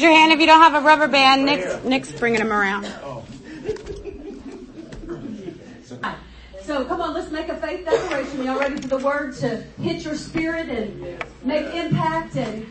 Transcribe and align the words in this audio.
Raise 0.00 0.08
your 0.08 0.18
hand 0.18 0.32
if 0.32 0.40
you 0.40 0.46
don't 0.46 0.62
have 0.62 0.82
a 0.82 0.86
rubber 0.86 1.08
band. 1.08 1.44
Nick's, 1.44 1.84
Nick's 1.84 2.10
bringing 2.12 2.40
them 2.40 2.54
around. 2.54 2.86
Oh. 3.04 3.22
So 6.62 6.86
come 6.86 7.02
on, 7.02 7.12
let's 7.12 7.30
make 7.30 7.50
a 7.50 7.56
faith 7.58 7.84
declaration. 7.84 8.44
Y'all 8.44 8.58
ready 8.58 8.80
for 8.80 8.88
the 8.88 8.96
word 8.96 9.36
to 9.40 9.58
hit 9.82 10.02
your 10.02 10.14
spirit 10.14 10.70
and 10.70 11.22
make 11.44 11.66
impact 11.74 12.34
and 12.36 12.66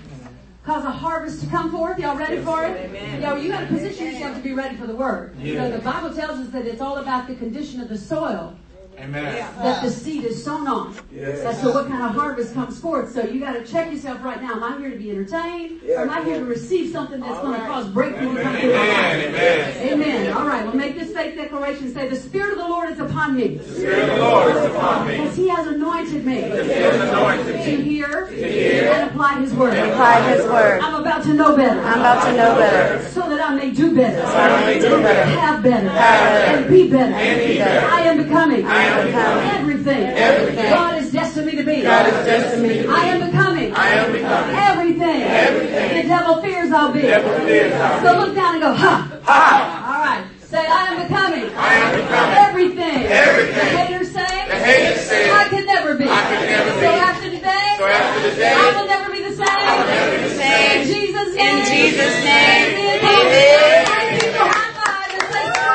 cause 0.63 0.83
a 0.83 0.89
harvest 0.89 1.43
to 1.43 1.49
come 1.51 1.69
forth? 1.69 1.99
Y'all 1.99 2.17
ready 2.17 2.41
for 2.41 2.65
it? 2.65 2.89
Amen. 2.89 3.21
Y'all, 3.21 3.37
you 3.37 3.49
got 3.49 3.61
to 3.61 3.67
position 3.67 4.07
yourself 4.07 4.35
to 4.35 4.41
be 4.41 4.53
ready 4.53 4.75
for 4.75 4.87
the 4.87 4.95
word. 4.95 5.37
You 5.39 5.53
know, 5.53 5.69
the 5.69 5.77
Bible 5.77 6.11
tells 6.11 6.39
us 6.39 6.49
that 6.49 6.65
it's 6.65 6.81
all 6.81 6.97
about 6.97 7.27
the 7.27 7.35
condition 7.35 7.79
of 7.79 7.89
the 7.89 7.97
soil. 7.97 8.57
Amen. 9.01 9.23
That 9.63 9.83
the 9.83 9.89
seed 9.89 10.25
is 10.25 10.43
sown 10.43 10.67
on. 10.67 10.95
Yes. 11.11 11.41
That's 11.41 11.61
so 11.61 11.73
what 11.73 11.87
kind 11.87 12.03
of 12.03 12.11
harvest 12.11 12.53
comes 12.53 12.79
forth. 12.79 13.13
So 13.13 13.23
you 13.23 13.39
got 13.39 13.53
to 13.53 13.65
check 13.65 13.91
yourself 13.91 14.23
right 14.23 14.41
now. 14.41 14.53
Am 14.53 14.63
I 14.63 14.77
here 14.77 14.89
to 14.89 14.97
be 14.97 15.11
entertained? 15.11 15.81
or 15.83 16.01
am 16.01 16.09
I 16.09 16.23
here 16.23 16.39
to 16.39 16.45
receive 16.45 16.91
something 16.91 17.19
that's 17.19 17.39
going 17.39 17.59
to 17.59 17.65
cause 17.67 17.87
breakthrough 17.89 18.35
to 18.35 18.43
come 18.43 18.55
through? 18.57 18.73
Amen. 18.73 19.27
Amen. 19.27 19.93
Amen. 19.93 20.33
All 20.33 20.45
right. 20.45 20.65
Well, 20.65 20.75
make 20.75 20.97
this 20.97 21.13
faith 21.13 21.35
declaration. 21.35 21.93
Say, 21.93 22.09
the 22.09 22.15
Spirit 22.15 22.53
of 22.53 22.57
the 22.59 22.67
Lord 22.67 22.89
is 22.89 22.99
upon 22.99 23.35
me. 23.35 23.55
The 23.55 23.73
Spirit 23.73 24.09
of 24.09 24.15
the 24.17 24.23
Lord 24.23 24.55
is 24.55 24.65
upon 24.65 25.07
me. 25.07 25.17
Because 25.17 25.35
He 25.35 25.47
has 25.47 25.67
anointed 25.67 26.25
me. 26.25 26.41
He 26.41 26.49
has 26.49 27.09
anointed 27.09 27.55
me. 27.55 27.65
To 27.65 27.83
hear, 27.83 28.27
hear 28.27 28.91
and 28.91 29.09
apply 29.09 29.39
His 29.39 29.53
word. 29.53 29.77
Apply 29.77 30.31
His 30.33 30.45
word. 30.45 30.81
I'm 30.81 31.01
about 31.01 31.23
to 31.23 31.33
know 31.33 31.55
better. 31.55 31.79
I'm 31.81 31.99
about 31.99 32.25
to 32.25 32.37
know 32.37 32.55
better. 32.55 33.09
So 33.09 33.29
that 33.29 33.41
I 33.41 33.53
may 33.55 33.71
do 33.71 33.95
better. 33.95 34.17
So 34.17 34.33
I 34.33 34.65
may 34.65 34.79
do 34.79 34.89
better. 35.01 35.25
Have 35.39 35.63
better. 35.63 35.89
Have 35.89 36.55
And 36.55 36.69
be 36.69 36.89
better. 36.89 37.13
And 37.13 37.47
be 37.47 37.57
better. 37.57 37.87
I 37.87 38.01
am 38.01 38.17
becoming. 38.17 38.65
I 38.65 38.83
am 38.83 38.83
becoming. 38.83 38.88
Everything. 38.89 40.03
Everything. 40.17 40.69
God 40.69 40.93
has 40.95 41.11
destined 41.11 41.45
me 41.47 41.55
to 41.55 41.63
be. 41.63 41.81
God 41.83 42.05
has 42.05 42.25
destined 42.25 42.63
me 42.63 42.77
to 42.77 42.83
be. 42.83 42.89
I 42.89 43.03
am 43.05 43.29
becoming. 43.29 43.73
I 43.73 43.87
am 43.89 44.11
becoming. 44.11 44.55
Everything. 44.55 45.21
Everything. 45.21 46.01
The 46.01 46.07
devil 46.07 46.41
fears 46.41 46.71
I'll 46.71 46.91
be. 46.91 47.01
The 47.01 47.07
devil 47.07 47.39
fears 47.45 47.73
I'll 47.73 48.01
So 48.03 48.19
look 48.19 48.35
down 48.35 48.53
and 48.55 48.63
go, 48.63 48.73
ha. 48.73 49.19
Ha! 49.23 49.41
All 49.85 50.01
right. 50.01 50.25
Say, 50.41 50.65
I 50.65 50.85
am 50.89 51.07
becoming. 51.07 51.45
I 51.55 51.73
am 51.75 51.91
becoming. 52.01 52.37
Everything. 52.49 53.05
Everything. 53.05 53.53
The 53.53 53.65
haters 53.77 54.11
say. 54.11 54.47
The 54.49 54.55
haters 54.55 55.01
say. 55.05 55.29
I 55.29 55.47
could 55.49 55.65
never 55.65 55.95
be. 55.95 56.05
I 56.09 56.21
could 56.25 56.49
never 56.49 56.73
be. 56.73 56.79
So 56.81 56.89
after 56.89 57.29
today. 57.29 57.75
So 57.77 57.85
after 57.85 58.29
today. 58.31 58.53
I 58.57 58.73
will 58.73 58.87
never 58.87 59.11
be 59.13 59.21
the 59.21 59.35
same. 59.37 59.45
I 59.45 59.77
will 59.77 59.87
never 59.87 60.11
be 60.17 60.23
the 60.23 60.35
same. 60.35 60.81
In 60.81 60.87
Jesus' 60.87 61.35
name. 61.35 61.61
In. 61.61 61.65
Jesus' 61.69 62.17
name. 62.25 62.73
Amen. 63.05 63.85
Thank 63.85 64.23
you. 64.23 64.31
High 64.33 64.73
five 64.73 65.13
and 65.13 65.29
say, 65.29 65.69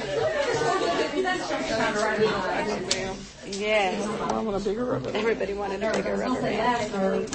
That's 1.22 1.48
just 1.48 1.68
time 1.68 1.94
to 1.94 2.00
write 2.00 2.20
it 2.68 2.90
down. 2.90 3.16
Yes. 3.46 3.94
Everybody 5.14 5.54
wanted 5.54 5.82
a 5.82 5.92
bigger 5.92 6.16
rubber 6.16 6.42
band. 6.42 7.32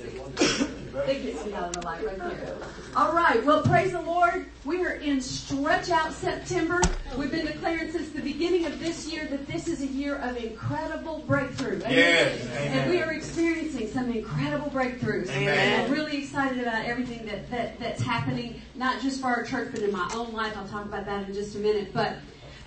Sir. 0.00 0.08
Just 0.36 0.60
move 0.60 0.90
forward. 0.90 1.08
It 1.08 1.22
gets 1.22 1.46
me 1.46 1.54
out 1.54 1.68
of 1.68 1.80
the 1.80 1.86
light 1.86 2.04
right 2.04 2.18
there. 2.18 2.56
All 2.96 3.12
right. 3.12 3.44
Well, 3.44 3.62
praise 3.62 3.92
the 3.92 4.00
Lord. 4.00 4.46
We 4.64 4.84
are 4.84 4.94
in 4.94 5.20
Stretch 5.20 5.90
Out 5.90 6.12
September. 6.12 6.80
We've 7.16 7.30
been 7.30 7.46
declaring 7.46 7.92
since 7.92 8.10
the 8.10 8.20
beginning 8.20 8.66
of 8.66 8.78
this 8.80 9.10
year 9.10 9.26
that 9.26 9.46
this 9.46 9.68
is 9.68 9.82
a 9.82 9.86
year 9.86 10.16
of 10.16 10.36
incredible 10.36 11.24
breakthrough. 11.26 11.76
Amen? 11.76 11.92
Yes. 11.92 12.46
And 12.56 12.90
we 12.90 13.00
are 13.00 13.12
experiencing 13.12 13.88
some 13.88 14.10
incredible 14.10 14.70
breakthroughs. 14.70 15.28
Amen. 15.30 15.48
And 15.48 15.82
I'm 15.82 15.92
really 15.92 16.18
excited 16.18 16.60
about 16.60 16.84
everything 16.84 17.24
that, 17.26 17.50
that, 17.50 17.78
that's 17.78 18.02
happening, 18.02 18.60
not 18.74 19.00
just 19.00 19.20
for 19.20 19.28
our 19.28 19.44
church, 19.44 19.70
but 19.72 19.82
in 19.82 19.92
my 19.92 20.10
own 20.14 20.32
life. 20.32 20.56
I'll 20.56 20.68
talk 20.68 20.84
about 20.84 21.06
that 21.06 21.28
in 21.28 21.34
just 21.34 21.54
a 21.54 21.58
minute. 21.58 21.92
But 21.94 22.16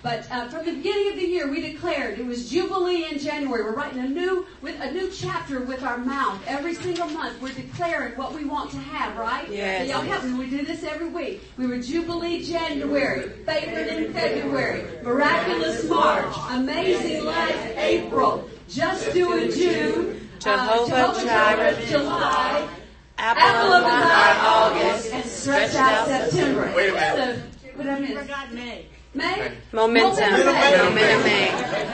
but 0.04 0.30
uh, 0.30 0.46
from 0.48 0.66
the 0.66 0.72
beginning 0.72 1.12
of 1.12 1.16
the 1.16 1.26
year, 1.26 1.50
we 1.50 1.62
declared 1.62 2.18
it 2.18 2.26
was 2.26 2.50
Jubilee 2.50 3.10
in 3.10 3.18
January. 3.18 3.64
We're 3.64 3.74
writing 3.74 4.00
a 4.00 4.06
new 4.06 4.44
with 4.60 4.78
a 4.78 4.92
new 4.92 5.10
chapter 5.10 5.60
with 5.60 5.82
our 5.82 5.96
mouth 5.96 6.38
every 6.46 6.74
single 6.74 7.08
month. 7.08 7.40
We're 7.40 7.54
declaring 7.54 8.12
what 8.18 8.34
we 8.34 8.44
want 8.44 8.70
to 8.72 8.76
have, 8.76 9.16
right? 9.16 9.50
Yes. 9.50 9.88
So 9.88 9.94
y'all 9.94 10.02
help 10.02 10.24
me. 10.24 10.34
We 10.38 10.50
do 10.50 10.62
this 10.62 10.84
every 10.84 11.08
week. 11.08 11.40
We 11.56 11.66
were 11.66 11.78
Jubilee 11.78 12.44
January, 12.44 13.30
favorite 13.46 13.88
in 13.88 14.12
February, 14.12 14.84
miraculous 15.02 15.88
March, 15.88 16.36
amazing 16.50 17.24
life 17.24 17.72
April, 17.78 18.50
just 18.68 19.10
do 19.14 19.32
it 19.38 19.54
June, 19.54 20.28
uh, 20.44 20.86
Jehovah 20.86 21.24
Jireh, 21.24 21.86
July, 21.86 22.68
Apple 23.16 23.42
Apple 23.42 23.72
of 23.72 23.74
of 23.76 23.82
the 23.84 23.88
my 23.88 24.02
Eye, 24.04 24.36
eye, 24.36 24.84
August, 24.84 25.12
and 25.14 25.24
stretch 25.24 25.74
out 25.76 26.06
September. 26.08 26.70
Wait 26.76 26.90
a 26.90 26.92
minute. 26.92 27.42
So, 27.62 27.68
what 27.76 27.88
I 27.88 28.00
miss? 28.00 28.52
May. 28.52 28.86
May? 29.14 29.52
Momentum. 29.72 30.32
May. 30.32 30.44
Momentum 30.44 31.22
May. 31.22 31.48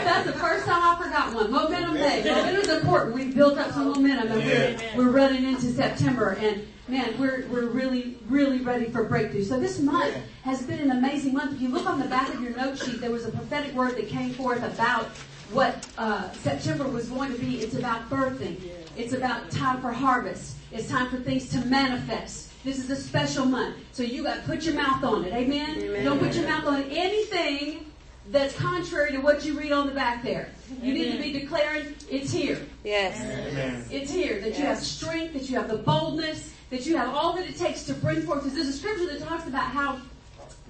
That's 0.04 0.26
the 0.26 0.32
first 0.32 0.66
time 0.66 0.82
I 0.82 1.02
forgot 1.02 1.34
one. 1.34 1.50
Momentum 1.50 1.94
May. 1.94 2.24
Momentum 2.24 2.60
is 2.62 2.68
important. 2.68 3.14
We've 3.14 3.34
built 3.34 3.58
up 3.58 3.72
some 3.72 3.88
momentum 3.88 4.32
and 4.32 4.44
we're, 4.44 5.04
we're 5.04 5.10
running 5.10 5.44
into 5.44 5.66
September 5.66 6.36
and 6.40 6.66
man, 6.88 7.16
we're, 7.18 7.46
we're 7.48 7.66
really, 7.66 8.16
really 8.28 8.60
ready 8.60 8.86
for 8.86 9.04
breakthrough. 9.04 9.44
So 9.44 9.60
this 9.60 9.78
month 9.78 10.16
has 10.42 10.62
been 10.62 10.80
an 10.80 10.90
amazing 10.90 11.34
month. 11.34 11.52
If 11.52 11.60
you 11.60 11.68
look 11.68 11.86
on 11.86 12.00
the 12.00 12.06
back 12.06 12.32
of 12.34 12.42
your 12.42 12.56
note 12.56 12.78
sheet, 12.78 13.00
there 13.00 13.12
was 13.12 13.26
a 13.26 13.30
prophetic 13.30 13.74
word 13.74 13.96
that 13.96 14.08
came 14.08 14.30
forth 14.32 14.62
about 14.62 15.06
what 15.52 15.86
uh, 15.98 16.30
September 16.32 16.84
was 16.84 17.08
going 17.08 17.32
to 17.32 17.38
be. 17.38 17.60
It's 17.60 17.74
about 17.74 18.08
birthing. 18.08 18.56
It's 18.96 19.12
about 19.12 19.50
time 19.50 19.80
for 19.80 19.92
harvest. 19.92 20.56
It's 20.72 20.88
time 20.88 21.10
for 21.10 21.18
things 21.18 21.48
to 21.50 21.64
manifest. 21.64 22.49
This 22.62 22.78
is 22.78 22.90
a 22.90 22.96
special 22.96 23.46
month. 23.46 23.76
So 23.92 24.02
you 24.02 24.22
got 24.22 24.36
to 24.36 24.42
put 24.42 24.64
your 24.64 24.74
mouth 24.74 25.02
on 25.02 25.24
it. 25.24 25.32
Amen? 25.32 25.78
Amen. 25.78 26.04
Don't 26.04 26.18
put 26.18 26.34
your 26.34 26.46
mouth 26.46 26.66
on 26.66 26.82
anything 26.90 27.86
that's 28.30 28.54
contrary 28.54 29.12
to 29.12 29.18
what 29.18 29.44
you 29.44 29.58
read 29.58 29.72
on 29.72 29.86
the 29.86 29.94
back 29.94 30.22
there. 30.22 30.50
You 30.82 30.92
need 30.92 31.12
to 31.12 31.18
be 31.18 31.32
declaring 31.32 31.94
it's 32.10 32.30
here. 32.30 32.64
Yes. 32.84 33.20
Amen. 33.20 33.84
It's 33.90 34.12
here. 34.12 34.40
That 34.40 34.58
you 34.58 34.64
have 34.64 34.78
strength, 34.78 35.32
that 35.32 35.48
you 35.48 35.56
have 35.56 35.68
the 35.68 35.78
boldness, 35.78 36.52
that 36.68 36.86
you 36.86 36.96
have 36.96 37.08
all 37.14 37.32
that 37.34 37.48
it 37.48 37.56
takes 37.56 37.84
to 37.84 37.94
bring 37.94 38.22
forth. 38.22 38.44
Because 38.44 38.54
there's 38.54 38.68
a 38.68 38.72
scripture 38.72 39.06
that 39.06 39.26
talks 39.26 39.46
about 39.48 39.70
how 39.70 39.98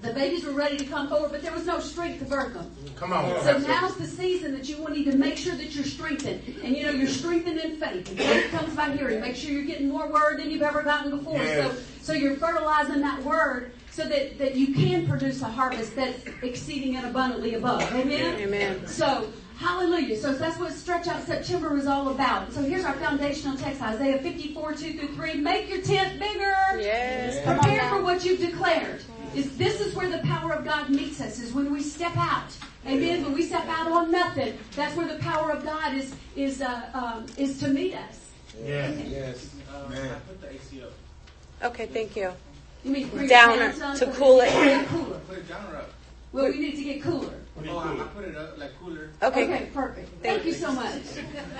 the 0.01 0.13
babies 0.13 0.43
were 0.43 0.51
ready 0.51 0.77
to 0.77 0.85
come 0.85 1.07
forward, 1.07 1.31
but 1.31 1.41
there 1.43 1.51
was 1.51 1.65
no 1.65 1.79
strength 1.79 2.19
to 2.19 2.25
birth 2.25 2.53
them. 2.53 2.71
Come 2.95 3.13
on. 3.13 3.41
So 3.43 3.57
now's 3.59 3.95
the 3.97 4.07
season 4.07 4.51
that 4.53 4.67
you 4.67 4.77
will 4.77 4.89
need 4.89 5.05
to 5.05 5.15
make 5.15 5.37
sure 5.37 5.55
that 5.55 5.75
you're 5.75 5.85
strengthened. 5.85 6.41
And 6.63 6.75
you 6.75 6.83
know, 6.83 6.91
you're 6.91 7.07
strengthened 7.07 7.59
in 7.59 7.77
faith. 7.77 8.09
And 8.09 8.17
faith 8.17 8.51
comes 8.51 8.75
by 8.75 8.95
hearing. 8.95 9.21
Make 9.21 9.35
sure 9.35 9.51
you're 9.51 9.63
getting 9.63 9.89
more 9.89 10.07
word 10.07 10.39
than 10.39 10.49
you've 10.49 10.63
ever 10.63 10.81
gotten 10.81 11.11
before. 11.11 11.37
Yes. 11.37 11.71
So, 11.73 11.83
so 12.01 12.13
you're 12.13 12.35
fertilizing 12.35 13.01
that 13.01 13.23
word 13.23 13.73
so 13.91 14.05
that, 14.05 14.39
that 14.39 14.55
you 14.55 14.73
can 14.73 15.07
produce 15.07 15.41
a 15.41 15.45
harvest 15.45 15.95
that's 15.95 16.25
exceeding 16.41 16.95
and 16.95 17.05
abundantly 17.05 17.53
above. 17.53 17.83
Amen? 17.93 18.39
Amen. 18.39 18.87
So, 18.87 19.31
hallelujah. 19.57 20.19
So 20.19 20.33
that's 20.33 20.57
what 20.57 20.71
Stretch 20.73 21.07
Out 21.07 21.23
September 21.23 21.77
is 21.77 21.85
all 21.85 22.09
about. 22.09 22.51
So 22.53 22.63
here's 22.63 22.85
our 22.85 22.93
foundational 22.93 23.55
text, 23.57 23.81
Isaiah 23.81 24.17
54, 24.17 24.73
2 24.73 24.97
through 24.97 25.15
3. 25.15 25.33
Make 25.35 25.69
your 25.69 25.81
tent 25.81 26.19
bigger. 26.19 26.79
Yes. 26.79 27.43
Come 27.43 27.59
Prepare 27.59 27.89
for 27.89 28.01
what 28.01 28.25
you've 28.25 28.39
declared. 28.39 29.03
Is 29.35 29.57
this 29.57 29.79
is 29.79 29.95
where 29.95 30.09
the 30.09 30.19
power 30.27 30.53
of 30.53 30.65
God 30.65 30.89
meets 30.89 31.21
us, 31.21 31.39
is 31.39 31.53
when 31.53 31.71
we 31.71 31.81
step 31.81 32.15
out. 32.17 32.51
Amen. 32.85 33.23
When 33.23 33.33
we 33.33 33.43
step 33.43 33.67
out 33.67 33.91
on 33.91 34.11
nothing, 34.11 34.57
that's 34.75 34.95
where 34.95 35.07
the 35.07 35.19
power 35.19 35.51
of 35.51 35.63
God 35.63 35.95
is 35.95 36.13
is 36.35 36.61
uh, 36.61 36.89
um, 36.93 37.25
is 37.37 37.59
to 37.59 37.69
meet 37.69 37.93
us. 37.93 38.31
Yes. 38.63 39.07
Yes. 39.07 39.55
Man. 39.89 40.21
Okay, 41.63 41.85
thank 41.85 42.15
you. 42.15 42.33
You 42.83 42.91
mean 42.91 43.07
bring 43.09 43.27
Downer, 43.27 43.73
your 43.73 43.83
on 43.85 43.95
to 43.97 44.07
cool 44.11 44.37
that 44.37 44.83
it. 44.83 44.87
cooler. 44.87 45.19
Put 45.27 45.37
it 45.37 45.47
down 45.47 45.71
or 45.71 45.77
up? 45.77 45.89
Well, 46.33 46.45
we 46.45 46.59
need 46.59 46.75
to 46.75 46.83
get 46.83 47.03
cooler. 47.03 47.35
Oh, 47.67 47.77
I, 47.77 48.01
I 48.01 48.07
put 48.07 48.23
it 48.25 48.35
up 48.35 48.57
like 48.57 48.71
cooler. 48.79 49.11
Okay. 49.21 49.43
Okay, 49.43 49.69
perfect. 49.73 50.23
Thank 50.23 50.45
you 50.45 50.53
so 50.53 50.71
much. 50.71 51.01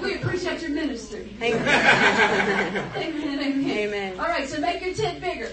We 0.01 0.15
appreciate 0.15 0.61
your 0.61 0.71
ministry. 0.71 1.35
Thank 1.37 1.53
you. 1.55 1.59
Amen, 1.61 3.39
amen. 3.39 3.69
Amen. 3.69 4.19
All 4.19 4.25
right, 4.27 4.49
so 4.49 4.59
make 4.59 4.83
your 4.83 4.95
tent 4.95 5.21
bigger. 5.21 5.49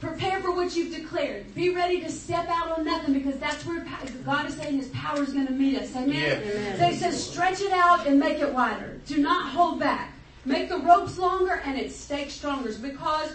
Prepare 0.00 0.40
for 0.42 0.52
what 0.52 0.76
you've 0.76 0.94
declared. 0.94 1.54
Be 1.54 1.70
ready 1.70 2.00
to 2.02 2.10
step 2.10 2.46
out 2.48 2.78
on 2.78 2.84
nothing 2.84 3.14
because 3.14 3.38
that's 3.38 3.64
where 3.64 3.86
God 4.24 4.46
is 4.46 4.54
saying 4.54 4.76
His 4.76 4.88
power 4.88 5.22
is 5.22 5.32
going 5.32 5.46
to 5.46 5.52
meet 5.52 5.78
us. 5.78 5.94
Amen? 5.96 6.10
Yes. 6.12 6.42
Amen. 6.44 6.78
So 6.78 6.84
He 6.86 6.96
says, 6.96 7.30
stretch 7.30 7.60
it 7.62 7.72
out 7.72 8.06
and 8.06 8.20
make 8.20 8.38
it 8.38 8.52
wider. 8.52 9.00
Do 9.06 9.18
not 9.18 9.50
hold 9.50 9.80
back. 9.80 10.12
Make 10.44 10.68
the 10.68 10.78
ropes 10.78 11.18
longer 11.18 11.62
and 11.64 11.78
its 11.78 11.96
stakes 11.96 12.34
stronger 12.34 12.72
because 12.80 13.34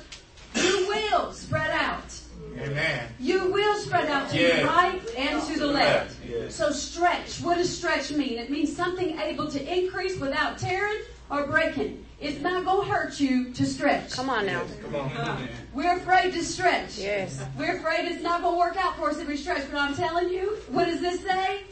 you 0.56 0.88
will 0.88 1.34
spread 1.34 1.72
out. 1.72 2.14
Amen. 2.58 3.08
You 3.20 3.52
will 3.52 3.76
spread 3.78 4.10
out 4.10 4.30
to 4.30 4.38
Yes. 4.38 4.60
the 4.62 4.68
right 4.68 5.02
and 5.18 5.42
to 5.48 5.60
the 5.60 5.68
left. 5.68 6.16
Yes. 6.30 6.56
So 6.56 6.70
stretch. 6.72 7.40
What 7.42 7.58
does 7.58 7.76
stretch 7.76 8.12
mean? 8.12 8.38
It 8.38 8.50
means 8.50 8.76
something 8.76 9.18
able 9.20 9.50
to 9.52 9.78
increase 9.78 10.20
without 10.20 10.58
tearing 10.58 11.02
or 11.30 11.46
breaking. 11.48 12.06
It's 12.22 12.40
not 12.40 12.64
going 12.66 12.88
to 12.88 12.94
hurt 12.94 13.20
you 13.20 13.52
to 13.52 13.66
stretch. 13.66 14.12
Come 14.12 14.30
on 14.30 14.46
now. 14.46 14.64
Come 14.84 14.96
on. 14.96 15.50
We're 15.74 15.98
afraid 15.98 16.34
to 16.34 16.44
stretch. 16.44 17.00
Yes. 17.00 17.44
We're 17.58 17.78
afraid 17.78 18.12
it's 18.12 18.22
not 18.22 18.44
going 18.44 18.54
to 18.54 18.60
work 18.60 18.78
out 18.78 18.96
for 18.96 19.10
us 19.10 19.18
if 19.18 19.28
we 19.28 19.36
stretch. 19.36 19.64
But 19.72 19.80
I'm 19.80 19.96
telling 19.96 20.30
you, 20.30 20.58
what 20.70 20.86
does 20.86 21.02
this 21.02 21.22
say? 21.22 21.64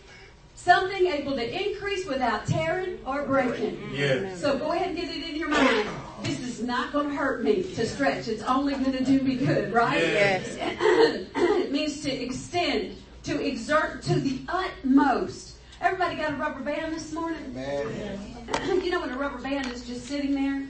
Something 0.55 1.05
able 1.05 1.35
to 1.35 1.69
increase 1.69 2.05
without 2.07 2.47
tearing 2.47 2.97
or 3.05 3.23
breaking. 3.23 3.79
Yes. 3.93 4.41
So 4.41 4.57
go 4.57 4.71
ahead 4.71 4.87
and 4.87 4.97
get 4.97 5.09
it 5.09 5.29
in 5.29 5.35
your 5.35 5.49
mind. 5.49 5.87
This 6.23 6.39
is 6.41 6.63
not 6.63 6.91
going 6.91 7.09
to 7.09 7.15
hurt 7.15 7.43
me 7.43 7.63
to 7.75 7.85
stretch. 7.85 8.27
It's 8.27 8.43
only 8.43 8.73
going 8.73 8.91
to 8.91 9.03
do 9.03 9.21
me 9.21 9.35
good, 9.35 9.71
right? 9.71 10.01
Yes. 10.01 10.57
it 10.59 11.71
means 11.71 12.01
to 12.01 12.11
extend 12.11 12.97
to 13.23 13.45
exert 13.45 14.01
to 14.03 14.19
the 14.19 14.41
utmost. 14.49 15.48
Everybody 15.81 16.15
got 16.15 16.33
a 16.33 16.35
rubber 16.35 16.59
band 16.59 16.93
this 16.93 17.13
morning? 17.13 17.41
Amen. 17.55 18.81
you 18.83 18.91
know 18.91 18.99
when 19.01 19.11
a 19.11 19.17
rubber 19.17 19.37
band 19.39 19.67
is 19.67 19.85
just 19.87 20.05
sitting 20.07 20.33
there? 20.35 20.63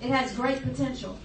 It 0.00 0.10
has 0.10 0.32
great 0.32 0.62
potential. 0.62 1.18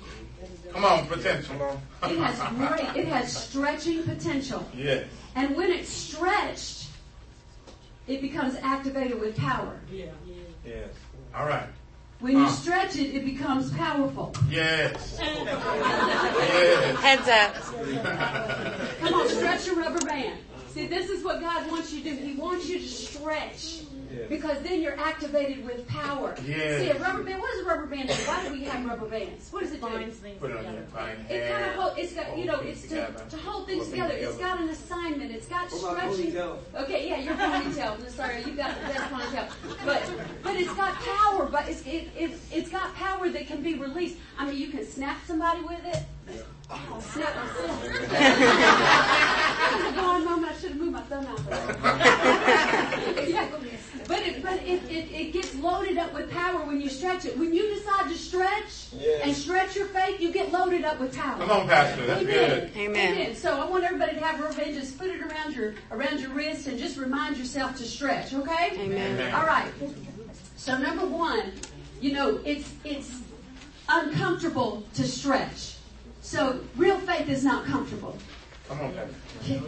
Come 0.74 0.84
on, 0.86 1.08
potential. 1.08 1.80
It 2.04 2.18
has 2.18 2.40
great, 2.56 2.96
it 2.96 3.08
has 3.08 3.36
stretching 3.36 4.04
potential. 4.04 4.68
Yes. 4.76 5.06
And 5.36 5.56
when 5.56 5.72
it's 5.72 5.90
stretched, 5.90 6.88
it 8.08 8.22
becomes 8.22 8.56
activated 8.62 9.20
with 9.20 9.38
power. 9.38 9.80
Yeah. 9.92 10.06
Yes. 10.66 10.90
All 11.36 11.46
right. 11.46 11.68
When 12.20 12.34
you 12.34 12.44
Ah. 12.46 12.50
stretch 12.50 12.98
it, 12.98 13.16
it 13.16 13.24
becomes 13.26 13.72
powerful. 13.72 14.36
Yes. 14.50 15.18
yes. 15.22 17.00
Heads 17.00 17.28
up. 17.30 17.56
Come 19.00 19.14
on, 19.14 19.30
stretch 19.30 19.66
your 19.68 19.76
rubber 19.78 20.06
band. 20.06 20.38
See, 20.70 20.88
this 20.88 21.10
is 21.10 21.24
what 21.24 21.42
God 21.42 21.70
wants 21.70 21.94
you 21.94 22.02
to 22.04 22.10
do. 22.10 22.16
He 22.16 22.34
wants 22.34 22.70
you 22.70 22.80
to 22.80 22.88
stretch. 22.88 23.82
Because 24.28 24.60
then 24.62 24.82
you're 24.82 25.00
activated 25.00 25.64
with 25.66 25.88
power. 25.88 26.36
Yes. 26.46 26.82
See, 26.82 26.90
a 26.90 27.00
rubber 27.00 27.24
band, 27.24 27.42
what 27.42 27.52
does 27.52 27.62
a 27.66 27.70
rubber 27.70 27.86
band 27.86 28.10
do? 28.10 28.14
Why 28.16 28.44
do 28.44 28.52
we 28.52 28.64
have 28.64 28.86
rubber 28.86 29.08
bands? 29.08 29.52
What 29.52 29.62
does 29.62 29.72
it 29.72 29.82
do? 29.82 29.88
Put 30.40 30.52
it 30.52 30.58
on 30.58 30.74
your 30.74 30.84
fine 30.84 31.26
It 31.30 31.52
kind 31.52 31.66
of 31.66 31.76
hold, 31.76 31.98
it's 31.98 32.14
got, 32.14 32.38
you 32.38 32.46
know, 32.46 32.60
it's 32.60 32.88
to, 32.90 33.12
to 33.30 33.38
hold 33.38 33.68
things 33.68 33.86
Hold 33.86 33.92
together. 33.92 34.14
It's 34.16 34.38
got 34.38 34.60
an 34.60 34.70
assignment. 34.70 35.32
It's 35.32 35.48
got 35.48 35.72
What 35.72 35.98
stretching. 35.98 36.38
Okay, 36.76 37.10
yeah, 37.10 37.20
your 37.20 37.36
ponytail. 37.36 38.00
No, 38.00 38.08
Sorry, 38.10 38.44
you 38.44 38.54
got 38.54 38.76
the 38.82 38.88
best 38.88 39.14
ponytail. 39.14 39.48
But, 39.86 40.12
but 40.44 40.56
it's 40.56 40.74
got 40.74 40.96
power, 40.96 41.46
but 41.46 41.70
it's, 41.70 41.86
it, 41.86 42.10
it's, 42.18 42.52
it's 42.52 42.70
got 42.70 42.94
power 42.96 43.30
that 43.30 43.48
can 43.48 43.62
be 43.62 43.76
released. 43.76 44.18
I 44.38 44.48
mean, 44.48 44.58
you 44.58 44.70
can 44.70 44.86
snap 44.86 45.20
somebody 45.26 45.62
with 45.62 45.86
it. 45.86 46.46
Oh, 46.72 47.00
snap 47.02 47.36
myself. 47.36 47.84
Go 49.96 50.02
on. 50.06 50.20
I 50.46 50.54
should 50.54 50.70
have 50.72 50.80
moved 50.80 50.92
my 50.94 51.02
thumb 51.02 51.26
out 51.26 51.46
there. 51.50 53.30
Yeah. 53.30 53.48
But 54.08 54.20
it, 54.20 54.42
but 54.42 54.54
it, 54.64 54.84
it, 54.90 55.12
it 55.12 55.34
gets 55.34 55.54
loaded 55.56 55.98
up 55.98 56.14
with 56.14 56.32
power 56.32 56.64
when 56.66 56.82
you 56.82 56.90
stretch 56.90 57.26
it. 57.26 57.38
When 57.38 57.54
you 57.54 57.76
decide 57.76 58.10
to 58.10 58.16
stretch 58.18 58.88
Yes. 58.98 59.22
and 59.24 59.36
stretch 59.36 59.76
your 59.76 59.86
faith, 59.88 60.20
you 60.20 60.32
get 60.32 60.52
loaded 60.52 60.84
up 60.84 61.00
with 61.00 61.16
power. 61.16 61.38
Come 61.38 61.52
on, 61.52 61.68
Pastor. 61.68 62.06
That's 62.08 62.22
Amen. 62.22 62.34
good. 62.50 62.72
Amen. 62.76 63.14
Amen. 63.14 63.36
So 63.36 63.60
I 63.62 63.66
want 63.70 63.84
everybody 63.84 64.14
to 64.16 64.20
have 64.20 64.40
a 64.40 64.44
rubber. 64.44 64.66
Just 64.66 64.98
put 64.98 65.08
it 65.10 65.22
around 65.22 65.56
your 65.56 65.76
around 65.92 66.20
your 66.20 66.32
wrist 66.32 66.66
and 66.68 66.80
just 66.80 66.98
remind 66.98 67.38
yourself 67.38 67.76
to 67.78 67.84
stretch. 67.84 68.34
Okay. 68.34 68.72
Amen. 68.80 69.14
Amen. 69.14 69.36
All 69.36 69.46
right. 69.46 69.72
So 70.58 70.76
number 70.78 71.06
one, 71.06 71.52
you 72.02 72.14
know, 72.14 72.40
it's 72.46 72.72
it's 72.84 73.20
uncomfortable 73.88 74.84
to 74.96 75.04
stretch. 75.08 75.76
So 76.30 76.60
real 76.76 77.00
faith 77.00 77.28
is 77.28 77.44
not 77.44 77.66
comfortable. 77.66 78.16
Come 78.68 78.82
on, 78.82 78.94
Pastor. 78.94 79.62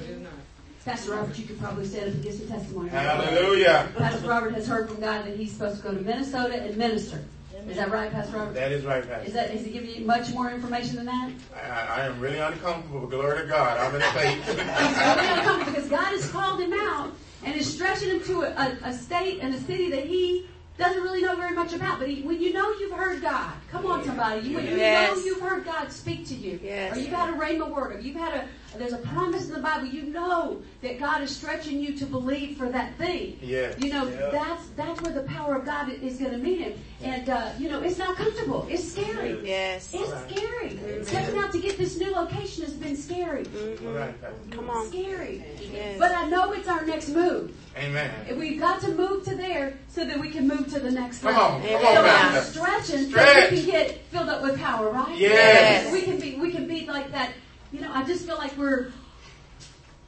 Pastor 0.86 1.12
Robert, 1.14 1.36
you 1.40 1.46
could 1.48 1.60
probably 1.60 1.88
stand 1.88 2.10
up 2.10 2.14
and 2.14 2.24
give 2.24 2.36
some 2.36 2.48
testimony. 2.50 2.90
Hallelujah. 2.90 3.90
Pastor 3.98 4.28
Robert 4.28 4.54
has 4.54 4.68
heard 4.68 4.88
from 4.88 5.00
God 5.02 5.26
that 5.26 5.36
he's 5.36 5.54
supposed 5.54 5.78
to 5.78 5.82
go 5.82 5.96
to 5.96 6.02
Minnesota 6.02 6.62
and 6.62 6.78
minister. 6.78 7.24
Is 7.68 7.78
that 7.78 7.90
right, 7.90 8.12
Pastor 8.12 8.38
Robert? 8.38 8.54
That 8.54 8.72
is 8.72 8.86
right, 8.86 9.02
Is 9.02 9.08
Pastor. 9.08 9.32
that 9.32 9.50
has 9.50 9.66
he 9.66 9.72
given 9.72 9.90
you 9.90 10.06
much 10.06 10.30
more 10.34 10.52
information 10.52 10.98
than 10.98 11.08
that? 11.08 11.32
I, 11.56 12.02
I 12.02 12.06
am 12.06 12.20
really 12.20 12.38
uncomfortable. 12.38 13.08
Glory 13.08 13.42
to 13.42 13.48
God. 13.48 13.80
I'm 13.80 13.96
in 13.96 14.02
faith. 14.12 14.46
He's 14.46 14.56
really 14.58 15.40
uncomfortable 15.40 15.74
because 15.74 15.90
God 15.90 16.12
has 16.12 16.30
called 16.30 16.62
him 16.62 16.74
out 16.74 17.12
and 17.44 17.56
is 17.56 17.74
stretching 17.74 18.10
him 18.10 18.24
to 18.26 18.44
a, 18.44 18.50
a, 18.52 18.78
a 18.90 18.94
state 18.94 19.40
and 19.42 19.56
a 19.56 19.60
city 19.62 19.90
that 19.90 20.06
he 20.06 20.46
doesn't 20.82 21.04
really 21.04 21.22
know 21.22 21.36
very 21.36 21.56
much 21.56 21.74
about. 21.74 22.00
But 22.00 22.10
he, 22.10 22.24
when 22.24 22.42
you 22.42 22.52
know 22.54 22.72
you've 22.80 22.92
heard 22.92 23.22
God, 23.22 23.54
come 23.70 23.86
on, 23.86 24.04
somebody, 24.04 24.48
you, 24.50 24.56
when 24.56 24.66
you 24.66 24.76
Yes. 24.76 25.16
know 25.16 25.24
you've 25.24 25.40
heard 25.42 25.64
God 25.64 25.92
speak 25.92 26.28
to 26.28 26.36
you, 26.36 26.60
Yes. 26.62 26.96
or 26.96 27.00
you've 27.00 27.14
had 27.14 27.30
a 27.30 27.38
rhema 27.38 27.70
word, 27.70 27.96
or 27.96 28.00
you've 28.00 28.16
had 28.18 28.34
a 28.34 28.48
there's 28.78 28.94
a 28.94 28.98
promise 29.00 29.48
in 29.48 29.54
the 29.54 29.60
Bible, 29.60 29.88
you 29.88 30.04
know 30.04 30.62
that 30.82 31.00
God 31.00 31.22
is 31.22 31.36
stretching 31.36 31.80
you 31.80 31.94
to 31.98 32.06
believe 32.06 32.58
for 32.58 32.70
that 32.70 32.98
thing. 32.98 33.38
Yes. 33.42 33.76
You 33.80 33.92
know 33.92 34.08
Yeah. 34.08 34.30
that's 34.32 34.68
that's 34.78 35.02
where 35.02 35.14
the 35.14 35.24
power 35.24 35.56
of 35.56 35.66
God 35.66 35.90
is 35.90 36.18
going 36.18 36.32
to 36.32 36.38
meet 36.38 36.60
him, 36.62 36.74
and 37.04 37.30
uh, 37.30 37.50
you 37.60 37.70
know 37.70 37.82
it's 37.82 37.98
not 37.98 38.16
comfortable. 38.16 38.66
It's 38.70 38.92
scary. 38.92 39.38
Yes. 39.44 39.94
It's 39.94 40.10
scary. 40.34 40.80
Stepping 41.04 41.38
out 41.38 41.52
to 41.52 41.60
get 41.60 41.78
this 41.78 41.98
new 41.98 42.12
location 42.12 42.64
has 42.64 42.74
been 42.74 42.96
scary. 42.96 43.46
All 43.86 43.94
right, 43.94 44.20
Pastor. 44.22 44.36
Come 44.52 44.70
on. 44.70 44.88
Scary. 44.88 45.44
Yes. 45.72 45.98
But 46.00 46.12
I 46.12 46.28
know 46.30 46.54
it's 46.54 46.68
our 46.68 46.86
next 46.86 47.10
move. 47.10 47.56
Amen. 47.78 48.12
And 48.28 48.38
We've 48.38 48.60
got 48.60 48.82
to 48.82 48.90
move 48.94 49.24
to 49.26 49.36
there 49.36 49.78
so 49.88 50.04
that 50.06 50.20
we 50.20 50.30
can 50.30 50.48
move 50.48 50.68
to 50.74 50.80
the 50.80 50.92
next 50.92 51.20
Come 51.22 51.34
level. 51.36 51.56
on. 51.58 51.62
Come 51.62 51.76
on, 51.76 51.82
So 51.82 52.00
I'm 52.02 52.06
Pastor. 52.06 52.52
stretching 52.60 53.04
so 53.06 53.10
Stretch. 53.10 53.52
we 53.52 53.58
can 53.62 53.66
get 53.66 53.98
filled 54.12 54.30
up 54.30 54.42
with 54.42 54.60
power, 54.60 54.90
right? 54.92 55.18
Yes. 55.18 55.92
We 55.92 56.02
can 56.02 56.20
be 56.20 56.36
we 56.36 56.52
can 56.52 56.68
be 56.68 56.86
like 56.88 57.12
that. 57.12 57.32
You 57.72 57.82
know, 57.82 57.92
I 57.94 58.04
just 58.04 58.26
feel 58.26 58.38
like 58.38 58.56
we're 58.58 58.92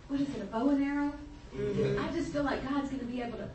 what 0.07 0.19
is 0.19 0.29
it, 0.29 0.41
a 0.41 0.45
bow 0.45 0.69
and 0.69 0.83
arrow? 0.83 1.13
Mm-hmm. 1.55 2.03
I 2.03 2.11
just 2.11 2.31
feel 2.31 2.43
like 2.43 2.67
God's 2.67 2.89
gonna 2.89 3.03
be 3.03 3.21
able 3.21 3.37
to 3.37 3.49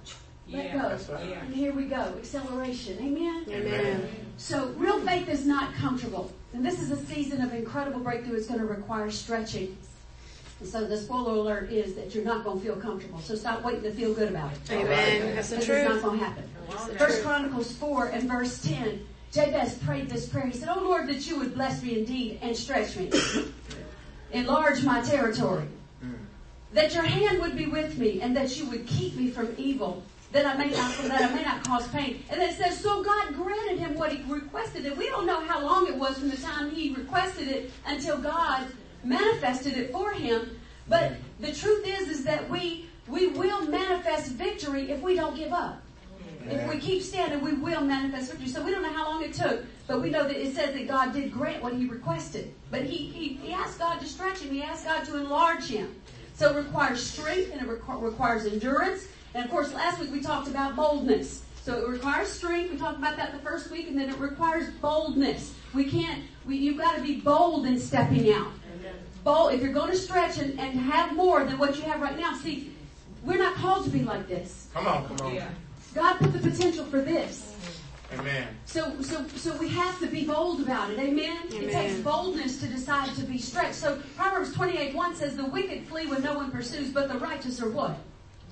let 0.50 0.72
go. 0.72 0.78
That's 0.78 1.08
right. 1.08 1.36
And 1.42 1.54
here 1.54 1.72
we 1.72 1.84
go. 1.84 2.14
Acceleration. 2.18 2.98
Amen. 3.00 3.44
Amen. 3.48 4.08
So 4.38 4.68
real 4.76 4.98
faith 5.00 5.28
is 5.28 5.46
not 5.46 5.74
comfortable. 5.74 6.32
And 6.54 6.64
this 6.64 6.80
is 6.80 6.90
a 6.90 6.96
season 6.96 7.42
of 7.42 7.52
incredible 7.52 8.00
breakthrough. 8.00 8.36
It's 8.36 8.46
going 8.46 8.60
to 8.60 8.66
require 8.66 9.10
stretching. 9.10 9.76
And 10.60 10.68
so 10.68 10.86
the 10.86 10.96
spoiler 10.96 11.34
alert 11.34 11.70
is 11.70 11.94
that 11.94 12.14
you're 12.14 12.24
not 12.24 12.44
going 12.44 12.58
to 12.58 12.64
feel 12.64 12.76
comfortable. 12.76 13.20
So 13.20 13.34
stop 13.34 13.62
waiting 13.62 13.82
to 13.82 13.92
feel 13.92 14.14
good 14.14 14.30
about 14.30 14.52
it. 14.52 14.72
Amen. 14.72 15.34
That's 15.34 15.50
the 15.50 15.56
Because 15.56 15.68
it's 15.68 15.88
not 15.88 16.02
going 16.02 16.18
to 16.18 16.24
happen. 16.24 16.44
First 16.96 17.22
Chronicles 17.22 17.72
4 17.72 18.06
and 18.06 18.28
verse 18.28 18.62
10. 18.62 19.06
Jabez 19.30 19.74
prayed 19.78 20.08
this 20.08 20.26
prayer. 20.28 20.46
He 20.46 20.58
said, 20.58 20.70
Oh 20.74 20.80
Lord, 20.80 21.06
that 21.08 21.26
you 21.28 21.38
would 21.38 21.54
bless 21.54 21.82
me 21.82 21.98
indeed 21.98 22.38
and 22.40 22.56
stretch 22.56 22.96
me. 22.96 23.10
Enlarge 24.32 24.82
my 24.84 25.00
territory. 25.02 25.66
Mm. 26.04 26.14
That 26.72 26.94
your 26.94 27.04
hand 27.04 27.40
would 27.40 27.56
be 27.56 27.66
with 27.66 27.98
me 27.98 28.20
and 28.20 28.36
that 28.36 28.56
you 28.56 28.66
would 28.66 28.86
keep 28.86 29.16
me 29.16 29.30
from 29.30 29.54
evil. 29.56 30.02
That 30.32 30.44
I 30.44 30.54
may 30.54 30.70
not 30.70 30.94
that 31.04 31.30
I 31.30 31.34
may 31.34 31.42
not 31.42 31.64
cause 31.64 31.88
pain. 31.88 32.22
And 32.28 32.42
it 32.42 32.54
says, 32.56 32.78
so 32.78 33.02
God 33.02 33.34
granted 33.34 33.78
him 33.78 33.94
what 33.94 34.12
he 34.12 34.22
requested. 34.30 34.84
And 34.84 34.96
we 34.96 35.06
don't 35.06 35.26
know 35.26 35.40
how 35.40 35.64
long 35.64 35.86
it 35.86 35.96
was 35.96 36.18
from 36.18 36.28
the 36.28 36.36
time 36.36 36.70
he 36.70 36.92
requested 36.92 37.48
it 37.48 37.70
until 37.86 38.18
God 38.18 38.66
manifested 39.02 39.78
it 39.78 39.90
for 39.90 40.12
him. 40.12 40.60
But 40.86 41.12
mm. 41.12 41.16
the 41.40 41.52
truth 41.52 41.86
is, 41.86 42.08
is 42.08 42.24
that 42.24 42.48
we 42.50 42.86
we 43.08 43.28
will 43.28 43.66
manifest 43.66 44.32
victory 44.32 44.90
if 44.90 45.00
we 45.00 45.14
don't 45.14 45.34
give 45.34 45.52
up. 45.52 45.82
If 46.46 46.68
we 46.68 46.78
keep 46.78 47.02
standing, 47.02 47.40
we 47.40 47.52
will 47.52 47.82
manifest 47.82 48.30
victory. 48.30 48.48
So 48.48 48.62
we 48.62 48.70
don't 48.70 48.82
know 48.82 48.92
how 48.92 49.10
long 49.10 49.22
it 49.22 49.34
took, 49.34 49.64
but 49.86 50.00
we 50.00 50.10
know 50.10 50.24
that 50.24 50.36
it 50.36 50.54
says 50.54 50.74
that 50.74 50.88
God 50.88 51.12
did 51.12 51.32
grant 51.32 51.62
what 51.62 51.74
he 51.74 51.86
requested. 51.86 52.54
But 52.70 52.82
he, 52.82 52.96
he, 52.96 53.34
he 53.34 53.52
asked 53.52 53.78
God 53.78 54.00
to 54.00 54.06
stretch 54.06 54.40
him. 54.40 54.52
He 54.52 54.62
asked 54.62 54.84
God 54.84 55.04
to 55.06 55.16
enlarge 55.16 55.66
him. 55.66 55.94
So 56.34 56.56
it 56.56 56.64
requires 56.64 57.04
strength 57.04 57.52
and 57.52 57.60
it 57.60 57.68
requ- 57.68 58.02
requires 58.02 58.46
endurance. 58.46 59.08
And 59.34 59.44
of 59.44 59.50
course, 59.50 59.74
last 59.74 60.00
week 60.00 60.12
we 60.12 60.20
talked 60.20 60.48
about 60.48 60.76
boldness. 60.76 61.44
So 61.62 61.78
it 61.78 61.88
requires 61.88 62.30
strength. 62.30 62.70
We 62.70 62.78
talked 62.78 62.98
about 62.98 63.16
that 63.16 63.32
the 63.32 63.40
first 63.40 63.70
week, 63.70 63.88
and 63.88 63.98
then 63.98 64.08
it 64.08 64.18
requires 64.18 64.70
boldness. 64.80 65.54
We 65.74 65.84
can't. 65.84 66.22
We, 66.46 66.56
you've 66.56 66.78
got 66.78 66.96
to 66.96 67.02
be 67.02 67.20
bold 67.20 67.66
in 67.66 67.78
stepping 67.78 68.32
out. 68.32 68.52
Bold. 69.22 69.52
If 69.52 69.60
you're 69.60 69.74
going 69.74 69.90
to 69.90 69.96
stretch 69.96 70.38
and, 70.38 70.58
and 70.58 70.80
have 70.80 71.14
more 71.14 71.44
than 71.44 71.58
what 71.58 71.76
you 71.76 71.82
have 71.82 72.00
right 72.00 72.16
now, 72.16 72.34
see, 72.38 72.72
we're 73.22 73.36
not 73.36 73.56
called 73.56 73.84
to 73.84 73.90
be 73.90 74.02
like 74.02 74.28
this. 74.28 74.68
Come 74.72 74.86
on. 74.86 75.06
Come 75.08 75.26
on. 75.26 75.34
God 75.98 76.18
put 76.18 76.32
the 76.32 76.38
potential 76.38 76.84
for 76.84 77.00
this. 77.00 77.52
Amen. 78.12 78.46
So, 78.66 79.02
so, 79.02 79.26
so 79.34 79.56
we 79.56 79.68
have 79.70 79.98
to 79.98 80.06
be 80.06 80.24
bold 80.24 80.60
about 80.60 80.90
it. 80.90 80.98
Amen? 80.98 81.40
It 81.50 81.72
takes 81.72 81.98
boldness 81.98 82.60
to 82.60 82.68
decide 82.68 83.12
to 83.16 83.22
be 83.22 83.36
stretched. 83.36 83.74
So 83.74 84.00
Proverbs 84.16 84.54
28 84.54 84.94
1 84.94 85.16
says, 85.16 85.36
The 85.36 85.44
wicked 85.44 85.88
flee 85.88 86.06
when 86.06 86.22
no 86.22 86.34
one 86.34 86.52
pursues, 86.52 86.90
but 86.90 87.08
the 87.08 87.18
righteous 87.18 87.60
are 87.60 87.68
what? 87.68 87.98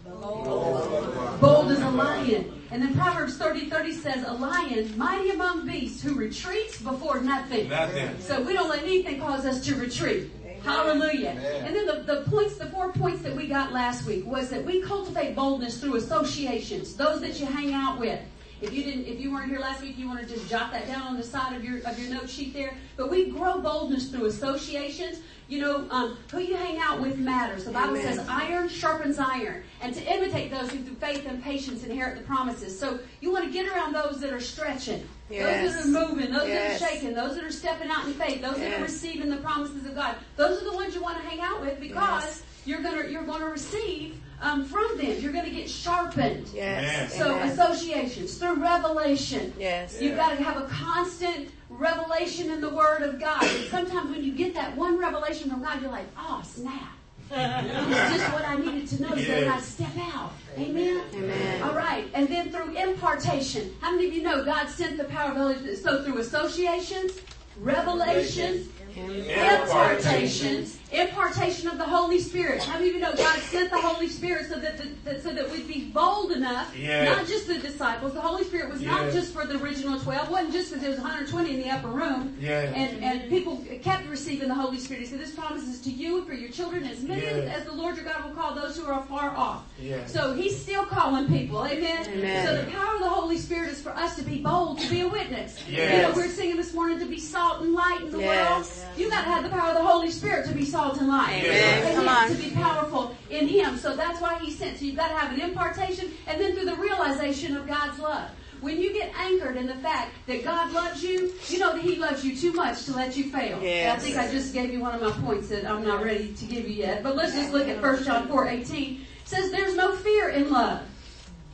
Bold. 0.04 1.40
Bold 1.40 1.70
as 1.70 1.80
a 1.80 1.90
lion. 1.90 2.64
And 2.72 2.82
then 2.82 2.94
Proverbs 2.94 3.36
30 3.38 3.70
30 3.70 3.92
says, 3.92 4.24
A 4.26 4.32
lion, 4.32 4.98
mighty 4.98 5.30
among 5.30 5.66
beasts, 5.66 6.02
who 6.02 6.14
retreats 6.14 6.82
before 6.82 7.20
nothing. 7.20 7.68
Nothing. 7.68 8.18
So 8.18 8.42
we 8.42 8.54
don't 8.54 8.68
let 8.68 8.82
anything 8.82 9.20
cause 9.20 9.46
us 9.46 9.64
to 9.66 9.76
retreat. 9.76 10.32
Hallelujah. 10.66 11.30
Amen. 11.30 11.64
And 11.66 11.76
then 11.76 11.86
the, 11.86 12.14
the 12.14 12.30
points, 12.30 12.56
the 12.56 12.66
four 12.66 12.92
points 12.92 13.22
that 13.22 13.34
we 13.34 13.46
got 13.46 13.72
last 13.72 14.06
week 14.06 14.26
was 14.26 14.50
that 14.50 14.64
we 14.64 14.82
cultivate 14.82 15.34
boldness 15.34 15.80
through 15.80 15.96
associations, 15.96 16.96
those 16.96 17.20
that 17.20 17.38
you 17.40 17.46
hang 17.46 17.72
out 17.72 17.98
with. 17.98 18.20
If 18.62 18.72
you 18.72 18.84
didn't, 18.84 19.04
if 19.04 19.20
you 19.20 19.30
weren't 19.30 19.50
here 19.50 19.58
last 19.58 19.82
week, 19.82 19.98
you 19.98 20.08
want 20.08 20.20
to 20.20 20.26
just 20.26 20.48
jot 20.48 20.72
that 20.72 20.86
down 20.86 21.02
on 21.02 21.16
the 21.16 21.22
side 21.22 21.54
of 21.54 21.62
your 21.62 21.78
of 21.86 21.98
your 21.98 22.10
note 22.10 22.28
sheet 22.30 22.54
there. 22.54 22.72
But 22.96 23.10
we 23.10 23.28
grow 23.30 23.60
boldness 23.60 24.08
through 24.08 24.26
associations. 24.26 25.18
You 25.48 25.60
know, 25.60 25.86
um, 25.90 26.16
who 26.32 26.40
you 26.40 26.56
hang 26.56 26.78
out 26.78 27.00
with 27.00 27.18
matters. 27.18 27.66
The 27.66 27.70
Bible 27.70 27.98
Amen. 27.98 28.16
says, 28.16 28.26
"Iron 28.28 28.68
sharpens 28.68 29.18
iron," 29.18 29.62
and 29.82 29.94
to 29.94 30.02
imitate 30.12 30.50
those 30.50 30.70
who 30.70 30.78
through 30.82 30.94
faith 30.94 31.26
and 31.26 31.42
patience 31.44 31.84
inherit 31.84 32.16
the 32.16 32.24
promises. 32.24 32.76
So 32.76 32.98
you 33.20 33.30
want 33.30 33.44
to 33.44 33.52
get 33.52 33.70
around 33.70 33.92
those 33.92 34.20
that 34.20 34.32
are 34.32 34.40
stretching, 34.40 35.06
Yes. 35.28 35.74
those 35.74 35.92
that 35.92 36.02
are 36.02 36.08
moving, 36.08 36.32
those 36.32 36.48
Yes. 36.48 36.80
that 36.80 36.88
are 36.88 36.92
shaking, 36.92 37.14
those 37.14 37.34
that 37.34 37.44
are 37.44 37.50
stepping 37.52 37.90
out 37.90 38.06
in 38.06 38.14
faith, 38.14 38.40
those 38.42 38.56
that 38.58 38.78
are 38.78 38.82
receiving 38.82 39.28
the 39.30 39.38
promises 39.38 39.84
of 39.86 39.94
God. 39.94 40.16
Those 40.36 40.60
are 40.62 40.64
the 40.64 40.72
ones 40.72 40.94
you 40.94 41.02
want 41.02 41.20
to 41.20 41.28
hang 41.28 41.40
out 41.40 41.60
with 41.60 41.80
because 41.80 42.24
Yes. 42.24 42.42
you're 42.64 42.80
gonna 42.82 43.08
you're 43.08 43.24
gonna 43.24 43.48
receive 43.48 44.20
um, 44.42 44.64
from 44.66 44.98
them. 44.98 45.16
You're 45.20 45.32
gonna 45.32 45.50
get 45.50 45.68
sharpened. 45.68 46.48
Yes. 46.54 47.16
So 47.16 47.34
Amen. 47.36 47.48
associations 47.48 48.36
through 48.36 48.56
revelation. 48.62 49.52
Yes. 49.58 50.00
You've 50.00 50.16
got 50.16 50.36
to 50.36 50.42
have 50.44 50.58
a 50.58 50.66
constant 50.68 51.48
revelation 51.70 52.50
in 52.50 52.60
the 52.60 52.68
Word 52.70 53.02
of 53.02 53.18
God. 53.18 53.42
And 53.42 53.64
sometimes 53.70 54.10
when 54.10 54.22
you 54.22 54.32
get 54.32 54.54
that 54.54 54.76
one 54.76 54.98
revelation 54.98 55.50
from 55.50 55.62
God, 55.62 55.80
you're 55.80 55.90
like, 55.90 56.06
oh 56.18 56.42
snap. 56.44 56.92
It's 57.30 58.16
just 58.16 58.32
what 58.32 58.44
I 58.44 58.56
needed 58.56 58.88
to 58.88 59.02
know 59.02 59.10
so 59.10 59.16
that 59.16 59.48
I 59.48 59.60
step 59.60 59.90
out. 59.98 60.32
Amen? 60.56 61.02
Amen. 61.14 61.62
All 61.62 61.74
right. 61.74 62.08
And 62.14 62.28
then 62.28 62.50
through 62.50 62.76
impartation. 62.76 63.74
How 63.80 63.92
many 63.92 64.06
of 64.06 64.14
you 64.14 64.22
know 64.22 64.44
God 64.44 64.68
sent 64.68 64.96
the 64.96 65.04
power 65.04 65.30
of 65.30 65.36
the 65.36 65.42
Holy 65.42 65.56
Spirit? 65.56 65.78
So 65.78 66.04
through 66.04 66.18
associations, 66.18 67.12
revelations, 67.58 68.68
impartations, 68.96 70.75
impartation 70.92 71.68
of 71.68 71.78
the 71.78 71.84
Holy 71.84 72.20
Spirit. 72.20 72.62
How 72.62 72.74
many 72.74 72.88
of 72.90 72.94
you 72.94 73.00
know 73.00 73.14
God 73.14 73.38
sent 73.40 73.70
the 73.70 73.78
Holy 73.80 74.08
Spirit 74.08 74.48
so 74.48 74.58
that, 74.60 74.78
the, 74.78 74.88
that 75.04 75.22
so 75.22 75.30
that 75.32 75.50
we'd 75.50 75.66
be 75.66 75.84
bold 75.86 76.32
enough, 76.32 76.74
Yes. 76.76 77.16
not 77.16 77.26
just 77.26 77.46
the 77.48 77.58
disciples. 77.58 78.14
The 78.14 78.20
Holy 78.20 78.44
Spirit 78.44 78.70
was 78.72 78.80
not 78.82 79.12
just 79.12 79.32
for 79.32 79.44
the 79.46 79.60
original 79.62 79.98
twelve. 80.00 80.28
It 80.28 80.32
wasn't 80.32 80.52
just 80.52 80.68
because 80.70 80.82
there 80.82 80.90
was 80.90 81.00
120 81.00 81.54
in 81.54 81.60
the 81.62 81.70
upper 81.70 81.88
room. 81.88 82.36
Yes. 82.40 82.72
And 82.76 83.02
and 83.02 83.28
people 83.28 83.64
kept 83.82 84.06
receiving 84.08 84.48
the 84.48 84.54
Holy 84.54 84.78
Spirit. 84.78 85.00
He 85.00 85.06
said, 85.06 85.18
"This 85.20 85.34
promise 85.34 85.64
is 85.64 85.80
to 85.82 85.90
you 85.90 86.18
and 86.18 86.26
for 86.26 86.34
your 86.34 86.50
children, 86.50 86.84
as 86.84 87.02
many 87.02 87.22
Yes. 87.22 87.58
as 87.58 87.64
the 87.64 87.72
Lord 87.72 87.96
your 87.96 88.04
God 88.04 88.24
will 88.24 88.32
call 88.34 88.54
those 88.54 88.76
who 88.76 88.86
are 88.86 89.02
far 89.04 89.30
off." 89.36 89.64
Yes. 89.80 90.12
So 90.12 90.34
He's 90.34 90.56
still 90.60 90.84
calling 90.86 91.26
people. 91.26 91.64
Amen. 91.66 92.06
Amen. 92.08 92.46
So 92.46 92.62
the 92.62 92.70
power 92.70 92.94
of 92.94 93.00
the 93.00 93.08
Holy 93.08 93.38
Spirit 93.38 93.70
is 93.70 93.80
for 93.80 93.90
us 93.90 94.14
to 94.16 94.22
be 94.22 94.38
bold, 94.38 94.78
to 94.80 94.88
be 94.90 95.00
a 95.00 95.08
witness. 95.08 95.58
Yes. 95.68 95.96
You 95.96 96.02
know, 96.02 96.12
we're 96.14 96.28
singing 96.32 96.56
this 96.56 96.72
morning 96.72 96.98
to 97.00 97.06
be 97.06 97.18
salt 97.18 97.62
and 97.62 97.72
light 97.72 98.02
in 98.02 98.10
the 98.12 98.18
Yes. 98.20 98.78
world. 98.78 98.98
You 98.98 99.10
got 99.10 99.24
to 99.24 99.30
have 99.30 99.42
the 99.42 99.50
power 99.50 99.70
of 99.70 99.76
the 99.76 99.84
Holy 99.84 100.10
Spirit 100.10 100.46
to 100.46 100.54
be 100.54 100.64
salt 100.64 100.75
and 100.76 101.08
light. 101.08 101.42
Amen. 101.44 101.80
Amen. 101.80 101.94
Come 101.94 102.08
on. 102.08 102.28
To 102.28 102.34
be 102.34 102.50
powerful 102.50 103.16
in 103.30 103.48
Him. 103.48 103.76
So 103.76 103.96
that's 103.96 104.20
why 104.20 104.38
He 104.38 104.50
sent. 104.50 104.78
So 104.78 104.84
you've 104.84 104.96
got 104.96 105.08
to 105.08 105.14
have 105.14 105.32
an 105.32 105.40
impartation 105.40 106.12
and 106.26 106.40
then 106.40 106.54
through 106.54 106.66
the 106.66 106.76
realization 106.76 107.56
of 107.56 107.66
God's 107.66 107.98
love. 107.98 108.30
When 108.60 108.80
you 108.80 108.92
get 108.92 109.12
anchored 109.18 109.56
in 109.56 109.66
the 109.66 109.74
fact 109.74 110.12
that 110.26 110.42
God 110.42 110.72
loves 110.72 111.02
you, 111.02 111.32
you 111.48 111.58
know 111.58 111.72
that 111.72 111.82
He 111.82 111.96
loves 111.96 112.24
you 112.24 112.36
too 112.36 112.52
much 112.52 112.84
to 112.86 112.92
let 112.94 113.16
you 113.16 113.30
fail. 113.30 113.60
Yes. 113.62 113.98
I 113.98 114.02
think 114.02 114.16
I 114.16 114.30
just 114.30 114.54
gave 114.54 114.70
you 114.70 114.80
one 114.80 114.94
of 114.94 115.02
my 115.02 115.10
points 115.26 115.48
that 115.48 115.66
I'm 115.66 115.84
not 115.84 116.02
ready 116.02 116.32
to 116.32 116.44
give 116.46 116.68
you 116.68 116.74
yet. 116.74 117.02
But 117.02 117.16
let's 117.16 117.32
just 117.32 117.52
look 117.52 117.68
at 117.68 117.80
1 117.82 118.04
John 118.04 118.28
4, 118.28 118.48
18. 118.48 118.94
It 118.94 119.28
says 119.28 119.50
there's 119.50 119.76
no 119.76 119.94
fear 119.96 120.30
in 120.30 120.50
love. 120.50 120.82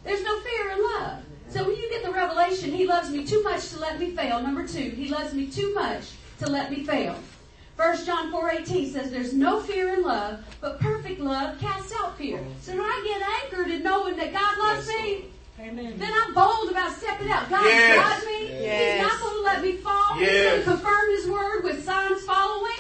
There's 0.05 0.23
no 0.23 0.41
fear 0.41 0.71
in 0.71 0.83
love. 0.83 1.23
So 1.49 1.65
when 1.65 1.77
you 1.77 1.91
get 1.91 2.05
the 2.05 2.13
revelation, 2.13 2.73
He 2.73 2.87
loves 2.87 3.11
me 3.11 3.27
too 3.27 3.43
much 3.43 3.69
to 3.71 3.79
let 3.79 3.99
me 3.99 4.11
fail. 4.13 4.41
Number 4.41 4.67
two, 4.67 4.91
He 4.91 5.09
loves 5.09 5.35
me 5.35 5.47
too 5.47 5.75
much 5.75 6.05
to 6.39 6.51
let 6.51 6.71
me 6.71 6.85
fail. 6.85 7.17
1 7.77 8.05
John 8.05 8.33
4.18 8.33 8.93
says 8.93 9.11
there's 9.11 9.33
no 9.33 9.61
fear 9.61 9.95
in 9.95 10.03
love, 10.03 10.45
but 10.61 10.79
perfect 10.79 11.21
love 11.21 11.59
casts 11.59 11.93
out 11.99 12.17
fear. 12.19 12.39
Oh. 12.43 12.53
So 12.61 12.73
when 12.73 12.83
I 12.83 13.03
get 13.05 13.53
anchored 13.59 13.71
in 13.73 13.83
knowing 13.83 14.17
that 14.17 14.33
God 14.33 14.59
loves 14.59 14.87
me, 14.89 15.25
Amen. 15.59 15.95
then 15.99 16.13
I'm 16.25 16.35
bold 16.35 16.71
about 16.71 16.93
stepping 16.97 17.31
out. 17.31 17.49
God 17.49 17.65
Yes. 17.65 17.97
got 17.97 18.27
me. 18.27 18.49
Yes. 18.63 19.01
He's 19.01 19.11
not 19.11 19.21
going 19.21 19.37
to 19.37 19.43
let 19.43 19.63
me 19.63 19.73
fall. 19.79 20.15
He's 20.15 20.29
going 20.29 20.59
to 20.59 20.65
confirm 20.65 21.11
His 21.17 21.27
word 21.29 21.65
with 21.65 21.85
signs 21.85 22.23
following. 22.25 22.73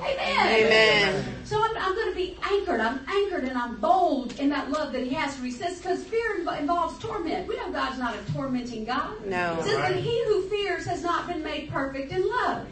Amen. 0.00 0.46
Amen. 0.64 1.24
So 1.44 1.60
I'm, 1.62 1.76
I'm 1.76 1.94
going 1.94 2.08
to 2.10 2.14
be 2.14 2.38
anchored. 2.42 2.80
I'm 2.80 3.00
anchored 3.08 3.44
and 3.44 3.58
I'm 3.58 3.76
bold 3.76 4.38
in 4.38 4.48
that 4.50 4.70
love 4.70 4.92
that 4.92 5.02
He 5.02 5.10
has 5.14 5.34
for 5.36 5.42
me. 5.42 5.50
He 5.50 5.56
says 5.56 5.78
because 5.78 6.02
fear 6.04 6.38
inv- 6.40 6.60
involves 6.60 6.98
torment. 7.00 7.48
We 7.48 7.56
know 7.56 7.70
God's 7.72 7.98
not 7.98 8.14
a 8.14 8.32
tormenting 8.32 8.84
God. 8.84 9.24
No. 9.26 9.58
It 9.58 9.64
says 9.64 9.74
Right. 9.74 9.94
that 9.94 10.00
He 10.02 10.24
who 10.26 10.42
fears 10.48 10.86
has 10.86 11.02
not 11.02 11.26
been 11.26 11.42
made 11.42 11.68
perfect 11.70 12.12
in 12.12 12.26
love. 12.28 12.66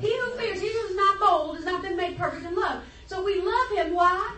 He 0.00 0.18
who 0.18 0.30
fears, 0.32 0.60
he 0.60 0.72
who 0.72 0.78
is 0.88 0.96
not 0.96 1.18
bold, 1.18 1.56
has 1.56 1.64
not 1.64 1.82
been 1.82 1.96
made 1.96 2.16
perfect 2.18 2.44
in 2.44 2.54
love. 2.54 2.82
So 3.06 3.22
we 3.22 3.40
love 3.40 3.70
Him. 3.76 3.94
Why? 3.94 4.34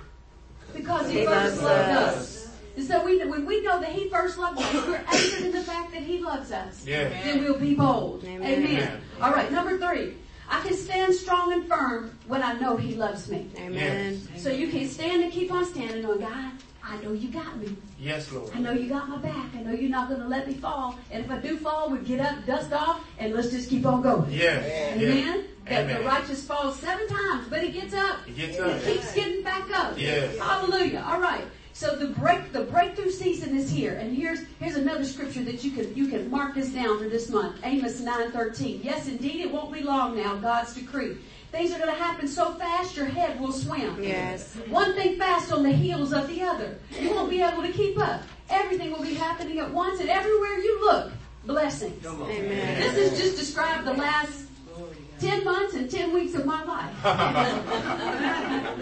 Because 0.75 1.11
He, 1.11 1.21
He 1.21 1.27
first 1.27 1.63
loved 1.63 1.91
us. 1.91 2.17
us. 2.17 2.57
And 2.77 2.87
so 2.87 3.05
we, 3.05 3.19
when 3.25 3.45
we 3.45 3.63
know 3.63 3.81
that 3.81 3.91
He 3.91 4.09
first 4.09 4.39
loved 4.39 4.61
us, 4.61 4.73
we're 4.87 4.97
anchored 4.97 5.45
in 5.47 5.53
the 5.53 5.63
fact 5.63 5.93
that 5.93 6.03
He 6.03 6.19
loves 6.19 6.53
us. 6.53 6.87
Yes. 6.87 7.25
Then 7.25 7.43
we'll 7.43 7.59
be 7.59 7.75
bold. 7.75 8.25
Amen. 8.25 8.43
Amen. 8.45 9.01
All 9.21 9.33
right, 9.33 9.51
number 9.51 9.79
three. 9.79 10.15
I 10.51 10.63
can 10.63 10.75
stand 10.75 11.15
strong 11.15 11.53
and 11.53 11.67
firm 11.69 12.17
when 12.27 12.43
I 12.43 12.55
know 12.55 12.77
He 12.77 12.95
loves 12.95 13.29
me. 13.29 13.51
Amen. 13.59 14.27
So 14.37 14.51
you 14.51 14.69
can 14.69 14.89
stand 14.89 15.23
and 15.23 15.33
keep 15.33 15.53
on 15.53 15.65
standing 15.65 16.07
on 16.07 16.21
God. 16.21 16.53
I 16.91 16.97
know 17.03 17.13
you 17.13 17.29
got 17.29 17.57
me. 17.59 17.77
Yes, 17.99 18.33
Lord. 18.33 18.51
I 18.55 18.61
know 18.61 18.73
you 18.73 18.89
got 18.89 19.09
my 19.09 19.19
back. 19.19 19.55
I 19.55 19.63
know 19.63 19.73
you're 19.73 19.91
not 19.91 20.09
going 20.09 20.21
to 20.21 20.27
let 20.27 20.49
me 20.49 20.55
fall. 20.55 20.97
And 21.11 21.25
if 21.25 21.31
I 21.31 21.39
do 21.39 21.59
fall, 21.59 21.91
we 21.91 21.99
get 21.99 22.21
up, 22.21 22.47
dust 22.47 22.73
off, 22.73 23.05
and 23.19 23.35
let's 23.35 23.51
just 23.51 23.69
keep 23.69 23.85
on 23.85 24.01
going. 24.01 24.31
Yes. 24.31 24.65
Amen. 24.97 25.01
Yes. 25.01 25.47
That 25.67 25.99
the 25.99 26.05
righteous 26.05 26.45
falls 26.47 26.79
seven 26.79 27.07
times, 27.09 27.47
but 27.51 27.63
he 27.63 27.71
gets 27.71 27.93
up. 27.93 28.25
He 28.25 28.33
gets 28.33 28.59
up. 28.59 28.81
He 28.81 28.95
keeps 28.95 29.13
getting 29.15 29.43
back 29.43 29.71
up. 29.71 29.99
Yes. 29.99 30.39
Hallelujah. 30.39 31.05
All 31.07 31.21
right. 31.21 31.45
So 31.75 31.95
the 31.95 32.09
break, 32.09 32.53
the 32.53 32.63
breakthrough 32.65 33.11
season 33.11 33.57
is 33.57 33.71
here, 33.71 33.95
and 33.95 34.17
here's 34.17 34.41
here's 34.59 34.75
another 34.75 35.05
scripture 35.05 35.45
that 35.45 35.63
you 35.63 35.71
can 35.71 35.95
you 35.95 36.09
can 36.09 36.29
mark 36.29 36.57
this 36.57 36.71
down 36.71 36.99
for 36.99 37.09
this 37.09 37.29
month. 37.29 37.61
Amos 37.63 38.01
nine 38.01 38.33
thirteen. 38.33 38.81
Yes, 38.83 39.07
indeed, 39.07 39.43
it 39.43 39.53
won't 39.53 39.73
be 39.73 39.83
long 39.83 40.17
now. 40.17 40.35
God's 40.37 40.75
decree. 40.75 41.19
Things 41.51 41.73
are 41.73 41.79
going 41.79 41.91
to 41.91 41.97
happen 42.03 42.29
so 42.29 42.53
fast 42.55 42.97
your 42.97 43.07
head 43.07 43.41
will 43.41 43.53
swim. 43.53 44.03
Yes. 44.03 44.55
One 44.69 44.95
thing 44.95 45.17
fast 45.17 45.51
on 45.51 45.63
the 45.63 45.73
heels 45.73 46.13
of 46.13 46.29
the 46.29 46.43
other. 46.43 46.79
You 47.01 47.11
won't 47.11 47.31
be 47.31 47.41
able 47.41 47.63
to 47.63 47.73
keep 47.73 47.99
up. 47.99 48.23
Everything 48.51 48.93
will 48.93 49.03
be 49.03 49.15
happening 49.15 49.59
at 49.59 49.73
once, 49.73 50.01
and 50.01 50.09
everywhere 50.09 50.59
you 50.59 50.81
look, 50.81 51.13
blessings. 51.45 52.05
Amen. 52.07 52.81
This 52.81 53.11
has 53.11 53.19
just 53.19 53.37
described 53.37 53.87
the 53.87 53.95
last 53.95 54.45
10 55.21 55.45
months 55.45 55.75
and 55.75 55.91
10 55.91 56.15
weeks 56.15 56.35
of 56.35 56.47
my 56.47 56.63
life. 56.65 56.95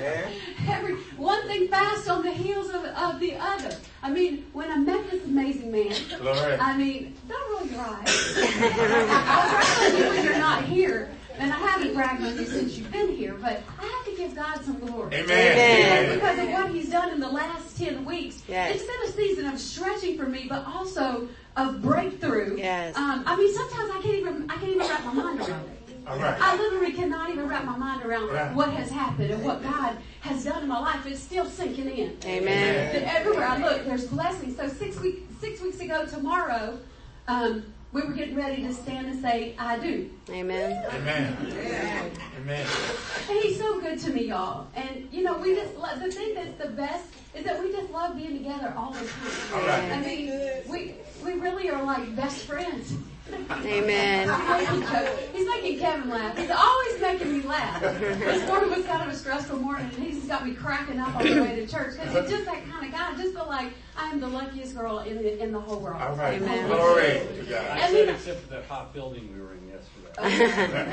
Every, 0.68 0.94
one 1.16 1.46
thing 1.46 1.68
fast 1.68 2.08
on 2.08 2.23
the 2.23 2.32
heels 2.32 2.68
of, 2.68 2.85
of 2.85 3.20
the 3.20 3.35
other. 3.37 3.76
I 4.02 4.11
mean, 4.11 4.44
when 4.52 4.70
I 4.70 4.76
met 4.76 5.11
this 5.11 5.25
amazing 5.25 5.73
man, 5.73 5.94
Glory. 6.20 6.56
I 6.61 6.76
mean, 6.76 7.14
don't 7.28 7.52
roll 7.52 7.66
your 7.66 7.80
eyes. 7.80 8.06
I 8.37 9.56
was 9.58 9.75
telling 9.75 9.96
you 9.96 10.08
when 10.08 10.25
you're 10.25 10.38
not 10.38 10.64
here, 10.64 11.11
and 11.38 11.52
I 11.52 11.56
haven't 11.56 11.94
bragged 11.94 12.22
on 12.22 12.36
you 12.38 12.46
since 12.46 12.76
you've 12.76 12.90
been 12.92 13.08
here, 13.14 13.34
but 13.40 13.62
I 13.78 13.84
have 13.84 14.04
to 14.06 14.16
give 14.16 14.34
God 14.34 14.64
some 14.64 14.78
glory. 14.78 15.14
Amen. 15.14 15.28
Amen. 15.28 16.14
Because 16.14 16.38
of 16.38 16.48
what 16.50 16.70
he's 16.70 16.88
done 16.90 17.10
in 17.12 17.20
the 17.20 17.28
last 17.28 17.76
10 17.78 18.04
weeks. 18.04 18.42
Yes. 18.48 18.76
It's 18.76 18.84
been 18.84 19.02
a 19.08 19.12
season 19.12 19.46
of 19.46 19.58
stretching 19.60 20.16
for 20.16 20.26
me, 20.26 20.46
but 20.48 20.64
also 20.66 21.28
of 21.56 21.82
breakthrough. 21.82 22.56
Yes. 22.58 22.96
Um, 22.96 23.22
I 23.26 23.36
mean, 23.36 23.54
sometimes 23.54 23.90
I 23.90 24.00
can't 24.02 24.14
even, 24.16 24.50
I 24.50 24.54
can't 24.54 24.68
even 24.68 24.78
wrap 24.88 25.04
my 25.04 25.12
mind 25.12 25.40
around 25.40 25.64
it. 25.64 25.72
All 26.06 26.18
right. 26.18 26.40
I 26.40 26.56
literally 26.56 26.92
cannot 26.92 27.30
even 27.30 27.48
wrap 27.48 27.64
my 27.64 27.76
mind 27.76 28.04
around 28.04 28.28
Right. 28.28 28.54
what 28.54 28.70
has 28.72 28.90
happened 28.90 29.30
and 29.32 29.42
what 29.44 29.60
God 29.62 29.96
has 30.20 30.44
done 30.44 30.62
in 30.62 30.68
my 30.68 30.78
life. 30.78 31.04
It's 31.04 31.20
still 31.20 31.46
sinking 31.46 31.88
in. 31.90 32.16
Amen. 32.24 32.92
That 32.94 33.16
everywhere 33.16 33.44
I 33.44 33.58
look, 33.58 33.84
there's 33.84 34.06
blessings. 34.06 34.56
So 34.56 34.68
six 34.68 35.00
week, 35.00 35.26
six 35.40 35.60
weeks 35.60 35.80
ago 35.80 36.06
tomorrow, 36.06 36.78
um, 37.26 37.64
we 37.96 38.02
were 38.02 38.12
getting 38.12 38.36
ready 38.36 38.62
to 38.62 38.74
stand 38.74 39.06
and 39.06 39.22
say, 39.22 39.54
"I 39.58 39.78
do." 39.78 40.10
Amen. 40.28 40.84
Amen. 40.92 41.36
Amen. 42.38 42.66
And 43.30 43.38
he's 43.42 43.58
so 43.58 43.80
good 43.80 43.98
to 44.00 44.10
me, 44.10 44.24
y'all. 44.26 44.66
And 44.74 45.08
you 45.10 45.22
know, 45.22 45.38
we 45.38 45.54
just 45.54 45.74
love, 45.76 45.98
the 46.00 46.12
thing 46.12 46.34
that's 46.34 46.58
the 46.62 46.68
best 46.68 47.06
is 47.34 47.44
that 47.44 47.58
we 47.58 47.72
just 47.72 47.90
love 47.90 48.14
being 48.14 48.36
together 48.36 48.74
all 48.76 48.92
the 48.92 48.98
time. 48.98 49.54
All 49.54 49.66
right. 49.66 49.92
I 49.92 50.00
mean, 50.02 50.30
we 50.68 50.96
we 51.24 51.40
really 51.40 51.70
are 51.70 51.82
like 51.82 52.14
best 52.14 52.44
friends. 52.44 52.92
Amen. 53.33 54.28
I'm 54.30 54.49
making 54.61 54.80
jokes. 54.83 55.11
He's 55.35 55.47
making 55.49 55.78
Kevin 55.78 56.09
laugh. 56.09 56.37
He's 56.38 56.50
always 56.50 57.00
making 57.00 57.33
me 57.33 57.42
laugh. 57.47 57.80
This 57.83 58.47
morning 58.49 58.71
was 58.71 58.85
kind 58.87 59.02
of 59.02 59.09
a 59.14 59.16
stressful 59.16 59.59
morning, 59.59 59.90
and 59.97 60.04
he's 60.04 60.25
got 60.26 60.47
me 60.47 60.54
cracking 60.54 60.99
up 61.00 61.14
on 61.16 61.23
the 61.25 61.40
way 61.42 61.56
to 61.56 61.66
church 61.66 61.99
because 61.99 62.14
he's 62.23 62.30
just 62.30 62.45
that 62.47 62.64
kind 62.71 62.87
of 62.87 62.92
guy. 62.92 63.12
I 63.12 63.16
just 63.16 63.35
feel 63.35 63.47
like 63.47 63.73
I 63.97 64.11
am 64.11 64.21
the 64.21 64.28
luckiest 64.28 64.76
girl 64.76 65.00
in 65.00 65.16
the 65.16 65.42
in 65.42 65.52
the 65.52 65.61
whole 65.61 65.80
world. 65.80 66.00
All 66.00 66.14
right. 66.14 66.40
Amen. 66.40 66.66
Glory 66.68 67.21
to 67.38 67.45
God. 67.49 67.66
I 67.66 67.88
I 67.88 67.92
mean- 67.92 68.06
said 68.06 68.14
except 68.14 68.40
for 68.42 68.49
that 68.54 68.64
hot 68.66 68.95
building 68.95 69.28
we 69.35 69.40
were 69.40 69.54
in 69.54 69.68
yesterday. 69.68 70.12
I 70.18 70.28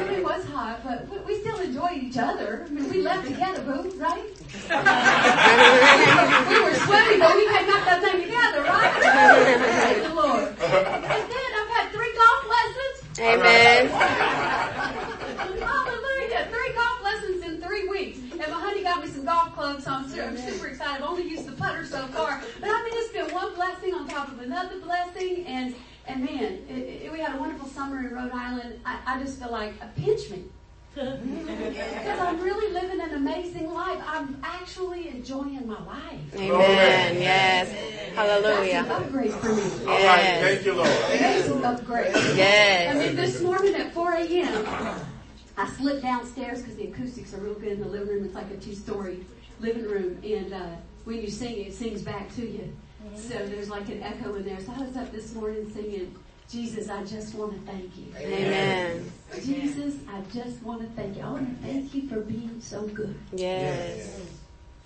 mean, 0.03 0.19
it 0.19 0.23
was 0.23 0.43
hot, 0.45 0.81
but 0.83 1.07
we, 1.09 1.17
we 1.35 1.39
still 1.41 1.59
enjoyed 1.59 2.01
each 2.03 2.17
other. 2.17 2.65
I 2.67 2.71
mean, 2.71 2.89
we 2.89 3.01
left 3.01 3.25
together, 3.27 3.61
boo, 3.63 3.89
right? 3.97 4.23
we 6.49 6.61
were 6.61 6.73
swimming, 6.75 7.19
but 7.19 7.35
we 7.35 7.45
had 7.47 7.69
out 7.69 7.85
that 7.85 8.01
thing 8.03 8.21
together, 8.21 8.63
right? 8.63 8.93
Praise 8.99 10.03
the 10.07 10.13
Lord. 10.13 10.47
And 10.49 11.31
then 11.31 11.49
I've 11.55 11.69
had 11.71 11.91
three 11.91 12.13
golf 12.15 12.45
lessons. 12.49 13.12
Amen. 13.23 13.87
Hallelujah. 15.59 16.47
Three 16.51 16.73
golf 16.73 17.03
lessons 17.03 17.43
in 17.45 17.61
three 17.61 17.87
weeks. 17.87 18.19
And 18.19 18.39
my 18.39 18.47
honey 18.47 18.83
got 18.83 19.01
me 19.01 19.07
some 19.07 19.23
golf 19.23 19.53
clubs, 19.53 19.85
so 19.85 19.91
I'm 19.91 20.09
super, 20.09 20.23
I'm 20.23 20.35
super 20.35 20.67
excited. 20.67 21.01
I've 21.01 21.09
only 21.09 21.23
used 21.23 21.45
the 21.45 21.53
putter 21.53 21.85
so 21.85 22.05
far. 22.07 22.41
But 22.59 22.69
I 22.69 22.83
mean, 22.83 22.93
it's 22.95 23.13
been 23.13 23.33
one 23.33 23.55
blessing 23.55 23.93
on 23.93 24.09
top 24.09 24.27
of 24.27 24.39
another 24.39 24.77
blessing. 24.81 25.45
And, 25.45 25.73
and 26.05 26.25
man, 26.25 26.65
it, 26.67 27.03
it, 27.03 27.11
we 27.13 27.19
had 27.19 27.35
a 27.35 27.39
wonderful 27.39 27.69
summer 27.69 27.99
in 27.99 28.13
Rhode 28.13 28.33
Island. 28.33 28.81
I, 28.85 28.99
I 29.05 29.23
just 29.23 29.39
feel 29.39 29.51
like, 29.51 29.73
a 29.81 29.87
pinch 29.95 30.29
me. 30.29 30.43
Because 30.95 32.19
I'm 32.19 32.39
really 32.39 32.71
living 32.71 33.01
an 33.01 33.15
amazing 33.15 33.73
life. 33.73 33.99
I'm 34.05 34.39
actually 34.43 35.07
enjoying 35.09 35.65
my 35.65 35.81
life. 35.85 36.35
Amen. 36.35 37.19
Yes. 37.19 37.71
Hallelujah. 38.13 38.83
That's 38.83 38.91
an 38.91 38.95
Hallelujah. 38.95 39.05
upgrade 39.05 39.33
for 39.33 39.55
me. 39.55 39.87
All 39.91 40.05
right. 40.05 40.37
Thank 40.39 40.65
you, 40.65 40.73
Lord. 40.73 40.87
Amazing 40.87 41.65
upgrade. 41.65 42.11
Yes. 42.35 42.95
I 42.95 42.99
mean, 42.99 43.15
this 43.15 43.41
morning 43.41 43.73
at 43.75 43.91
4 43.91 44.13
a.m., 44.13 44.65
I 45.57 45.69
slipped 45.71 46.03
downstairs 46.03 46.61
because 46.61 46.75
the 46.75 46.87
acoustics 46.87 47.33
are 47.33 47.37
real 47.37 47.55
good 47.55 47.71
in 47.71 47.79
the 47.79 47.87
living 47.87 48.09
room. 48.09 48.25
It's 48.25 48.35
like 48.35 48.51
a 48.51 48.57
two-story 48.57 49.25
living 49.59 49.85
room, 49.85 50.19
and 50.23 50.53
uh, 50.53 50.75
when 51.05 51.21
you 51.21 51.29
sing, 51.29 51.57
it 51.65 51.73
sings 51.73 52.03
back 52.03 52.33
to 52.35 52.41
you. 52.47 52.71
So 53.15 53.33
there's 53.47 53.69
like 53.69 53.87
an 53.89 54.01
echo 54.03 54.35
in 54.35 54.43
there. 54.43 54.59
So 54.59 54.73
I 54.75 54.81
was 54.83 54.95
up 54.95 55.11
this 55.11 55.33
morning 55.35 55.69
singing, 55.71 56.15
"Jesus, 56.53 56.89
I 56.89 57.03
just 57.03 57.33
want 57.33 57.53
to 57.53 57.71
thank 57.71 57.91
you." 57.97 58.05
Amen. 58.15 59.11
Jesus, 59.43 59.95
I 60.07 60.21
just 60.31 60.61
want 60.61 60.81
to 60.81 60.87
thank 60.95 61.17
you. 61.17 61.23
I 61.23 61.31
want 61.31 61.61
to 61.61 61.67
thank 61.67 61.95
you 61.95 62.07
for 62.07 62.19
being 62.21 62.61
so 62.61 62.83
good. 62.87 63.15
Yes. 63.33 64.21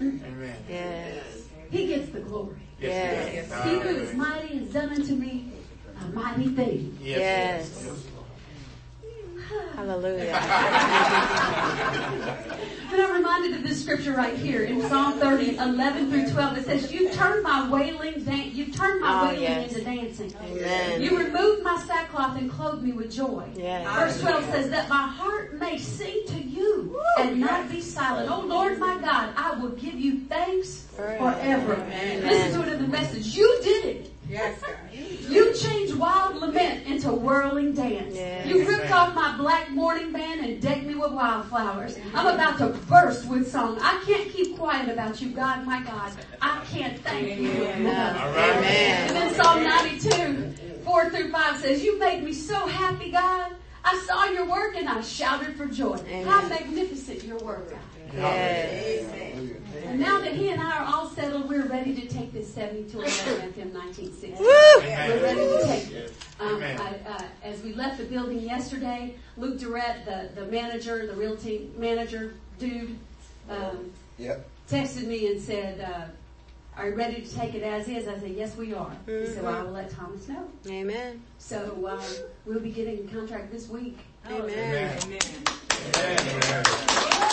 Amen. 0.01 0.55
Yes. 0.69 1.24
He 1.69 1.88
gets 1.88 2.09
the 2.12 2.21
glory. 2.21 2.55
Yes. 2.79 3.33
Yes. 3.33 3.50
yes. 3.50 3.63
He 3.65 3.79
who 3.79 3.89
is 3.89 4.13
mighty 4.13 4.57
has 4.59 4.69
done 4.69 4.89
unto 4.93 5.15
me 5.15 5.51
a 6.00 6.05
mighty 6.15 6.50
thing. 6.50 6.97
Yes. 7.01 7.19
Yes. 7.19 8.07
Hallelujah. 9.75 10.38
And 12.89 13.01
I'm 13.01 13.12
reminded 13.16 13.54
of 13.58 13.63
this 13.68 13.82
scripture 13.84 14.13
right 14.13 14.34
here 14.38 14.63
in 14.63 14.82
Psalm 14.88 15.20
30, 15.20 15.58
11 15.58 16.10
through 16.10 16.32
12. 16.32 16.58
It 16.60 16.66
says, 16.66 16.89
You 16.92 17.12
turned 17.12 17.44
my 17.44 17.70
wailing, 17.70 18.24
dan- 18.24 18.51
you 18.56 18.72
turned 18.72 19.01
my 19.01 19.24
Oh, 19.24 19.27
wailing 19.27 19.42
yes. 19.42 19.74
into 19.74 19.84
dancing. 19.84 20.34
Amen. 20.42 21.01
You 21.01 21.18
removed 21.18 21.63
my 21.63 21.77
sackcloth 21.86 22.38
and 22.38 22.50
clothed 22.50 22.84
me 22.84 22.94
with 22.94 23.12
joy. 23.12 23.44
Yes. 23.58 23.86
Verse 23.94 24.22
12 24.22 24.46
says 24.51 24.70
that 24.70 24.88
my 24.88 25.06
heart 25.06 25.60
may 25.60 25.77
sing 25.77 26.24
to 26.27 26.39
you 26.42 26.98
and 27.20 27.42
not 27.42 27.70
be 27.70 27.82
silent. 27.82 28.32
Oh 28.32 28.39
Lord 28.39 28.80
my 28.80 28.98
God, 29.00 29.34
I 29.36 29.51
will 29.60 29.72
give 29.72 29.96
you 29.96 30.22
thanks 30.22 30.86
forever. 30.96 31.75
Listen 32.24 32.62
to 32.62 32.68
it 32.68 32.72
in 32.74 32.82
the 32.84 32.88
message. 32.88 33.36
You 33.36 33.60
did 33.63 33.86
it. 33.86 34.12
Yes, 34.29 34.62
God. 34.62 34.75
You 35.29 35.53
changed 35.53 35.96
wild 35.96 36.38
lament 36.38 36.88
into 36.88 37.12
whirling 37.12 37.74
dance. 37.74 38.15
Yes. 38.15 38.48
You 38.48 38.67
ripped 38.67 38.91
off 38.91 39.13
my 39.13 39.36
black 39.38 39.69
mourning 39.72 40.12
band 40.12 40.41
and 40.41 40.62
decked 40.62 40.84
me 40.84 40.96
with 40.96 41.12
wildflowers. 41.12 41.98
I'm 42.13 42.27
about 42.27 42.57
to 42.60 42.69
burst 42.88 43.27
with 43.27 43.51
song. 43.51 43.77
I 43.81 44.01
can't 44.05 44.31
keep 44.31 44.57
quiet 44.57 44.89
about 44.89 45.22
you, 45.22 45.29
God, 45.29 45.65
my 45.65 45.81
God. 45.84 46.12
I 46.41 46.63
can't 46.72 47.00
thank 47.00 47.39
you 47.39 47.51
enough. 47.51 48.22
All 48.22 48.31
right. 48.31 48.57
Amen. 48.57 49.07
And 49.07 49.15
then 49.15 49.34
Psalm 49.36 49.63
92, 49.63 50.81
4 50.84 51.10
through 51.10 51.31
5 51.31 51.57
says, 51.62 51.84
You 51.84 52.00
made 52.00 52.24
me 52.24 52.34
so 52.34 52.55
happy, 52.67 53.12
God. 53.12 53.51
I 53.84 54.03
saw 54.05 54.25
your 54.25 54.46
work 54.46 54.75
and 54.75 54.89
I 54.89 55.01
shouted 55.01 55.55
for 55.55 55.65
joy. 55.67 55.98
How 56.25 56.48
magnificent 56.48 57.24
your 57.24 57.38
work, 57.39 57.69
God. 57.69 57.79
Yes. 58.13 59.37
And 59.88 60.00
now 60.01 60.20
that 60.20 60.34
he 60.34 60.50
and 60.50 60.62
I 60.62 60.79
are 60.79 60.86
all 60.86 61.10
settled, 61.10 61.48
we're 61.48 61.65
ready 61.67 61.94
to 61.96 62.08
take 62.08 62.34
this 62.34 62.53
70 62.53 62.89
to 62.91 62.98
11 62.98 63.53
FM 63.53 63.74
1960. 63.74 64.32
Woo! 64.32 64.48
We're 64.82 65.24
ready 65.24 65.39
to 65.39 65.63
take 65.65 65.91
it. 65.91 66.13
Um, 66.39 66.56
Amen. 66.58 66.79
I, 66.82 67.10
uh, 67.10 67.24
as 67.44 67.62
we 67.63 67.74
left 67.74 67.98
the 67.98 68.03
building 68.03 68.39
yesterday, 68.41 69.15
Luke 69.38 69.60
Durrett, 69.60 70.03
the, 70.06 70.29
the 70.39 70.46
manager, 70.48 71.08
the 71.08 71.13
realty 71.13 71.70
manager 71.77 72.34
dude, 72.60 72.98
um, 73.50 73.91
Yep. 74.20 74.46
texted 74.70 75.08
me 75.08 75.32
and 75.32 75.41
said, 75.41 75.79
uh, 75.79 76.06
are 76.75 76.89
you 76.89 76.96
ready 76.96 77.22
to 77.22 77.36
take 77.36 77.56
it 77.56 77.63
as 77.63 77.88
is? 77.88 78.08
I 78.08 78.20
said, 78.20 78.32
yes, 78.32 78.56
we 78.58 78.74
are. 78.74 78.91
He 79.06 79.27
said, 79.27 79.41
well, 79.44 79.56
I 79.56 79.62
will 79.63 79.72
let 79.72 79.89
Thomas 79.89 80.27
know. 80.27 80.50
Amen. 80.67 81.22
So 81.38 81.88
um, 81.89 82.00
we'll 82.46 82.60
be 82.60 82.72
getting 82.72 83.08
a 83.08 83.12
contract 83.12 83.51
this 83.51 83.70
week. 83.70 83.98
Amen. 84.27 84.44
Amen. 84.50 85.00
Amen. 85.96 86.20
Amen. 86.20 87.24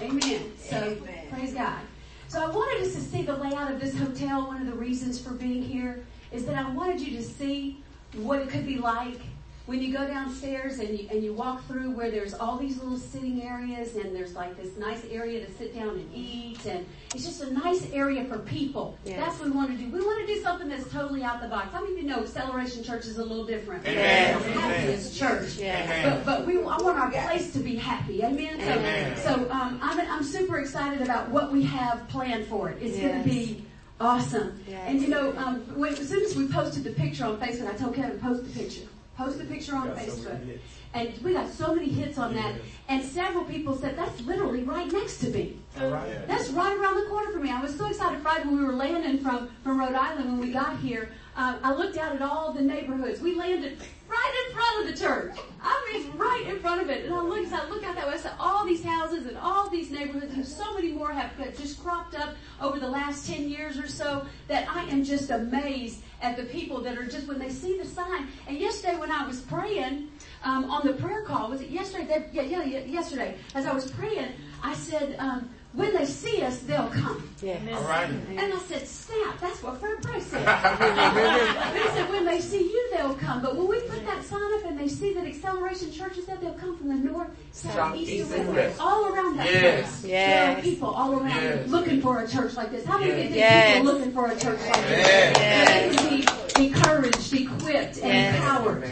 Amen. 0.00 0.52
So 0.58 0.76
Amen. 0.76 1.26
praise 1.30 1.54
God. 1.54 1.80
So 2.28 2.42
I 2.42 2.50
wanted 2.50 2.82
us 2.82 2.94
to 2.94 3.00
see 3.00 3.22
the 3.22 3.36
layout 3.36 3.70
of 3.70 3.80
this 3.80 3.96
hotel. 3.96 4.46
One 4.46 4.60
of 4.60 4.66
the 4.66 4.74
reasons 4.74 5.20
for 5.20 5.30
being 5.30 5.62
here 5.62 6.04
is 6.32 6.44
that 6.46 6.56
I 6.56 6.68
wanted 6.70 7.00
you 7.00 7.16
to 7.16 7.22
see 7.22 7.82
what 8.14 8.40
it 8.40 8.48
could 8.48 8.66
be 8.66 8.78
like 8.78 9.20
when 9.66 9.80
you 9.80 9.92
go 9.96 10.06
downstairs 10.06 10.78
and 10.78 10.98
you, 10.98 11.08
and 11.10 11.24
you 11.24 11.32
walk 11.32 11.66
through 11.66 11.90
where 11.92 12.10
there's 12.10 12.34
all 12.34 12.58
these 12.58 12.76
little 12.76 12.98
sitting 12.98 13.42
areas 13.42 13.96
and 13.96 14.14
there's 14.14 14.34
like 14.34 14.54
this 14.60 14.76
nice 14.76 15.02
area 15.10 15.44
to 15.44 15.50
sit 15.52 15.74
down 15.74 15.88
and 15.88 16.10
eat 16.14 16.66
and 16.66 16.84
it's 17.14 17.24
just 17.24 17.40
a 17.40 17.50
nice 17.50 17.90
area 17.90 18.24
for 18.24 18.38
people. 18.40 18.98
Yes. 19.06 19.18
That's 19.18 19.38
what 19.38 19.48
we 19.48 19.56
want 19.56 19.70
to 19.70 19.76
do. 19.82 19.90
We 19.90 20.00
want 20.00 20.26
to 20.26 20.34
do 20.34 20.42
something 20.42 20.68
that's 20.68 20.90
totally 20.90 21.22
out 21.22 21.40
the 21.40 21.48
box. 21.48 21.68
I 21.72 21.80
many 21.80 21.92
of 21.92 21.98
you 21.98 22.04
know 22.04 22.20
Acceleration 22.20 22.84
Church 22.84 23.06
is 23.06 23.16
a 23.16 23.24
little 23.24 23.46
different? 23.46 23.86
Amen. 23.86 24.36
It's 24.36 24.44
the 24.44 24.52
happiest 24.52 25.18
church. 25.18 25.56
Yes. 25.56 26.04
But, 26.04 26.26
but 26.26 26.46
we, 26.46 26.58
I 26.58 26.60
want 26.60 26.98
our 26.98 27.10
place 27.10 27.52
to 27.54 27.58
be 27.58 27.76
happy. 27.76 28.22
Amen. 28.22 28.60
So, 28.60 28.70
Amen. 28.70 29.16
so 29.16 29.50
um, 29.50 29.78
I'm, 29.80 29.98
I'm 29.98 30.24
super 30.24 30.58
excited 30.58 31.00
about 31.00 31.30
what 31.30 31.50
we 31.50 31.62
have 31.62 32.06
planned 32.08 32.46
for 32.48 32.68
it. 32.68 32.82
It's 32.82 32.98
going 32.98 33.22
to 33.22 33.26
be 33.26 33.64
awesome. 33.98 34.62
Yes. 34.68 34.82
And 34.88 35.00
you 35.00 35.08
know, 35.08 35.34
um, 35.38 35.60
when, 35.74 35.94
as 35.94 36.06
soon 36.06 36.22
as 36.22 36.36
we 36.36 36.48
posted 36.48 36.84
the 36.84 36.90
picture 36.90 37.24
on 37.24 37.38
Facebook, 37.38 37.70
I 37.70 37.74
told 37.76 37.94
Kevin, 37.94 38.18
post 38.20 38.44
the 38.44 38.50
picture. 38.50 38.86
Post 39.16 39.38
the 39.38 39.44
picture 39.44 39.76
on 39.76 39.90
Facebook. 39.90 40.58
And 40.92 41.12
we 41.22 41.32
got 41.32 41.50
so 41.50 41.74
many 41.74 41.88
hits 41.88 42.18
on 42.18 42.34
that. 42.34 42.54
And 42.88 43.02
several 43.04 43.44
people 43.44 43.76
said, 43.76 43.96
that's 43.96 44.20
literally 44.22 44.62
right 44.62 44.90
next 44.92 45.18
to 45.18 45.28
me. 45.28 45.58
All 45.80 45.88
right. 45.88 46.26
That's 46.28 46.50
right 46.50 46.76
around 46.76 47.02
the 47.02 47.08
corner 47.08 47.32
for 47.32 47.38
me. 47.38 47.50
I 47.50 47.60
was 47.60 47.76
so 47.76 47.86
excited 47.86 48.20
Friday 48.22 48.46
when 48.46 48.58
we 48.58 48.64
were 48.64 48.74
landing 48.74 49.18
from, 49.18 49.50
from 49.62 49.78
Rhode 49.78 49.94
Island 49.94 50.26
when 50.26 50.40
we 50.40 50.52
got 50.52 50.78
here. 50.78 51.10
Uh, 51.36 51.58
I 51.62 51.74
looked 51.74 51.96
out 51.96 52.14
at 52.14 52.22
all 52.22 52.52
the 52.52 52.62
neighborhoods. 52.62 53.20
We 53.20 53.34
landed 53.34 53.78
right 54.14 54.46
in 54.46 54.54
front 54.54 54.80
of 54.80 54.94
the 54.94 55.04
church. 55.04 55.36
I 55.60 55.92
mean, 55.92 56.16
right 56.16 56.44
in 56.46 56.60
front 56.60 56.82
of 56.82 56.90
it. 56.90 57.04
And 57.04 57.14
I 57.14 57.22
looked, 57.22 57.52
I 57.52 57.68
look 57.68 57.84
out 57.84 57.96
that 57.96 58.06
way. 58.06 58.14
I 58.24 58.30
all 58.38 58.64
these 58.64 58.84
houses 58.84 59.26
and 59.26 59.36
all 59.36 59.68
these 59.68 59.90
neighborhoods 59.90 60.32
and 60.34 60.46
so 60.46 60.74
many 60.74 60.92
more 60.92 61.12
have 61.12 61.30
just 61.56 61.82
cropped 61.82 62.14
up 62.14 62.34
over 62.60 62.78
the 62.78 62.88
last 62.88 63.26
10 63.26 63.48
years 63.48 63.78
or 63.78 63.88
so 63.88 64.26
that 64.48 64.68
I 64.68 64.84
am 64.84 65.04
just 65.04 65.30
amazed 65.30 66.00
at 66.22 66.36
the 66.36 66.44
people 66.44 66.80
that 66.82 66.96
are 66.96 67.06
just 67.06 67.26
when 67.26 67.38
they 67.38 67.50
see 67.50 67.76
the 67.78 67.84
sign. 67.84 68.28
And 68.46 68.58
yesterday 68.58 68.96
when 68.98 69.10
I 69.10 69.26
was 69.26 69.40
praying 69.40 70.08
um, 70.42 70.70
on 70.70 70.86
the 70.86 70.94
prayer 70.94 71.22
call, 71.22 71.50
was 71.50 71.60
it 71.60 71.70
yesterday? 71.70 72.06
That, 72.06 72.34
yeah, 72.34 72.42
yeah, 72.42 72.64
yeah, 72.64 72.78
yesterday. 72.80 73.36
As 73.54 73.66
I 73.66 73.72
was 73.72 73.90
praying, 73.90 74.32
I 74.62 74.74
said, 74.74 75.16
um, 75.18 75.50
when 75.74 75.92
they 75.94 76.04
see 76.06 76.40
us, 76.42 76.58
they'll 76.60 76.88
come. 76.88 77.28
Yes. 77.42 77.60
All 77.74 77.82
right. 77.84 78.08
And 78.08 78.52
I 78.52 78.58
said, 78.60 78.86
snap, 78.86 79.40
that's 79.40 79.60
what 79.62 79.80
Fred 79.80 80.00
Price 80.02 80.26
said. 80.26 80.46
and 80.46 81.76
he 81.78 81.88
said, 81.88 82.08
when 82.10 82.24
they 82.24 82.40
see 82.40 82.62
you, 82.62 82.90
they'll 82.92 83.14
come. 83.14 83.42
But 83.42 83.56
when 83.56 83.66
we 83.68 83.80
put 83.80 84.04
that 84.06 84.24
sign 84.24 84.40
up 84.54 84.64
and 84.66 84.78
they 84.78 84.86
see 84.88 85.12
that 85.14 85.26
Acceleration 85.26 85.90
Church 85.92 86.16
is 86.16 86.26
there, 86.26 86.36
they'll 86.36 86.54
come 86.54 86.76
from 86.78 86.88
the 86.88 86.94
north, 86.94 87.28
south, 87.50 87.96
east, 87.96 88.32
and 88.32 88.54
west. 88.54 88.80
All 88.80 89.12
around 89.12 89.36
that 89.38 89.46
Yes. 89.50 90.00
place. 90.00 90.10
Yes. 90.10 90.28
There 90.30 90.58
are 90.58 90.62
people 90.62 90.88
all 90.90 91.18
around 91.18 91.42
Yes. 91.42 91.68
looking 91.68 92.00
for 92.00 92.20
a 92.20 92.28
church 92.28 92.54
like 92.54 92.70
this. 92.70 92.84
How 92.84 92.98
many 92.98 93.10
of 93.10 93.16
you 93.18 93.24
think 93.24 93.36
Yes. 93.36 93.76
people 93.76 93.90
are 93.90 93.92
looking 93.94 94.12
for 94.12 94.26
a 94.26 94.36
church 94.38 94.60
like 94.60 94.86
this? 94.86 95.06
Yes. 95.36 95.68
They 96.02 96.10
need 96.10 96.28
to 96.28 96.34
be 96.60 96.66
encouraged, 96.68 97.32
equipped, 97.34 97.96
and 97.98 98.06
Yes. 98.12 98.36
empowered. 98.36 98.84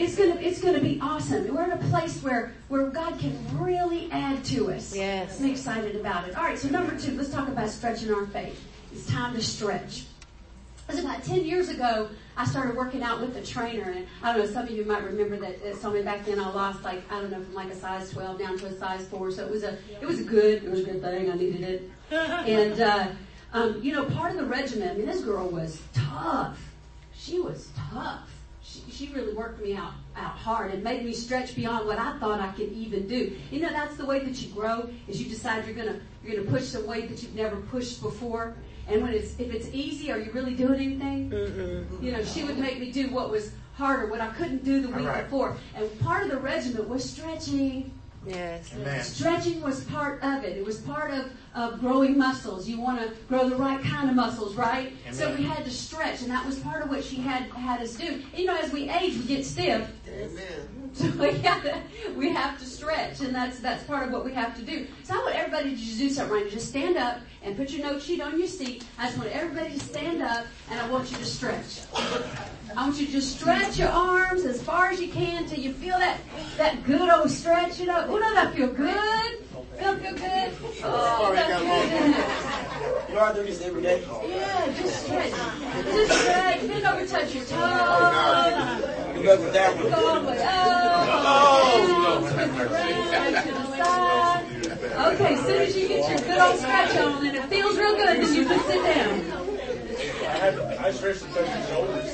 It's 0.00 0.16
gonna, 0.16 0.40
it's 0.40 0.62
gonna 0.62 0.80
be 0.80 0.98
awesome. 1.02 1.54
We're 1.54 1.64
in 1.64 1.72
a 1.72 1.88
place 1.90 2.22
where, 2.22 2.54
where 2.68 2.86
God 2.86 3.18
can 3.18 3.38
really 3.58 4.10
add 4.10 4.42
to 4.46 4.72
us. 4.72 4.96
Yes. 4.96 5.38
I'm 5.38 5.50
excited 5.50 5.94
about 5.94 6.26
it. 6.26 6.36
All 6.38 6.42
right, 6.42 6.58
so 6.58 6.68
number 6.68 6.98
two, 6.98 7.12
let's 7.16 7.28
talk 7.28 7.48
about 7.48 7.68
stretching 7.68 8.10
our 8.12 8.24
faith. 8.26 8.58
It's 8.92 9.06
time 9.06 9.34
to 9.34 9.42
stretch. 9.42 10.04
It 10.88 10.94
was 10.94 11.04
about 11.04 11.22
10 11.22 11.44
years 11.44 11.68
ago, 11.68 12.08
I 12.34 12.46
started 12.46 12.76
working 12.76 13.02
out 13.02 13.20
with 13.20 13.36
a 13.36 13.42
trainer, 13.42 13.90
and 13.90 14.06
I 14.22 14.32
don't 14.32 14.46
know, 14.46 14.50
some 14.50 14.64
of 14.64 14.70
you 14.70 14.86
might 14.86 15.04
remember 15.04 15.36
that 15.36 15.62
uh, 15.62 15.76
some 15.76 15.94
of 15.94 16.02
back 16.02 16.24
then 16.24 16.40
I 16.40 16.50
lost 16.50 16.82
like, 16.82 17.02
I 17.12 17.20
don't 17.20 17.30
know, 17.30 17.42
from 17.42 17.52
like 17.54 17.68
a 17.68 17.76
size 17.76 18.10
12 18.10 18.38
down 18.38 18.58
to 18.58 18.66
a 18.66 18.78
size 18.78 19.06
4, 19.06 19.30
so 19.32 19.44
it 19.44 19.50
was 19.50 19.64
a, 19.64 19.76
it 20.00 20.06
was 20.06 20.20
a 20.20 20.24
good, 20.24 20.64
it 20.64 20.70
was 20.70 20.80
a 20.80 20.84
good 20.84 21.02
thing, 21.02 21.30
I 21.30 21.34
needed 21.34 21.62
it. 21.62 21.90
And, 22.10 22.80
uh, 22.80 23.08
um, 23.52 23.82
you 23.82 23.92
know, 23.92 24.04
part 24.06 24.30
of 24.30 24.38
the 24.38 24.46
regimen, 24.46 24.88
I 24.88 24.94
mean, 24.94 25.06
this 25.06 25.20
girl 25.20 25.48
was 25.48 25.82
tough. 25.92 26.58
She 27.12 27.38
was 27.38 27.68
tough. 27.92 28.30
She, 28.70 28.82
she 28.90 29.12
really 29.12 29.32
worked 29.34 29.60
me 29.60 29.74
out, 29.74 29.94
out 30.14 30.36
hard 30.36 30.72
and 30.72 30.84
made 30.84 31.04
me 31.04 31.12
stretch 31.12 31.56
beyond 31.56 31.88
what 31.88 31.98
I 31.98 32.18
thought 32.18 32.40
I 32.40 32.52
could 32.52 32.70
even 32.72 33.08
do. 33.08 33.36
You 33.50 33.60
know, 33.60 33.70
that's 33.70 33.96
the 33.96 34.06
way 34.06 34.20
that 34.20 34.40
you 34.40 34.48
grow, 34.54 34.88
is 35.08 35.20
you 35.20 35.28
decide 35.28 35.66
you're 35.66 35.74
gonna, 35.74 35.98
you're 36.22 36.36
gonna 36.36 36.50
push 36.50 36.64
some 36.64 36.86
weight 36.86 37.08
that 37.08 37.20
you've 37.22 37.34
never 37.34 37.56
pushed 37.56 38.00
before. 38.00 38.54
And 38.88 39.02
when 39.02 39.12
it's, 39.12 39.38
if 39.38 39.52
it's 39.52 39.68
easy, 39.72 40.12
are 40.12 40.18
you 40.18 40.30
really 40.32 40.54
doing 40.54 40.80
anything? 40.80 41.30
Mm-mm. 41.30 42.02
You 42.02 42.12
know, 42.12 42.22
she 42.24 42.44
would 42.44 42.58
make 42.58 42.78
me 42.78 42.92
do 42.92 43.08
what 43.10 43.30
was 43.30 43.52
harder, 43.74 44.06
what 44.08 44.20
I 44.20 44.28
couldn't 44.28 44.64
do 44.64 44.82
the 44.82 44.88
week 44.88 45.06
right. 45.06 45.24
before. 45.24 45.56
And 45.74 46.00
part 46.00 46.24
of 46.24 46.30
the 46.30 46.38
regimen 46.38 46.88
was 46.88 47.08
stretching. 47.08 47.92
Yes. 48.26 48.70
Amen. 48.74 49.02
Stretching 49.02 49.62
was 49.62 49.84
part 49.84 50.22
of 50.22 50.44
it. 50.44 50.56
It 50.56 50.64
was 50.64 50.78
part 50.78 51.10
of, 51.12 51.32
of 51.54 51.80
growing 51.80 52.18
muscles. 52.18 52.68
You 52.68 52.78
want 52.80 53.00
to 53.00 53.14
grow 53.28 53.48
the 53.48 53.56
right 53.56 53.82
kind 53.82 54.10
of 54.10 54.16
muscles, 54.16 54.54
right? 54.56 54.92
So 55.10 55.34
we 55.34 55.44
had 55.44 55.64
to 55.64 55.70
stretch, 55.70 56.20
and 56.22 56.30
that 56.30 56.44
was 56.44 56.58
part 56.58 56.82
of 56.82 56.90
what 56.90 57.02
she 57.02 57.16
had 57.16 57.44
had 57.52 57.80
us 57.80 57.94
do. 57.94 58.22
You 58.36 58.44
know, 58.44 58.56
as 58.56 58.72
we 58.72 58.90
age, 58.90 59.16
we 59.16 59.24
get 59.24 59.46
stiff. 59.46 59.90
So 60.94 61.08
we 61.12 61.30
have 61.38 61.62
to, 61.62 61.80
we 62.16 62.30
have 62.30 62.58
to 62.58 62.64
stretch, 62.64 63.20
and 63.20 63.32
that's 63.32 63.60
that's 63.60 63.84
part 63.84 64.06
of 64.06 64.12
what 64.12 64.24
we 64.24 64.32
have 64.34 64.56
to 64.56 64.62
do. 64.62 64.86
So 65.04 65.14
I 65.14 65.18
want 65.18 65.36
everybody 65.36 65.70
to 65.70 65.76
just 65.76 65.98
do 65.98 66.10
something 66.10 66.34
right. 66.34 66.50
Just 66.50 66.68
stand 66.68 66.96
up 66.96 67.20
and 67.42 67.56
put 67.56 67.70
your 67.70 67.86
note 67.86 68.02
sheet 68.02 68.20
on 68.20 68.36
your 68.36 68.48
seat. 68.48 68.84
I 68.98 69.06
just 69.06 69.16
want 69.16 69.30
everybody 69.30 69.74
to 69.74 69.80
stand 69.80 70.20
up, 70.20 70.46
and 70.68 70.80
I 70.80 70.88
want 70.90 71.10
you 71.10 71.16
to 71.18 71.24
stretch. 71.24 71.82
I 72.76 72.86
want 72.86 72.98
you 72.98 73.06
to 73.06 73.12
just 73.12 73.38
stretch 73.38 73.78
your 73.78 73.88
arms 73.88 74.44
as 74.44 74.60
far 74.60 74.88
as 74.88 75.00
you 75.00 75.08
can 75.08 75.46
till 75.46 75.60
you 75.60 75.72
feel 75.72 75.96
that 75.98 76.18
that 76.56 76.84
good 76.84 77.08
old 77.08 77.30
stretch. 77.30 77.78
You 77.78 77.86
know, 77.86 78.06
oh, 78.08 78.18
does 78.18 78.34
that 78.34 78.54
feel 78.54 78.72
good? 78.72 79.46
Feel 79.78 79.96
feel 79.96 80.14
good? 80.14 80.52
Oh, 80.82 81.30
good. 81.32 83.08
You 83.08 83.14
know 83.14 83.22
I 83.22 83.32
do 83.32 83.44
this 83.44 83.62
every 83.62 83.82
day. 83.82 84.02
Yeah, 84.28 84.72
just 84.76 85.04
stretch. 85.04 85.30
Just 85.84 86.20
stretch. 86.20 86.66
Bend 86.66 86.84
over, 86.84 87.06
touch 87.06 87.34
your 87.34 87.44
oh, 87.52 88.80
toes. 88.96 89.09
You 89.20 89.26
go 89.26 89.36
with 89.38 89.52
that 89.52 89.76
one. 89.76 89.90
Go 89.90 89.96
all 90.08 90.20
the 90.22 90.28
way 90.28 90.38
up. 90.40 92.22
Twist 92.32 92.56
around 92.56 93.34
to 93.44 93.52
the 93.52 93.64
side. 93.76 94.44
Okay, 95.12 95.34
as 95.34 95.40
soon 95.44 95.60
as 95.60 95.76
you 95.76 95.88
get 95.88 96.08
your 96.08 96.20
good 96.20 96.38
old 96.38 96.58
stretch 96.58 96.96
on 96.96 97.26
and 97.26 97.36
it 97.36 97.44
feels 97.44 97.76
real 97.76 97.96
good, 97.96 98.22
then 98.22 98.34
you 98.34 98.46
can 98.46 98.60
sit 98.60 98.82
down. 98.82 99.20
I 100.80 100.90
stretched 100.92 101.22
touch 101.34 101.48
your 101.48 101.66
shoulders. 101.68 102.08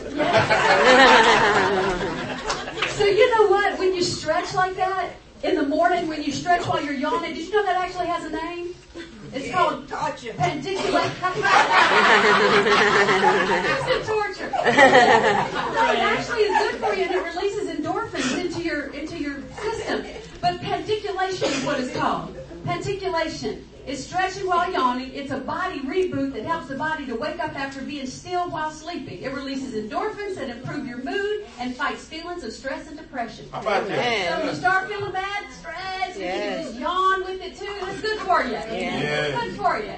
So 2.94 3.04
you 3.04 3.34
know 3.36 3.46
what? 3.50 3.78
When 3.78 3.94
you 3.94 4.02
stretch 4.02 4.52
like 4.54 4.74
that, 4.74 5.10
in 5.46 5.54
the 5.54 5.62
morning 5.62 6.08
when 6.08 6.22
you 6.22 6.32
stretch 6.32 6.66
while 6.66 6.82
you're 6.84 6.94
yawning. 6.94 7.34
Did 7.34 7.46
you 7.46 7.52
know 7.52 7.64
that 7.64 7.76
actually 7.76 8.06
has 8.08 8.24
a 8.24 8.30
name? 8.30 8.74
It's 9.32 9.54
called 9.54 9.88
Gotcha. 9.88 10.32
pandiculate. 10.34 11.10
It's 13.88 14.08
torture. 14.08 14.50
No, 14.50 14.60
it 14.60 15.98
actually 16.02 16.42
is 16.42 16.58
good 16.58 16.80
for 16.80 16.94
you 16.94 17.04
and 17.04 17.14
it 17.14 17.22
releases 17.34 17.68
endorphins 17.76 18.38
into 18.38 18.62
your 18.62 18.86
into 18.88 19.18
your 19.18 19.42
system. 19.62 20.04
But 20.40 20.60
pandiculation 20.60 21.48
is 21.48 21.64
what 21.64 21.80
it's 21.80 21.96
called. 21.96 22.36
Pandiculation 22.64 23.64
is 23.86 24.04
stretching 24.04 24.46
while 24.46 24.70
yawning. 24.70 25.12
It's 25.14 25.30
a 25.30 25.38
body 25.38 25.80
reboot 25.80 26.32
that 26.34 26.44
helps 26.44 26.66
the 26.68 26.74
body 26.76 27.06
to 27.06 27.14
wake 27.14 27.38
up 27.38 27.54
after 27.58 27.80
being 27.82 28.06
still 28.06 28.50
while 28.50 28.70
sleeping. 28.70 29.22
It 29.22 29.32
releases 29.32 29.74
endorphins 29.74 30.34
that 30.36 30.50
improve 30.50 30.86
your 30.86 30.98
mood 30.98 31.46
and 31.58 31.74
fights 31.76 32.04
feelings 32.04 32.42
of 32.42 32.52
stress 32.52 32.88
and 32.88 32.96
depression. 32.98 33.48
How 33.52 33.60
about 33.60 33.84
So 33.84 33.88
that? 33.90 34.38
when 34.38 34.48
you 34.48 34.54
start 34.54 34.88
feeling 34.88 35.12
bad, 35.12 35.52
stress, 35.52 36.16
and 36.16 36.24
you 36.24 36.28
can 36.30 36.62
just 36.64 36.74
yawn 36.78 37.24
with 37.24 37.40
it 37.40 37.56
too. 37.56 37.74
That's 37.80 38.00
good 38.00 38.18
for 38.20 38.42
you. 38.42 38.52
Yes. 38.52 39.34
It's 39.34 39.40
good 39.42 39.56
for 39.56 39.78
you 39.78 39.94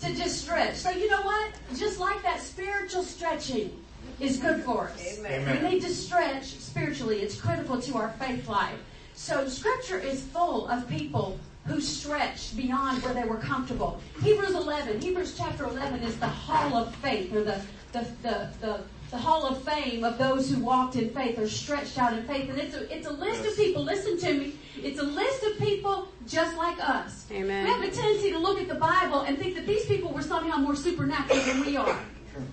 to 0.00 0.14
just 0.14 0.42
stretch. 0.42 0.76
So 0.76 0.90
you 0.90 1.08
know 1.08 1.22
what? 1.22 1.52
Just 1.76 2.00
like 2.00 2.22
that, 2.22 2.40
spiritual 2.40 3.04
stretching 3.04 3.70
is 4.18 4.38
good 4.38 4.62
for 4.64 4.88
us. 4.88 5.18
Amen. 5.18 5.62
We 5.62 5.68
need 5.68 5.82
to 5.82 5.90
stretch 5.94 6.44
spiritually. 6.44 7.20
It's 7.20 7.40
critical 7.40 7.80
to 7.80 7.96
our 7.96 8.10
faith 8.12 8.48
life. 8.48 8.78
So 9.14 9.46
scripture 9.48 9.98
is 9.98 10.22
full 10.22 10.66
of 10.68 10.88
people 10.88 11.38
who 11.66 11.80
stretched 11.80 12.56
beyond 12.56 13.02
where 13.02 13.14
they 13.14 13.24
were 13.24 13.36
comfortable. 13.36 14.00
Hebrews 14.22 14.54
11, 14.54 15.00
Hebrews 15.00 15.36
chapter 15.36 15.64
11 15.64 16.02
is 16.02 16.18
the 16.18 16.26
hall 16.26 16.74
of 16.76 16.94
faith 16.96 17.34
or 17.34 17.44
the, 17.44 17.60
the, 17.92 18.00
the, 18.22 18.50
the, 18.60 18.80
the 19.10 19.18
hall 19.18 19.46
of 19.46 19.62
fame 19.62 20.04
of 20.04 20.18
those 20.18 20.50
who 20.50 20.60
walked 20.60 20.96
in 20.96 21.10
faith 21.10 21.38
or 21.38 21.48
stretched 21.48 21.98
out 21.98 22.12
in 22.12 22.24
faith. 22.24 22.48
And 22.48 22.58
it's 22.58 22.74
a, 22.74 22.96
it's 22.96 23.06
a 23.06 23.12
list 23.12 23.44
of 23.44 23.56
people, 23.56 23.82
listen 23.84 24.18
to 24.18 24.32
me, 24.34 24.54
it's 24.76 24.98
a 24.98 25.04
list 25.04 25.42
of 25.44 25.58
people 25.58 26.08
just 26.26 26.56
like 26.56 26.78
us. 26.80 27.26
Amen. 27.30 27.64
We 27.64 27.70
have 27.70 27.82
a 27.82 27.90
tendency 27.90 28.30
to 28.32 28.38
look 28.38 28.60
at 28.60 28.68
the 28.68 28.76
Bible 28.76 29.20
and 29.22 29.38
think 29.38 29.54
that 29.56 29.66
these 29.66 29.84
people 29.86 30.12
were 30.12 30.22
somehow 30.22 30.56
more 30.56 30.76
supernatural 30.76 31.40
than 31.40 31.60
we 31.60 31.76
are. 31.76 31.98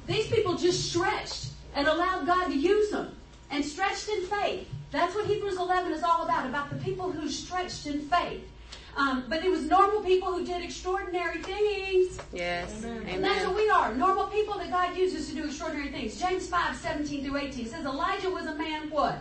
These 0.06 0.28
people 0.28 0.56
just 0.56 0.90
stretched 0.90 1.50
and 1.76 1.88
allowed 1.88 2.26
God 2.26 2.48
to 2.48 2.58
use 2.58 2.90
them 2.90 3.16
and 3.52 3.64
stretched 3.64 4.10
in 4.10 4.24
faith. 4.24 4.68
That's 4.92 5.14
what 5.16 5.26
Hebrews 5.26 5.58
11 5.58 5.92
is 5.92 6.04
all 6.04 6.24
about, 6.24 6.46
about 6.46 6.70
the 6.70 6.78
people 6.78 7.12
who 7.12 7.30
stretched 7.30 7.86
in 7.86 8.02
faith. 8.02 8.44
Um, 8.98 9.26
but 9.30 9.46
it 9.46 9.52
was 9.52 9.62
normal 9.62 10.02
people 10.02 10.34
who 10.34 10.44
did 10.44 10.64
extraordinary 10.64 11.42
things. 11.44 12.20
Yes. 12.34 12.84
And 12.84 13.24
that's 13.24 13.46
what 13.46 13.56
we 13.56 13.70
are. 13.70 13.94
Normal 13.94 14.26
people 14.28 14.58
that 14.58 14.72
God 14.72 14.98
uses 14.98 15.30
to 15.30 15.36
do 15.36 15.46
extraordinary 15.46 15.92
things. 15.92 16.20
James 16.20 16.48
5, 16.48 16.76
17 16.76 17.24
through 17.24 17.38
18 17.38 17.68
says 17.68 17.86
Elijah 17.86 18.30
was 18.32 18.48
a 18.48 18.56
man 18.56 18.90
what? 18.90 19.20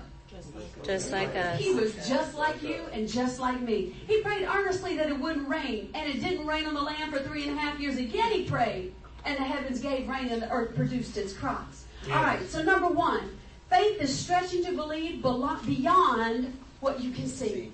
Just 0.83 1.13
like 1.13 1.35
us. 1.35 1.61
He 1.61 1.73
was 1.73 1.95
just 2.09 2.37
like 2.37 2.63
you 2.63 2.85
and 2.93 3.09
just 3.09 3.39
like 3.39 3.61
me. 3.61 3.95
He 4.07 4.23
prayed 4.23 4.47
earnestly 4.47 4.97
that 4.97 5.09
it 5.09 5.19
wouldn't 5.19 5.49
rain, 5.49 5.91
and 5.95 6.09
it 6.09 6.21
didn't 6.21 6.47
rain 6.47 6.67
on 6.67 6.75
the 6.75 6.83
land 6.83 7.13
for 7.13 7.21
three 7.21 7.47
and 7.47 7.57
a 7.57 7.61
half 7.61 7.79
years. 7.79 7.97
Again 7.97 8.33
he 8.33 8.45
prayed, 8.45 8.95
and 9.25 9.37
the 9.37 9.43
heavens 9.45 9.81
gave 9.81 10.09
rain 10.09 10.29
and 10.29 10.43
the 10.43 10.51
earth 10.51 10.75
produced 10.75 11.17
its 11.17 11.33
crops. 11.33 11.85
All 12.11 12.23
right, 12.23 12.47
so 12.49 12.63
number 12.63 12.87
one, 12.87 13.37
faith 13.71 14.01
is 14.01 14.17
stretching 14.17 14.65
to 14.65 14.73
believe 14.73 15.23
beyond 15.23 16.57
what 16.81 17.01
you 17.01 17.11
can 17.11 17.27
see. 17.27 17.73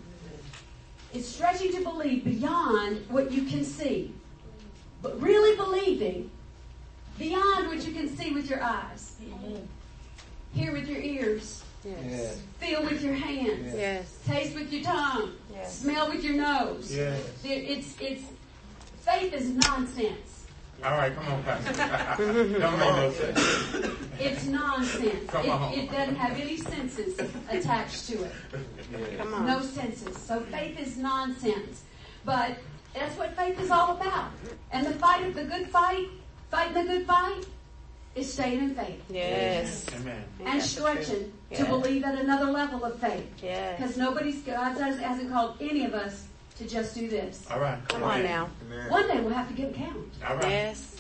It's 1.15 1.29
stretching 1.29 1.73
to 1.73 1.83
believe 1.83 2.25
beyond 2.25 3.05
what 3.09 3.31
you 3.33 3.43
can 3.43 3.65
see. 3.65 4.15
But 5.03 5.21
really 5.21 5.57
believing 5.57 6.31
beyond 7.19 7.69
what 7.69 7.87
you 7.87 7.93
can 7.93 8.09
see 8.17 8.33
with 8.33 8.49
your 8.49 8.63
eyes, 8.63 9.17
hear 10.55 10.73
with 10.73 10.89
your 10.89 11.01
ears, 11.01 11.63
Yes. 11.85 12.39
feel 12.61 12.83
with 12.85 13.03
your 13.03 13.15
hands, 13.15 13.75
Yes. 13.77 14.07
taste 14.25 14.55
with 14.55 14.73
your 14.73 14.85
tongue, 14.85 15.33
Yes. 15.53 15.81
smell 15.81 16.09
with 16.09 16.23
your 16.25 16.35
nose. 16.35 16.95
Yes. 16.95 17.21
It's 17.45 17.95
it's 18.01 18.23
faith 19.05 19.33
is 19.35 19.51
nonsense. 19.51 20.32
All 20.85 20.97
right, 20.97 21.15
come 21.15 21.27
on, 21.29 21.43
Pastor. 21.45 22.19
Don't 22.59 22.79
make 22.79 22.97
no 22.97 23.13
sense. 23.13 23.97
It's 24.19 24.45
nonsense. 24.47 25.31
Come 25.31 25.49
on. 25.51 25.73
It, 25.73 25.85
it 25.85 25.93
doesn't 25.93 26.17
have 26.17 26.39
any 26.39 26.57
senses 26.57 27.19
attached 27.51 28.09
to 28.09 28.25
it. 28.25 28.33
Come 29.19 29.35
on. 29.35 29.47
No 29.47 29.61
senses. 29.63 30.17
So 30.19 30.41
faith 30.41 30.79
is 30.81 30.97
nonsense. 30.97 31.83
But 32.25 32.59
that's 32.95 33.17
what 33.17 33.37
faith 33.37 33.61
is 33.61 33.71
all 33.71 33.93
about. 33.97 34.31
And 34.73 34.87
the 34.87 34.93
fight 34.95 35.25
of 35.27 35.35
the 35.35 35.45
good 35.45 35.69
fight, 35.69 36.09
fighting 36.51 36.75
the 36.75 36.95
good 36.95 37.07
fight, 37.07 37.47
is 38.15 38.31
staying 38.31 38.59
in 38.59 38.75
faith 38.75 39.03
Yes. 39.09 39.87
Amen. 39.95 40.23
and 40.41 40.47
That's 40.61 40.75
the 40.75 40.81
stretching 40.81 41.33
to 41.55 41.65
believe 41.65 42.05
at 42.05 42.19
another 42.19 42.51
level 42.53 42.85
of 42.85 42.99
faith. 42.99 43.27
Yes. 43.43 43.81
Because 43.81 43.97
nobody's 43.97 44.43
God 44.43 44.77
does- 44.77 44.99
hasn't 44.99 45.31
called 45.33 45.57
any 45.61 45.87
of 45.87 45.95
us 45.95 46.27
to 46.63 46.69
just 46.69 46.95
do 46.95 47.09
this. 47.09 47.47
All 47.51 47.61
right. 47.61 47.79
Come 47.89 48.03
on 48.03 48.23
now. 48.23 48.49
One 48.89 49.09
day 49.09 49.21
we'll 49.21 49.35
have 49.35 49.49
to 49.49 49.55
give 49.55 49.71
account. 49.71 49.97
All 50.27 50.37
right. 50.37 50.49
Yes. 50.49 50.97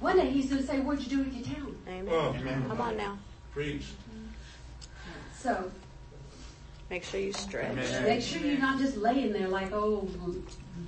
One 0.00 0.16
day 0.16 0.30
he's 0.30 0.50
going 0.50 0.60
to 0.60 0.66
say, 0.66 0.80
"What'd 0.80 1.02
you 1.04 1.10
do 1.10 1.24
with 1.24 1.34
your 1.34 1.44
talent?" 1.44 1.76
Amen. 1.88 2.08
Oh, 2.10 2.34
amen. 2.38 2.64
Come 2.68 2.80
on 2.80 2.96
now. 2.96 3.18
Preach. 3.52 3.86
So 5.38 5.70
Make 6.88 7.02
sure 7.02 7.18
you 7.18 7.32
stretch. 7.32 7.72
Amen. 7.72 8.02
make 8.04 8.22
sure 8.22 8.40
you're 8.40 8.58
not 8.58 8.78
just 8.78 8.96
laying 8.96 9.32
there 9.32 9.48
like, 9.48 9.72
"Oh, 9.72 10.08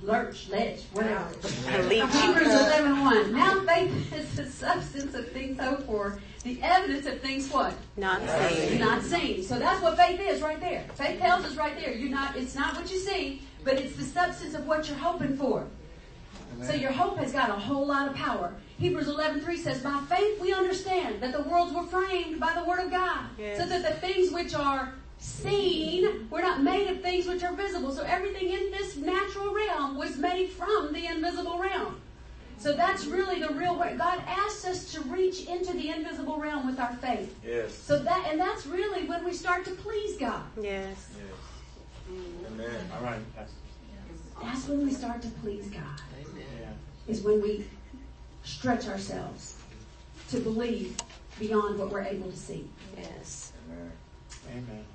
lurch, 0.01 0.47
ledge, 0.49 0.83
whatever." 0.93 1.27
A 1.67 1.81
leech. 1.83 2.05
Hebrews 2.13 2.47
11, 2.47 3.01
1. 3.01 3.33
Now 3.33 3.61
faith 3.65 4.13
is 4.13 4.33
the 4.35 4.45
substance 4.45 5.13
of 5.13 5.29
things 5.31 5.59
hoped 5.59 5.83
for, 5.83 6.19
the 6.43 6.61
evidence 6.61 7.05
of 7.05 7.19
things 7.19 7.51
what? 7.51 7.73
Not 7.97 8.21
seen. 8.21 8.79
Not 8.79 9.03
seen. 9.03 9.43
So 9.43 9.59
that's 9.59 9.81
what 9.81 9.97
faith 9.97 10.21
is 10.21 10.41
right 10.41 10.59
there. 10.61 10.85
Faith 10.95 11.19
tells 11.19 11.43
us 11.43 11.57
right 11.57 11.75
there. 11.75 11.93
You're 11.93 12.09
not. 12.09 12.37
It's 12.37 12.55
not 12.55 12.75
what 12.77 12.89
you 12.89 12.97
see, 12.97 13.41
but 13.65 13.73
it's 13.73 13.97
the 13.97 14.05
substance 14.05 14.53
of 14.53 14.65
what 14.65 14.87
you're 14.87 14.97
hoping 14.97 15.35
for. 15.35 15.67
So 16.63 16.73
your 16.73 16.91
hope 16.91 17.17
has 17.17 17.31
got 17.31 17.49
a 17.49 17.53
whole 17.53 17.85
lot 17.85 18.07
of 18.07 18.15
power. 18.15 18.53
Hebrews 18.79 19.07
11:3 19.07 19.57
says, 19.57 19.81
"By 19.81 19.99
faith 20.09 20.39
we 20.39 20.53
understand 20.53 21.21
that 21.21 21.33
the 21.33 21.41
worlds 21.43 21.73
were 21.73 21.83
framed 21.83 22.39
by 22.39 22.53
the 22.53 22.63
word 22.63 22.79
of 22.79 22.89
God, 22.89 23.25
Yes. 23.37 23.57
so 23.57 23.65
that 23.65 23.83
the 23.83 24.07
things 24.07 24.31
which 24.31 24.55
are 24.55 24.93
seen 25.19 26.27
We're 26.29 26.41
not 26.41 26.63
made 26.63 26.89
of 26.89 27.01
things 27.01 27.27
which 27.27 27.43
are 27.43 27.53
visible. 27.53 27.91
So 27.91 28.03
everything 28.03 28.51
in 28.51 28.71
this 28.71 28.97
natural 28.97 29.53
realm 29.53 29.97
was 29.97 30.17
made 30.17 30.49
from 30.49 30.93
the 30.93 31.05
invisible 31.05 31.59
realm. 31.59 32.01
So 32.57 32.73
that's 32.73 33.05
really 33.05 33.39
the 33.39 33.53
real 33.53 33.77
way. 33.77 33.95
God 33.97 34.21
asks 34.27 34.65
us 34.65 34.91
to 34.93 35.01
reach 35.03 35.45
into 35.45 35.71
the 35.73 35.89
invisible 35.89 36.37
realm 36.37 36.67
with 36.67 36.79
our 36.79 36.93
faith. 36.97 37.33
Yes. 37.45 37.73
So 37.73 37.99
that, 37.99 38.27
and 38.29 38.39
that's 38.39 38.65
really 38.65 39.07
when 39.07 39.23
we 39.23 39.33
start 39.33 39.63
to 39.65 39.71
please 39.71 40.17
God. 40.17 40.43
Yes. 40.61 41.09
Amen. 42.47 42.69
All 42.97 43.03
right, 43.03 43.35
Pastor. 43.35 43.53
That's 44.41 44.67
when 44.67 44.85
we 44.85 44.91
start 44.91 45.21
to 45.21 45.29
please 45.41 45.67
God. 45.67 46.01
Yeah. 46.37 46.43
Is 47.07 47.21
when 47.21 47.41
we 47.41 47.65
stretch 48.43 48.87
ourselves 48.87 49.55
to 50.29 50.39
believe 50.39 50.97
beyond 51.39 51.79
what 51.79 51.91
we're 51.91 52.03
able 52.03 52.29
to 52.29 52.37
see. 52.37 52.67
Yes. 52.97 53.53
Amen. 53.69 53.91
Amen. 54.51 54.85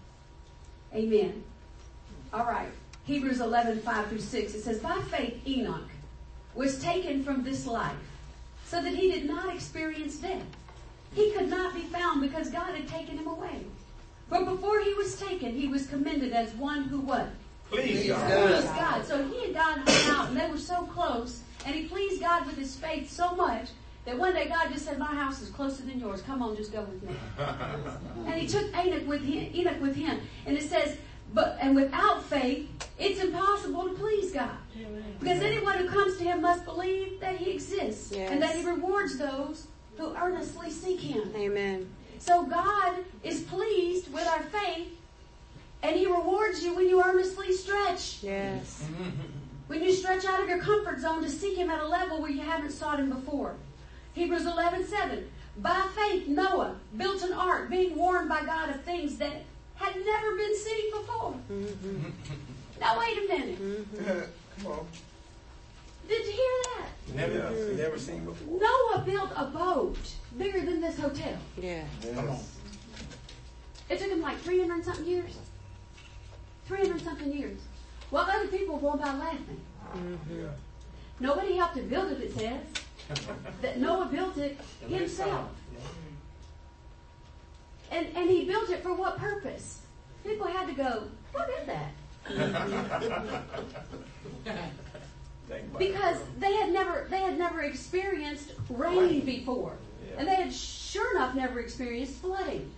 All 2.33 2.44
right. 2.44 2.68
Hebrews 3.04 3.40
11, 3.40 3.80
5 3.80 4.07
through 4.09 4.20
6. 4.20 4.54
It 4.54 4.62
says, 4.62 4.78
By 4.78 4.98
faith 5.11 5.46
Enoch 5.46 5.88
was 6.54 6.80
taken 6.83 7.22
from 7.22 7.42
this 7.42 7.66
life 7.66 7.96
so 8.66 8.83
that 8.83 8.94
he 8.94 9.11
did 9.11 9.26
not 9.26 9.54
experience 9.54 10.16
death. 10.16 10.42
He 11.14 11.33
could 11.33 11.48
not 11.48 11.74
be 11.74 11.83
found 11.83 12.22
because 12.22 12.50
God 12.50 12.74
had 12.74 12.88
taken 12.88 13.18
him 13.18 13.26
away. 13.26 13.64
For 14.28 14.44
before 14.44 14.80
he 14.80 14.94
was 14.94 15.20
taken, 15.20 15.52
he 15.52 15.68
was 15.68 15.87
commended 15.87 16.33
as 16.33 16.52
one 16.54 16.85
who 16.85 17.00
what? 17.00 17.28
Please, 17.70 18.09
God. 18.09 18.48
Pleased 18.48 18.66
God. 18.66 19.04
So 19.04 19.26
he 19.28 19.44
and 19.46 19.54
God 19.54 19.78
hung 19.78 20.16
out 20.16 20.28
and 20.28 20.37
they 20.37 20.50
were 20.50 20.59
so 20.59 20.87
close 20.87 21.42
and 21.66 21.74
he 21.74 21.87
pleased 21.87 22.20
God 22.20 22.46
with 22.46 22.57
his 22.57 22.76
faith 22.76 23.11
so 23.11 23.35
much 23.35 23.68
that 24.05 24.19
one 24.19 24.35
day 24.35 24.49
God 24.49 24.71
just 24.73 24.85
said, 24.85 24.99
my 24.99 25.07
house 25.14 25.40
is 25.40 25.49
closer 25.49 25.83
than 25.83 25.99
yours. 25.99 26.21
Come 26.23 26.43
on, 26.43 26.57
just 26.57 26.73
go 26.73 26.83
with 26.83 27.03
me. 27.03 27.14
And 28.27 28.35
he 28.40 28.47
took 28.47 28.67
Enoch 28.77 29.07
with 29.07 29.23
him, 29.23 29.51
Enoch 29.55 29.81
with 29.81 29.97
him. 29.97 30.21
And 30.47 30.57
it 30.57 30.69
says, 30.69 30.97
but, 31.33 31.57
and 31.61 31.75
without 31.75 32.23
faith, 32.25 32.69
it's 32.99 33.21
impossible 33.21 33.85
to 33.88 33.95
please 33.95 34.31
God. 34.33 34.51
Because 35.21 35.43
anyone 35.43 35.79
who 35.79 35.88
comes 35.88 36.17
to 36.19 36.25
him 36.25 36.43
must 36.43 36.64
believe 36.64 37.21
that 37.21 37.37
he 37.37 37.51
exists 37.53 38.12
Yes. 38.12 38.31
and 38.31 38.40
that 38.43 38.55
he 38.55 38.64
rewards 38.64 39.19
those 39.19 39.67
who 39.97 40.14
earnestly 40.17 40.71
seek 40.71 41.01
him. 41.01 41.31
Amen. 41.35 41.88
So 42.19 42.45
God 42.45 42.97
is 43.23 43.43
pleased 43.43 44.12
with 44.12 44.27
our 44.27 44.43
faith 44.43 44.88
and 45.83 45.97
he 45.97 46.07
rewards 46.07 46.62
you 46.64 46.75
when 46.75 46.88
you 46.88 47.03
earnestly 47.03 47.53
stretch. 47.53 48.23
Yes. 48.23 48.85
When 49.67 49.83
you 49.83 49.93
stretch 49.93 50.25
out 50.25 50.40
of 50.40 50.49
your 50.49 50.59
comfort 50.59 51.01
zone 51.01 51.23
to 51.23 51.31
seek 51.31 51.57
him 51.57 51.71
at 51.71 51.81
a 51.81 51.87
level 51.87 52.21
where 52.21 52.31
you 52.31 52.40
haven't 52.40 52.71
sought 52.71 52.99
him 53.01 53.11
before. 53.11 53.55
Hebrews 54.14 54.46
11, 54.46 54.87
7. 54.87 55.31
By 55.59 55.87
faith, 55.94 56.29
Noah 56.29 56.77
built 56.96 57.22
an 57.22 57.33
ark, 57.33 57.70
being 57.70 57.96
warned 57.96 58.29
by 58.29 58.44
God 58.44 58.70
of 58.70 58.83
things 58.83 59.16
that 59.18 59.42
had 59.77 59.94
never 60.05 60.37
been 60.37 60.57
seen 60.57 60.90
before. 60.90 61.35
Mm-hmm. 61.50 62.11
Now 62.81 62.98
wait 62.98 63.18
a 63.18 63.29
minute. 63.29 63.61
Mm-hmm. 63.61 64.20
Come 64.62 64.72
on. 64.72 64.87
Did 66.09 66.27
you 66.27 66.33
hear 66.33 66.62
that? 66.77 66.88
Never. 67.14 67.74
Never 67.74 67.98
seen 67.98 68.24
before. 68.24 68.61
Noah 68.61 69.03
built 69.05 69.31
a 69.37 69.46
boat 69.46 69.98
bigger 70.37 70.61
than 70.61 70.81
this 70.81 70.98
hotel. 70.98 71.37
Yeah. 71.61 71.85
Come 72.14 72.31
on. 72.31 72.40
It 73.88 73.98
took 73.98 74.11
him 74.11 74.22
like 74.22 74.38
300 74.38 74.85
something 74.85 75.07
years. 75.07 75.38
300 76.66 77.00
something 77.03 77.33
years. 77.33 77.61
While 78.11 78.29
other 78.31 78.48
people 78.48 78.77
were 78.77 78.81
going 78.81 78.98
by 78.98 79.14
laughing. 79.14 79.61
Mm-hmm. 79.94 80.40
Yeah. 80.40 80.48
Nobody 81.20 81.57
helped 81.57 81.77
him 81.77 81.88
build 81.88 82.12
it, 82.12 82.20
it 82.20 82.35
says. 82.37 82.61
That 83.62 83.79
Noah 83.79 84.07
built 84.07 84.37
it 84.38 84.59
himself. 84.88 85.51
And, 87.90 88.07
and 88.17 88.31
he 88.31 88.45
built 88.45 88.71
it 88.71 88.83
for 88.83 88.95
what 88.95 89.19
purpose? 89.19 89.83
People 90.25 90.47
had 90.47 90.67
to 90.69 90.75
go, 90.75 91.09
what 91.33 91.51
is 91.61 91.67
that? 91.67 91.93
Because 95.79 96.17
they 96.38 96.55
had 96.55 96.73
never 96.73 97.07
they 97.11 97.21
had 97.21 97.38
never 97.38 97.61
experienced 97.62 98.53
rain 98.71 99.27
before. 99.27 99.77
And 100.17 100.27
they 100.27 100.37
had 100.37 100.51
sure 100.53 101.14
enough 101.17 101.35
never 101.35 101.61
experienced 101.61 102.14
flooding. 102.14 102.71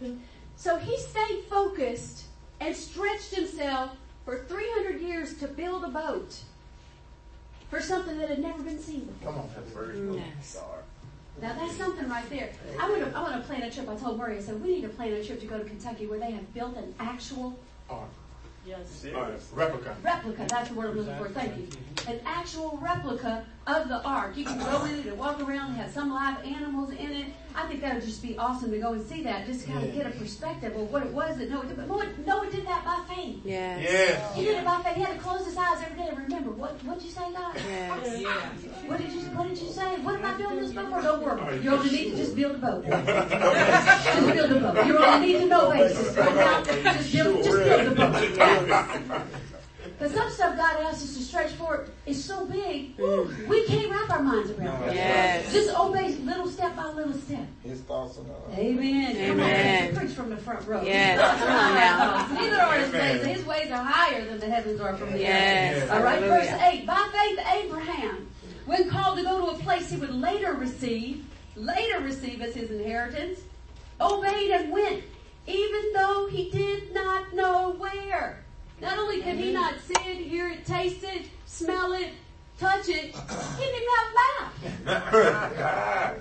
Mm-hmm. 0.00 0.18
So 0.56 0.76
he 0.76 0.96
stayed 0.98 1.44
focused 1.50 2.26
and 2.60 2.76
stretched 2.76 3.34
himself 3.34 3.96
for 4.24 4.44
300 4.44 5.00
years 5.00 5.34
to 5.38 5.48
build 5.48 5.82
a 5.84 5.88
boat 5.88 6.36
for 7.74 7.82
something 7.82 8.18
that 8.18 8.28
had 8.28 8.38
never 8.38 8.62
been 8.62 8.78
seen 8.78 9.00
before. 9.00 9.32
Come 9.32 9.40
on. 9.40 9.50
That's 9.54 9.70
very 9.72 9.94
cool. 9.94 10.16
Yes. 10.16 10.46
Star. 10.46 10.84
Now 11.42 11.54
that's 11.58 11.76
something 11.76 12.08
right 12.08 12.28
there. 12.30 12.52
I 12.80 12.88
want 12.88 13.04
to 13.04 13.18
I 13.18 13.20
want 13.20 13.34
to 13.34 13.40
plan 13.40 13.62
a 13.62 13.70
trip. 13.70 13.88
I 13.88 13.96
told 13.96 14.18
Murray 14.18 14.36
I 14.36 14.40
said 14.40 14.62
we 14.62 14.76
need 14.76 14.82
to 14.82 14.88
plan 14.88 15.12
a 15.12 15.24
trip 15.24 15.40
to 15.40 15.46
go 15.46 15.58
to 15.58 15.64
Kentucky 15.64 16.06
where 16.06 16.20
they 16.20 16.30
have 16.30 16.54
built 16.54 16.76
an 16.76 16.94
actual 17.00 17.58
Ark. 17.90 18.08
Serious. 18.86 19.50
Replica. 19.52 19.94
replica. 20.02 20.46
That's 20.48 20.68
the 20.70 20.74
word 20.74 20.90
I'm 20.90 20.96
looking 20.98 21.16
for. 21.16 21.28
Thank 21.28 21.56
you. 21.56 21.68
An 22.08 22.20
actual 22.24 22.78
replica 22.82 23.44
of 23.66 23.88
the 23.88 24.02
ark. 24.02 24.36
You 24.36 24.44
can 24.44 24.58
go 24.58 24.84
in 24.84 24.94
it 25.00 25.06
and 25.06 25.18
walk 25.18 25.40
around 25.40 25.68
and 25.68 25.76
have 25.76 25.90
some 25.90 26.10
live 26.12 26.42
animals 26.44 26.90
in 26.90 27.12
it. 27.12 27.26
I 27.54 27.66
think 27.66 27.82
that 27.82 27.94
would 27.94 28.04
just 28.04 28.22
be 28.22 28.36
awesome 28.36 28.70
to 28.72 28.78
go 28.78 28.94
and 28.94 29.06
see 29.06 29.22
that, 29.22 29.46
just 29.46 29.64
to 29.64 29.72
kind 29.72 29.84
of 29.84 29.94
Yeah. 29.94 30.02
get 30.02 30.14
a 30.14 30.18
perspective 30.18 30.74
of 30.76 30.90
what 30.90 31.02
it 31.02 31.12
was 31.12 31.36
that 31.38 31.50
Noah 31.50 31.66
did. 31.66 31.76
But 31.76 31.88
Noah, 31.88 32.06
Noah 32.26 32.50
did 32.50 32.66
that 32.66 32.84
by 32.84 33.14
faith. 33.14 33.40
Yes. 33.44 33.80
Yes. 33.82 34.34
He 34.34 34.44
did 34.44 34.56
it 34.58 34.64
by 34.64 34.80
faith. 34.82 34.96
He 34.96 35.02
had 35.02 35.14
to 35.16 35.20
close 35.20 35.46
his 35.46 35.56
eyes 35.56 35.78
every 35.84 35.96
day 36.02 36.08
and 36.08 36.18
remember 36.18 36.50
what 36.50 36.82
what 36.84 36.98
did 36.98 37.04
you 37.04 37.10
say, 37.12 37.32
God? 37.32 37.54
Yes. 37.56 38.24
What 38.86 38.98
did 39.00 39.12
you 39.12 39.20
What 39.20 39.48
did 39.48 39.58
you 39.58 39.70
say? 39.72 39.96
What 40.02 40.16
am 40.16 40.24
I 40.26 40.36
building 40.36 40.60
this 40.60 40.72
boat 40.72 40.90
for? 40.90 41.00
Don't 41.00 41.22
worry. 41.22 41.58
You 41.60 41.70
only 41.70 41.90
need 41.90 42.10
to 42.10 42.16
just 42.16 42.36
build 42.36 42.56
a 42.56 42.58
boat. 42.58 42.84
just 42.86 44.26
build 44.34 44.50
a 44.50 44.60
boat. 44.60 44.86
You 44.86 44.98
only 44.98 45.26
need 45.26 45.38
to 45.40 45.46
know 45.46 45.70
basis. 45.70 46.14
Right 46.16 46.34
now, 46.34 46.62
just 46.62 46.74
build, 46.76 46.84
a 46.84 46.92
boat. 46.92 46.92
Because 46.94 47.23
some 50.14 50.30
stuff 50.30 50.56
God 50.56 50.80
asks 50.84 51.02
us 51.04 51.16
to 51.16 51.22
stretch 51.22 51.52
for 51.52 51.86
is 52.06 52.22
so 52.24 52.44
big, 52.46 52.96
we 53.48 53.64
can't 53.66 53.90
wrap 53.90 54.10
our 54.10 54.22
minds 54.22 54.50
around 54.52 54.82
it. 54.88 54.94
Yes. 54.94 55.52
Just 55.52 55.76
obey 55.76 56.12
little 56.16 56.48
step 56.48 56.76
by 56.76 56.86
little 56.92 57.12
step. 57.14 57.46
His 57.62 57.80
thoughts 57.80 58.18
on 58.18 58.26
that. 58.28 58.58
Amen. 58.58 59.14
Come 59.16 59.40
on, 59.40 59.46
Amen. 59.46 59.96
preach 59.96 60.12
from 60.12 60.30
the 60.30 60.36
front 60.36 60.66
row. 60.66 60.82
Yes. 60.82 61.18
Come 61.40 61.48
on 61.48 61.74
now. 61.74 62.26
Neither 62.40 62.60
are 62.60 62.74
his 62.78 62.92
ways. 62.92 63.24
His 63.36 63.46
ways 63.46 63.70
are 63.70 63.84
higher 63.84 64.24
than 64.24 64.38
the 64.38 64.46
heavens 64.48 64.80
are 64.80 64.96
from 64.96 65.12
the 65.12 65.18
Yes. 65.20 65.82
earth. 65.82 65.90
All 65.90 66.02
right, 66.02 66.22
Hallelujah. 66.22 66.50
verse 66.50 66.62
8. 66.62 66.86
By 66.86 67.08
faith, 67.12 67.38
Abraham, 67.64 68.28
when 68.66 68.88
called 68.90 69.18
to 69.18 69.24
go 69.24 69.40
to 69.46 69.52
a 69.52 69.58
place 69.62 69.90
he 69.90 69.96
would 69.96 70.14
later 70.14 70.52
receive, 70.54 71.24
later 71.56 72.00
receive 72.00 72.40
as 72.42 72.54
his 72.54 72.70
inheritance, 72.70 73.40
obeyed 74.00 74.50
and 74.50 74.70
went, 74.72 75.02
even 75.46 75.92
though 75.94 76.28
he 76.30 76.50
did 76.50 76.94
not 76.94 77.32
know 77.34 77.74
where. 77.78 78.43
Not 78.80 78.98
only 78.98 79.22
could 79.22 79.36
he 79.36 79.52
not 79.52 79.74
see 79.80 80.10
it, 80.10 80.26
hear 80.26 80.48
it, 80.48 80.66
taste 80.66 81.04
it, 81.04 81.26
smell 81.46 81.92
it, 81.92 82.10
touch 82.58 82.88
it, 82.88 83.14
he 83.14 83.64
didn't 83.64 83.82
even 83.82 83.88
have 83.96 84.06
a 84.06 84.84
map. 84.84 86.16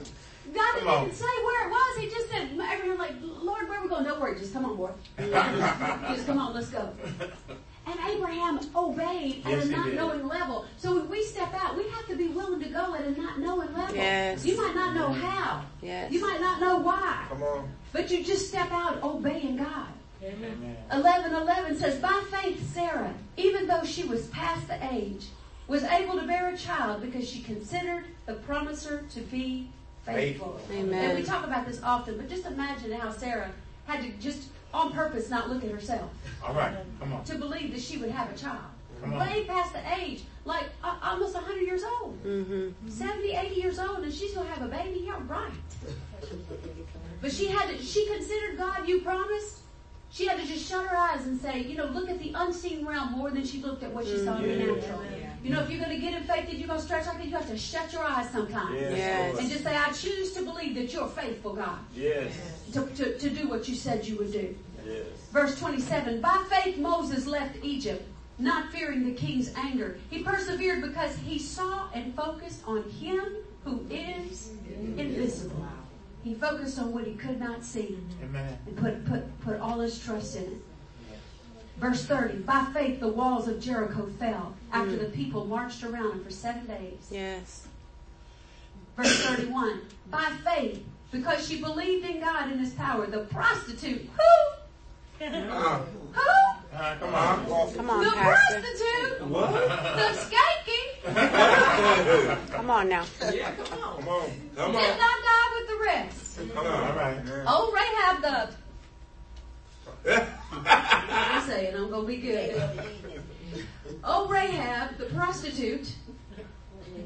God 0.53 0.75
didn't 0.75 1.01
even 1.01 1.15
say 1.15 1.25
where 1.25 1.67
it 1.67 1.71
was. 1.71 1.97
He 1.97 2.09
just 2.09 2.29
said, 2.29 2.49
Abraham, 2.51 2.97
like, 2.97 3.15
Lord, 3.21 3.67
where 3.67 3.79
are 3.79 3.83
we 3.83 3.89
going? 3.89 4.03
Don't 4.03 4.19
worry, 4.21 4.37
just 4.37 4.53
come 4.53 4.65
on, 4.65 4.77
boy. 4.77 4.91
just 5.17 6.27
come 6.27 6.37
on, 6.37 6.53
let's 6.53 6.69
go. 6.69 6.93
And 7.85 7.99
Abraham 8.07 8.59
obeyed 8.75 9.45
at 9.45 9.51
Yes, 9.51 9.65
a 9.65 9.69
not 9.69 9.93
knowing 9.93 10.27
level. 10.27 10.65
So 10.77 10.95
when 10.95 11.09
we 11.09 11.23
step 11.23 11.53
out, 11.55 11.75
we 11.75 11.83
have 11.89 12.07
to 12.07 12.15
be 12.15 12.27
willing 12.29 12.61
to 12.61 12.69
go 12.69 12.95
at 12.95 13.05
a 13.05 13.11
not 13.11 13.39
knowing 13.39 13.73
level. 13.73 13.95
Yes. 13.95 14.45
You 14.45 14.55
might 14.55 14.73
not 14.73 14.95
know 14.95 15.11
how. 15.11 15.65
Yes. 15.81 16.11
You 16.11 16.21
might 16.21 16.39
not 16.39 16.61
know 16.61 16.77
why. 16.77 17.25
Come 17.29 17.43
on. 17.43 17.69
But 17.91 18.09
you 18.09 18.23
just 18.23 18.47
step 18.47 18.71
out 18.71 19.03
obeying 19.03 19.57
God. 19.57 19.87
Amen. 20.23 20.77
11 20.91 21.33
11 21.33 21.77
says, 21.77 21.99
By 21.99 22.23
faith, 22.31 22.73
Sarah, 22.73 23.13
even 23.38 23.67
though 23.67 23.83
she 23.83 24.03
was 24.03 24.27
past 24.27 24.67
the 24.67 24.79
age, 24.93 25.27
was 25.67 25.83
able 25.83 26.19
to 26.19 26.25
bear 26.25 26.49
a 26.49 26.57
child 26.57 27.01
because 27.01 27.29
she 27.29 27.41
considered 27.41 28.05
the 28.25 28.33
promiser 28.33 29.05
to 29.12 29.19
be 29.21 29.69
faithful. 30.05 30.59
Faithful. 30.59 30.77
Amen. 30.77 31.09
And 31.12 31.19
we 31.19 31.25
talk 31.25 31.45
about 31.45 31.65
this 31.65 31.81
often, 31.83 32.17
but 32.17 32.29
just 32.29 32.45
imagine 32.45 32.91
how 32.91 33.12
Sarah 33.12 33.51
had 33.86 34.01
to 34.01 34.09
just 34.21 34.49
on 34.73 34.91
purpose 34.91 35.29
not 35.29 35.49
look 35.49 35.63
at 35.63 35.69
herself 35.69 36.09
All 36.43 36.53
right. 36.53 36.75
Come 36.99 37.13
on. 37.13 37.23
to 37.25 37.36
believe 37.36 37.71
that 37.73 37.81
she 37.81 37.97
would 37.97 38.09
have 38.09 38.31
a 38.33 38.38
child. 38.38 38.63
Come 39.01 39.13
on. 39.13 39.19
Way 39.19 39.43
past 39.45 39.73
the 39.73 39.81
age, 39.99 40.23
like 40.45 40.65
uh, 40.83 40.95
almost 41.03 41.36
100 41.36 41.62
years 41.62 41.83
old. 41.83 42.23
Mm-hmm. 42.23 42.89
70, 42.89 43.31
80 43.31 43.55
years 43.55 43.79
old, 43.79 43.99
and 43.99 44.13
she's 44.13 44.33
going 44.33 44.47
to 44.47 44.53
have 44.53 44.63
a 44.63 44.69
baby? 44.69 45.03
Yeah, 45.05 45.19
right. 45.27 45.51
But 47.21 47.31
she 47.31 47.47
had 47.47 47.69
to, 47.69 47.83
she 47.83 48.07
considered 48.07 48.57
God 48.57 48.88
you 48.88 49.01
promised. 49.01 49.59
She 50.13 50.28
had 50.28 50.39
to 50.39 50.45
just 50.45 50.69
shut 50.69 50.86
her 50.86 50.95
eyes 50.95 51.26
and 51.26 51.41
say, 51.41 51.63
you 51.63 51.76
know, 51.76 51.86
look 51.86 52.08
at 52.08 52.19
the 52.19 52.34
unseen 52.36 52.86
realm 52.86 53.13
more 53.13 53.32
than 53.32 53.43
she 53.43 53.60
looked 53.60 53.82
at 53.82 53.91
what 53.91 54.06
she 54.06 54.23
saw 54.23 54.38
in 54.38 54.43
the 54.43 54.47
mm-hmm. 54.49 54.80
natural. 54.80 55.02
You 55.43 55.49
know, 55.49 55.62
if 55.62 55.71
you're 55.71 55.84
going 55.84 55.95
to 55.95 55.99
get 55.99 56.13
infected, 56.13 56.60
you're 56.60 56.67
going 56.67 56.80
to 56.80 56.86
stretch 56.86 57.08
like 57.08 57.17
that, 57.17 57.26
you 57.26 57.36
have 57.36 57.49
to 57.49 57.58
shut 57.58 57.91
your 57.91 58.04
eyes 58.04 58.30
sometimes. 58.30 58.80
Yes. 58.80 58.95
Yes. 58.95 59.39
And 59.39 59.49
just 59.49 59.63
say, 59.63 59.76
I 59.76 59.91
choose 59.91 60.34
to 60.34 60.43
believe 60.43 60.76
that 60.76 60.93
you're 60.93 61.08
faithful, 61.08 61.54
God, 61.56 61.80
Yes. 61.95 62.32
to, 62.73 62.86
to, 62.86 63.17
to 63.17 63.30
do 63.32 63.49
what 63.49 63.67
you 63.67 63.73
said 63.73 64.06
you 64.06 64.17
would 64.19 64.32
do. 64.32 64.56
Yes. 64.86 65.08
Verse 65.32 65.60
27, 65.60 66.21
by 66.21 66.43
faith 66.47 66.78
Moses 66.78 67.26
left 67.26 67.58
Egypt, 67.63 68.08
not 68.38 68.71
fearing 68.71 69.06
the 69.06 69.15
king's 69.15 69.52
anger. 69.56 69.97
He 70.12 70.21
persevered 70.21 70.84
because 70.84 71.15
he 71.17 71.39
saw 71.39 71.89
and 71.91 72.13
focused 72.15 72.62
on 72.67 72.84
him 72.91 73.38
who 73.63 73.84
is 73.89 74.52
invisible. 74.95 75.65
He 76.23 76.33
focused 76.33 76.79
on 76.79 76.93
what 76.93 77.05
he 77.05 77.13
could 77.13 77.39
not 77.39 77.63
see 77.63 77.99
Amen. 78.23 78.57
and 78.65 78.77
put, 78.77 79.05
put, 79.05 79.41
put 79.41 79.59
all 79.59 79.79
his 79.79 79.99
trust 79.99 80.36
in 80.38 80.43
it. 80.43 80.57
Verse 81.79 82.05
30, 82.05 82.39
by 82.39 82.65
faith 82.73 82.99
the 82.99 83.07
walls 83.07 83.47
of 83.47 83.59
Jericho 83.59 84.07
fell 84.19 84.53
after 84.71 84.95
the 84.95 85.05
people 85.09 85.45
marched 85.45 85.83
around 85.83 86.09
them 86.09 86.23
for 86.23 86.29
seven 86.31 86.65
days. 86.67 87.07
Yes. 87.12 87.67
Verse 88.95 89.21
31, 89.25 89.81
by 90.12 90.31
faith, 90.45 90.83
because 91.12 91.45
she 91.47 91.59
believed 91.59 92.05
in 92.05 92.19
God 92.21 92.51
and 92.51 92.59
his 92.59 92.73
power, 92.75 93.07
the 93.07 93.19
prostitute, 93.25 94.07
who? 94.15 95.25
Uh, 95.25 95.79
Who? 96.12 96.29
uh, 96.75 96.95
come 96.99 97.15
on. 97.15 97.45
Come 97.73 97.89
on, 97.89 98.03
the 98.03 98.12
Pastor. 98.12 98.59
prostitute, 98.62 99.27
What? 99.29 99.51
the 99.53 100.09
skanking, 100.19 100.89
Come 102.51 102.69
on 102.69 102.88
now. 102.89 103.05
Yeah, 103.33 103.51
Come 103.55 104.07
on. 104.07 104.31
Come 104.55 104.71
did 104.73 104.81
on. 104.81 104.97
not 104.97 105.17
die 105.23 105.42
with 105.42 105.42
the 105.42 105.42
rest. 105.84 106.38
Come 106.54 106.65
on. 106.65 106.96
right. 106.96 107.17
Oh, 107.48 107.72
Rahab 107.74 108.22
the. 108.22 108.56
I'm 110.65 111.48
saying 111.48 111.76
I'm 111.76 111.89
gonna 111.89 112.08
be 112.08 112.17
good. 112.17 112.62
Oh, 114.04 114.28
Rahab, 114.28 114.98
the 114.98 115.06
prostitute, 115.06 115.93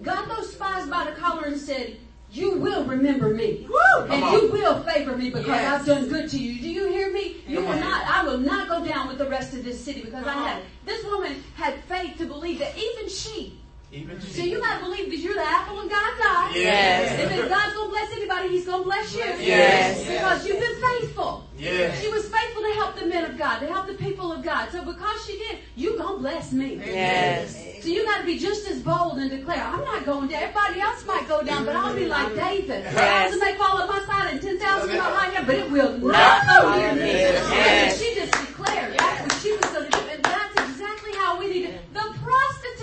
got 0.04 0.28
those 0.28 0.54
spies 0.54 0.88
by 0.88 1.06
the 1.06 1.12
collar 1.12 1.44
and 1.46 1.60
said, 1.60 1.98
"You 2.32 2.54
will 2.54 2.86
remember 2.86 3.34
me, 3.34 3.68
and 4.10 4.24
you 4.32 4.52
will 4.52 4.82
favor 4.84 5.16
me 5.16 5.30
because 5.30 5.50
I've 5.50 5.86
done 5.86 6.10
good 6.10 6.30
to 6.32 6.40
you. 6.40 6.60
Do 6.62 6.70
you 6.70 6.88
hear 6.88 7.12
me? 7.12 7.38
You 7.48 7.60
will 7.62 7.76
not. 7.76 8.08
I 8.08 8.24
will 8.24 8.40
not 8.40 8.68
go 8.68 8.84
down 8.86 9.08
with 9.08 9.18
the 9.18 9.30
rest 9.30 9.54
of 9.54 9.63
this 9.63 9.84
city 9.84 10.02
because 10.02 10.26
I 10.26 10.34
had 10.34 10.63
this 10.86 11.04
woman 11.06 11.44
had 11.56 11.76
faith 11.84 12.18
to 12.18 12.26
believe 12.26 12.60
that 12.60 12.76
even 12.78 13.10
she." 13.10 13.60
Even 13.89 14.19
So 14.19 14.43
you 14.43 14.60
gotta 14.60 14.84
believe 14.84 15.10
that 15.10 15.17
you're 15.17 15.34
the 15.34 15.47
apple 15.47 15.80
of 15.80 15.89
God's 15.89 16.21
eye. 16.21 16.52
Yes. 16.56 17.19
And 17.21 17.39
if 17.39 17.47
God's 17.47 17.73
gonna 17.73 17.89
bless 17.89 18.12
anybody, 18.12 18.50
He's 18.50 18.65
gonna 18.65 18.84
bless 18.84 19.15
you. 19.15 19.23
Yes. 19.39 20.06
Because 20.06 20.45
you've 20.45 20.60
been 20.60 20.76
faithful. 20.76 21.47
Yes. 21.58 22.02
She 22.02 22.10
was 22.10 22.28
faithful 22.28 22.63
to 22.63 22.73
help 22.73 23.00
the 23.00 23.06
men 23.06 23.23
of 23.23 23.38
God, 23.38 23.60
to 23.60 23.67
help 23.67 23.88
the 23.88 23.93
people 23.93 24.34
of 24.34 24.43
God. 24.43 24.69
So 24.73 24.84
because 24.84 25.26
she 25.26 25.38
did, 25.38 25.60
you 25.78 25.97
gonna 25.97 26.17
bless 26.17 26.52
me. 26.52 26.76
Yes. 26.76 27.56
So 27.82 27.88
you 27.88 28.04
gotta 28.04 28.26
be 28.26 28.38
just 28.38 28.67
as 28.69 28.82
bold 28.82 29.19
and 29.19 29.30
declare, 29.32 29.63
I'm 29.63 29.80
not 29.86 30.06
going 30.06 30.28
down. 30.28 30.43
Everybody 30.43 30.82
else 30.82 31.06
might 31.06 31.26
go 31.30 31.41
down, 31.41 31.63
but 31.63 31.78
I'll 31.78 31.95
be 31.95 32.08
like 32.08 32.36
David. 32.36 32.86
A 32.88 32.91
thousand 32.91 33.39
may 33.39 33.56
fall 33.56 33.80
at 33.80 33.88
my 33.88 34.04
side 34.06 34.34
and 34.34 34.41
ten 34.41 34.60
thousand 34.60 34.91
behind 34.91 35.34
me, 35.34 35.39
but 35.45 35.56
it 35.56 35.71
will 35.71 35.97
not 35.97 36.45
go 36.45 36.76
near 36.78 36.93
me. 36.93 37.13
Yes. 37.13 37.93
And 37.93 38.02
she 38.02 38.15
just 38.15 38.34
declared 38.34 39.00
that's 39.00 39.21
what 39.21 39.41
she 39.41 39.52
was 39.54 39.62
gonna 39.62 39.89
do. 39.89 40.00
And 40.12 40.23
that's 40.23 40.69
exactly 40.69 41.13
how 41.13 41.39
we 41.39 41.47
need 41.47 41.65
it. 41.67 41.93
The 41.93 42.13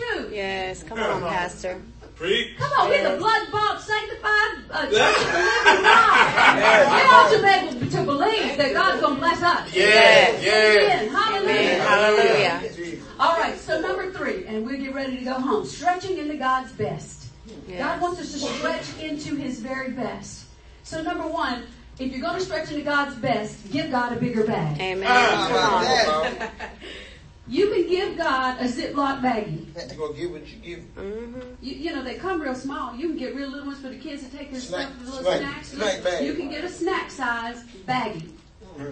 prostitute. 0.04 0.34
Yes. 0.34 0.82
Come 0.82 0.98
on, 0.98 1.20
Pastor. 1.22 1.80
Preach. 2.16 2.56
Come 2.58 2.70
on, 2.78 2.88
we're 2.88 3.10
the 3.10 3.16
blood 3.16 3.50
bought, 3.50 3.80
sanctified 3.80 4.70
uh, 4.70 4.82
church 4.82 4.92
of 4.92 5.32
the 5.32 5.38
living 5.38 5.82
God. 5.82 6.94
We 6.94 7.00
ought 7.10 7.30
to 7.32 7.42
be 7.42 7.76
able 7.76 7.90
to 7.90 8.04
believe 8.04 8.56
that 8.56 8.72
God's 8.72 9.00
going 9.00 9.14
to 9.14 9.20
bless 9.20 9.42
us. 9.42 9.74
Yes. 9.74 10.42
Yes. 10.44 10.84
Amen. 10.84 11.08
Hallelujah. 11.08 11.50
Amen. 11.50 11.80
Hallelujah. 11.80 13.02
All 13.18 13.36
right, 13.36 13.58
so 13.58 13.80
number 13.80 14.12
three, 14.12 14.46
and 14.46 14.64
we'll 14.64 14.78
get 14.78 14.94
ready 14.94 15.18
to 15.18 15.24
go 15.24 15.34
home. 15.34 15.66
Stretching 15.66 16.18
into 16.18 16.36
God's 16.36 16.70
best. 16.72 17.30
God 17.76 18.00
wants 18.00 18.20
us 18.20 18.32
to 18.32 18.38
stretch 18.38 18.98
into 19.00 19.34
His 19.34 19.58
very 19.58 19.90
best. 19.90 20.46
So 20.84 21.02
number 21.02 21.26
one, 21.26 21.64
if 21.98 22.12
you're 22.12 22.20
going 22.20 22.38
to 22.38 22.44
stretch 22.44 22.70
into 22.70 22.84
God's 22.84 23.14
best, 23.16 23.70
give 23.72 23.90
God 23.90 24.12
a 24.12 24.20
bigger 24.20 24.44
bag. 24.44 24.80
Amen. 24.80 25.06
Ah. 25.08 26.50
Come 27.46 27.52
on. 27.52 27.54
You 27.56 27.70
can 27.70 27.88
give 27.88 28.16
God 28.16 28.60
a 28.60 28.64
Ziploc 28.64 29.20
baggie. 29.20 29.90
You 29.92 29.98
gonna 29.98 30.14
give 30.14 30.30
what 30.32 30.46
you 30.48 30.56
give. 30.62 30.94
Mm-hmm. 30.94 31.40
You, 31.62 31.74
you 31.74 31.92
know, 31.94 32.02
they 32.02 32.14
come 32.14 32.40
real 32.40 32.54
small. 32.54 32.94
You 32.94 33.08
can 33.08 33.18
get 33.18 33.34
real 33.34 33.48
little 33.50 33.66
ones 33.66 33.80
for 33.80 33.88
the 33.88 33.98
kids 33.98 34.22
to 34.28 34.36
take 34.36 34.50
their 34.50 34.60
Snack- 34.60 34.88
stuff, 34.88 34.98
the 35.04 35.10
little 35.10 35.22
snack- 35.24 35.40
snacks. 35.64 35.68
snack 35.68 36.02
bag. 36.04 36.24
You 36.24 36.34
can 36.34 36.48
get 36.48 36.64
a 36.64 36.68
snack 36.68 37.10
size 37.10 37.62
baggie. 37.86 38.30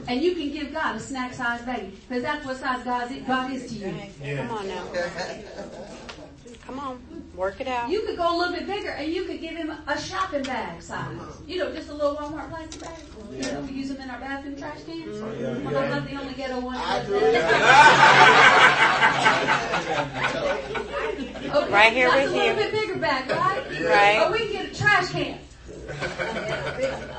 And 0.06 0.22
you 0.22 0.34
can 0.36 0.52
give 0.52 0.72
God 0.72 0.94
a 0.96 1.00
snack 1.00 1.32
size 1.34 1.60
baggie. 1.62 1.92
Because 2.08 2.22
that's 2.22 2.44
what 2.46 2.56
size 2.58 2.84
God 2.84 3.10
is, 3.10 3.22
God 3.26 3.52
is 3.52 3.68
to 3.72 3.74
you. 3.78 3.94
Yeah. 4.22 4.46
Come 4.46 4.58
on 4.58 4.68
now. 4.68 4.84
Come 6.66 6.78
on. 6.78 7.00
Work 7.34 7.60
it 7.62 7.66
out. 7.68 7.88
You 7.88 8.02
could 8.02 8.18
go 8.18 8.36
a 8.36 8.36
little 8.36 8.52
bit 8.54 8.66
bigger 8.66 8.90
and 8.90 9.10
you 9.10 9.24
could 9.24 9.40
give 9.40 9.56
him 9.56 9.70
a 9.86 9.98
shopping 9.98 10.42
bag 10.42 10.82
size. 10.82 10.98
Uh-huh. 11.18 11.32
You 11.46 11.58
know, 11.60 11.72
just 11.72 11.88
a 11.88 11.94
little 11.94 12.14
Walmart 12.14 12.50
plastic 12.50 12.82
bag. 12.82 12.98
You 13.32 13.40
know, 13.52 13.60
we 13.62 13.72
use 13.72 13.88
them 13.88 14.02
in 14.02 14.10
our 14.10 14.20
bathroom 14.20 14.54
trash 14.56 14.82
cans. 14.84 15.18
Oh, 15.18 15.60
well, 15.64 15.78
I'm 15.78 15.90
not 15.90 16.06
the 16.06 16.16
only 16.16 16.34
ghetto 16.34 16.60
one. 16.60 16.76
I 16.76 17.02
do. 17.06 17.14
Okay, 21.56 21.72
Right 21.72 21.92
here 21.94 22.10
that's 22.10 22.30
with 22.30 22.34
a 22.34 22.36
little 22.36 22.48
you. 22.48 22.54
bit 22.54 22.72
bigger 22.72 22.96
bag, 22.98 23.30
right? 23.30 23.64
Right. 23.80 24.26
Or 24.26 24.32
we 24.32 24.38
can 24.40 24.52
get 24.52 24.72
a 24.72 24.74
trash 24.74 25.10
can. 25.10 25.38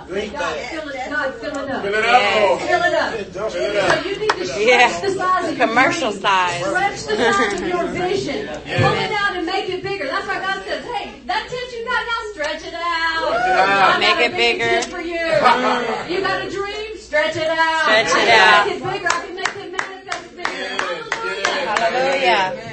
Green 0.07 0.31
God, 0.31 0.39
bag. 0.39 0.69
fill 0.69 0.89
it, 0.89 0.95
God, 1.09 1.33
fill 1.35 1.57
it 1.57 1.69
up. 1.71 1.81
Fill 1.83 1.93
it 1.93 2.05
up. 2.05 2.21
Yes. 2.21 2.61
Fill 2.69 2.83
it 2.83 2.93
up. 2.93 3.51
Fill 3.51 3.63
it 3.63 3.75
up. 3.77 4.03
So 4.03 4.09
you 4.09 4.19
need 4.19 4.29
to 4.31 4.45
stretch 4.45 4.67
Yeah. 4.67 5.01
the 5.01 5.11
size 5.11 5.49
of 5.51 5.57
your 5.57 5.67
Commercial 5.67 6.11
dream. 6.11 6.21
size. 6.21 6.59
Stretch 6.65 7.03
the 7.05 7.15
size 7.33 7.61
of 7.61 7.67
your 7.67 7.85
vision. 7.87 8.47
Pull 8.47 8.93
it 8.97 9.11
out 9.11 9.35
and 9.35 9.45
make 9.45 9.69
it 9.69 9.81
bigger. 9.83 10.07
That's 10.07 10.27
why 10.27 10.39
God 10.39 10.63
says, 10.65 10.83
hey, 10.85 11.13
that 11.25 11.47
tent 11.49 11.71
you 11.71 11.85
got 11.85 12.05
now, 12.05 12.31
stretch 12.33 12.63
it 12.67 12.73
out. 12.73 13.33
Stretch 13.41 13.95
it 13.95 13.99
Make 13.99 14.19
it 14.31 14.35
bigger. 14.37 14.65
tent 14.65 14.85
for 14.85 15.01
you. 15.01 15.13
you 16.15 16.21
got 16.21 16.41
a 16.45 16.49
dream? 16.49 16.97
Stretch 16.97 17.35
it 17.35 17.47
out. 17.47 17.83
Stretch 17.83 18.07
it 18.07 18.15
I 18.15 18.25
can 18.25 18.39
out. 18.39 18.65
make 18.67 18.75
it 18.75 18.83
bigger. 18.83 19.07
I 19.07 19.25
can 19.25 19.35
make 19.35 19.47
it 19.47 19.71
manifest 19.71 20.35
bigger. 20.35 20.51
Yes, 20.51 20.81
Hallelujah. 21.63 22.35
Hallelujah. 22.37 22.72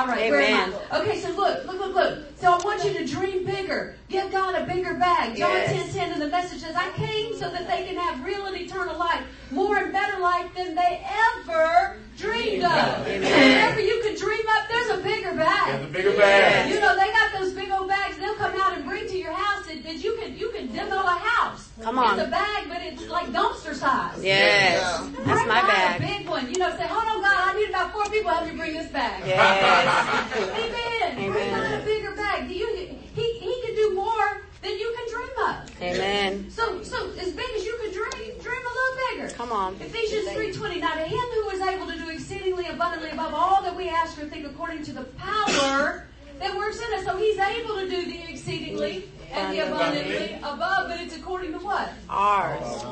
All 0.00 0.06
right, 0.06 0.32
Amen. 0.32 0.72
I? 0.90 1.00
Okay, 1.02 1.20
so 1.20 1.28
look, 1.32 1.66
look, 1.66 1.78
look, 1.78 1.94
look. 1.94 2.18
So 2.38 2.50
I 2.54 2.64
want 2.64 2.82
you 2.82 2.94
to 2.94 3.06
dream 3.06 3.44
bigger. 3.44 3.96
Give 4.08 4.32
God 4.32 4.54
a 4.54 4.64
bigger 4.64 4.94
bag. 4.94 5.36
John 5.36 5.50
Yes. 5.52 5.92
10, 5.92 6.08
10 6.08 6.12
in 6.14 6.20
the 6.20 6.28
message 6.28 6.60
says, 6.60 6.74
I 6.74 6.90
came 6.92 7.34
so 7.34 7.50
that 7.50 7.68
they 7.68 7.84
can 7.84 7.96
have 7.96 8.24
real 8.24 8.46
and 8.46 8.56
eternal 8.56 8.96
life, 8.98 9.22
more 9.50 9.76
and 9.76 9.92
better 9.92 10.18
life 10.18 10.46
than 10.56 10.74
they 10.74 11.04
ever 11.44 11.98
dreamed 12.16 12.64
of. 12.64 13.06
Whenever 13.06 13.80
you 13.80 14.00
can 14.02 14.16
dream 14.16 14.40
up, 14.56 14.68
there's 14.70 14.88
a 14.90 15.02
bigger 15.02 15.34
There's 15.34 15.36
bag. 15.36 15.82
a 15.82 15.86
bigger 15.88 16.16
bag. 16.16 16.72
You 16.72 16.80
know, 16.80 16.96
they 16.96 17.12
got 17.12 17.38
those 17.38 17.52
big 17.52 17.70
old 17.70 17.88
bags 17.88 18.16
they'll 18.16 18.34
come 18.36 18.58
out 18.58 18.74
and 18.76 18.86
bring 18.86 19.06
to 19.06 19.18
your 19.18 19.32
house 19.32 19.66
that, 19.66 19.82
that 19.84 19.96
you 20.02 20.16
can 20.16 20.36
you 20.36 20.50
can 20.50 20.68
demo 20.68 20.96
a 20.96 21.10
house. 21.10 21.68
Come 21.82 21.98
on. 21.98 22.18
It's 22.18 22.28
a 22.28 22.30
bag, 22.30 22.68
but 22.68 22.82
it's 22.82 23.06
like 23.08 23.26
dumpster 23.28 23.74
size. 23.74 24.22
Yes. 24.22 25.00
Bring 25.00 25.26
That's 25.26 25.48
my 25.48 25.60
God 25.60 25.66
bag. 25.68 26.00
A 26.02 26.06
big 26.06 26.28
one. 26.28 26.52
You 26.52 26.58
know, 26.58 26.70
say, 26.76 26.86
hold 26.86 27.04
on, 27.08 27.22
God, 27.22 27.54
I 27.54 27.58
need 27.58 27.68
about 27.70 27.92
four 27.92 28.04
people. 28.20 28.30
Help 28.32 28.50
me 28.50 28.56
bring 28.56 28.74
this 28.74 28.90
bag. 28.90 29.22
Yes. 29.26 30.36
Amen. 30.36 31.30
Bring 31.32 31.48
Amen. 31.48 31.70
God 31.70 31.80
a 31.80 31.84
bigger 31.84 32.14
bag. 32.14 32.48
Do 32.48 32.54
you, 32.54 32.68
he, 33.14 33.38
he 33.38 33.62
can 33.64 33.74
do 33.74 33.94
more 33.94 34.42
than 34.62 34.72
you 34.78 34.94
can 34.96 35.14
dream 35.14 35.48
of. 35.48 35.82
Amen. 35.82 36.50
So, 36.50 36.82
so 36.82 37.10
as 37.12 37.32
big 37.32 37.50
as 37.56 37.64
you 37.64 37.78
can 37.82 37.92
dream, 37.92 38.38
dream 38.40 38.60
a 38.60 38.72
little 38.78 38.96
bigger. 39.10 39.30
Come 39.34 39.52
on. 39.52 39.74
Ephesians 39.80 40.28
3.20, 40.28 40.80
Now 40.80 40.94
to 40.94 41.00
him 41.00 41.18
who 41.18 41.50
is 41.50 41.60
able 41.62 41.86
to 41.86 41.96
do 41.96 42.10
exceedingly 42.10 42.66
abundantly 42.66 43.10
above 43.10 43.32
all 43.32 43.62
that 43.62 43.74
we 43.74 43.88
ask 43.88 44.18
or 44.18 44.26
think 44.26 44.46
according 44.46 44.84
to 44.84 44.92
the 44.92 45.04
power 45.04 46.06
that 46.38 46.56
works 46.56 46.78
in 46.78 46.92
us. 46.98 47.04
So 47.04 47.16
he's 47.16 47.38
able 47.38 47.76
to 47.76 47.88
do 47.88 48.04
the 48.04 48.30
exceedingly 48.30 49.08
and 49.32 49.56
the 49.56 49.66
abundantly 49.66 50.34
above, 50.34 50.88
but 50.88 51.00
it's 51.00 51.16
according 51.16 51.52
to 51.52 51.58
what? 51.58 51.90
Ours. 52.08 52.84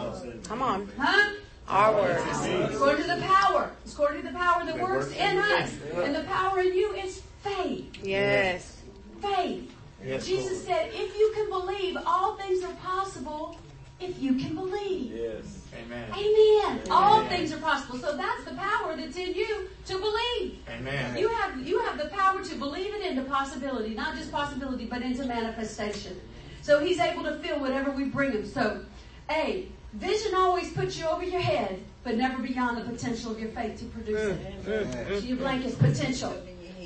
Come 0.45 0.63
on. 0.63 0.89
Huh? 0.97 1.35
Our 1.69 1.95
words. 1.95 2.75
According 2.75 3.03
to 3.03 3.15
the 3.17 3.23
power. 3.23 3.71
It's 3.85 3.93
according 3.93 4.23
to 4.23 4.29
the 4.29 4.39
power 4.39 4.65
that 4.65 4.79
works 4.79 5.07
works 5.07 5.17
in 5.17 5.37
in 5.37 5.39
us. 5.39 5.73
And 5.97 6.15
the 6.15 6.25
power 6.25 6.61
in 6.61 6.75
you 6.75 6.93
is 6.95 7.23
faith. 7.43 7.97
Yes. 8.03 8.79
Faith. 9.21 9.71
Yes, 10.05 10.27
Jesus 10.27 10.65
said, 10.65 10.91
if 10.93 11.19
you 11.19 11.33
can 11.35 11.51
believe, 11.51 11.97
all 12.07 12.37
things 12.37 12.63
are 12.63 12.73
possible 12.75 13.59
if 14.01 14.21
you 14.21 14.35
can 14.35 14.55
believe. 14.55 15.13
Yes. 15.13 15.63
Amen. 15.85 16.09
Amen. 16.13 16.81
All 16.91 17.25
things 17.27 17.53
are 17.53 17.59
possible. 17.59 17.99
So 17.99 18.17
that's 18.17 18.45
the 18.45 18.55
power 18.55 18.97
that's 18.97 19.17
in 19.17 19.35
you 19.35 19.69
to 19.87 19.99
believe. 19.99 20.59
Amen. 20.69 21.19
You 21.19 21.29
have 21.29 21.67
you 21.67 21.81
have 21.81 21.99
the 21.99 22.07
power 22.07 22.43
to 22.43 22.55
believe 22.55 22.95
it 22.95 23.03
into 23.05 23.23
possibility, 23.23 23.95
not 23.95 24.17
just 24.17 24.33
possibility, 24.33 24.87
but 24.87 25.03
into 25.03 25.25
manifestation. 25.25 26.21
So 26.63 26.81
he's 26.81 27.01
able 27.01 27.25
to 27.25 27.39
fill 27.39 27.61
whatever 27.61 27.91
we 27.91 28.05
bring 28.05 28.33
him. 28.33 28.47
So, 28.47 28.85
A, 29.31 29.69
vision 29.95 30.35
always 30.35 30.73
puts 30.73 30.99
you 30.99 31.07
over 31.07 31.25
your 31.25 31.41
head, 31.41 31.83
but 32.05 32.17
never 32.17 32.43
beyond 32.43 32.79
the 32.79 32.83
potential 32.83 33.33
of 33.33 33.41
your 33.41 33.51
faith 33.51 33.79
to 33.81 33.85
produce 33.87 34.21
it. 34.21 34.65
Mm-hmm. 34.65 35.15
So 35.15 35.19
your 35.19 35.37
blank 35.37 35.65
is 35.65 35.75
potential. 35.75 36.35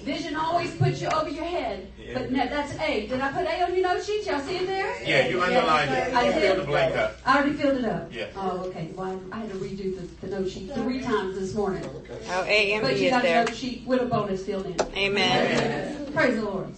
Vision 0.02 0.34
always 0.34 0.74
puts 0.74 1.00
you 1.00 1.08
over 1.10 1.28
your 1.28 1.44
head, 1.44 1.86
but 2.12 2.32
no, 2.32 2.44
that's 2.48 2.76
A. 2.80 3.06
Did 3.06 3.20
I 3.20 3.30
put 3.30 3.46
A 3.46 3.62
on 3.62 3.72
your 3.72 3.82
note 3.82 4.02
sheet? 4.02 4.26
Y'all 4.26 4.40
see 4.40 4.56
it 4.56 4.66
there? 4.66 5.00
Yeah, 5.04 5.28
you 5.28 5.40
underlined 5.40 5.92
it. 5.92 6.12
I 6.12 6.24
did. 6.24 6.42
filled 6.42 6.58
the 6.58 6.64
blank 6.64 6.96
up. 6.96 7.18
I 7.24 7.36
already 7.36 7.52
filled 7.52 7.78
it 7.78 7.84
up. 7.84 8.12
Yes. 8.12 8.32
Oh, 8.36 8.64
okay. 8.66 8.90
Well, 8.96 9.22
I 9.30 9.38
had 9.38 9.50
to 9.50 9.56
redo 9.58 9.94
the, 9.94 10.26
the 10.26 10.36
note 10.36 10.50
sheet 10.50 10.74
three 10.74 11.02
times 11.02 11.38
this 11.38 11.54
morning. 11.54 11.88
Oh, 12.30 12.44
A 12.44 12.72
and 12.72 12.82
But 12.82 12.98
you 12.98 13.10
got 13.10 13.20
a 13.20 13.22
there. 13.22 13.44
note 13.44 13.54
sheet 13.54 13.86
with 13.86 14.02
a 14.02 14.06
bonus 14.06 14.44
filled 14.44 14.66
in. 14.66 14.76
Amen. 14.96 16.12
Praise 16.12 16.34
the 16.34 16.46
Lord. 16.46 16.74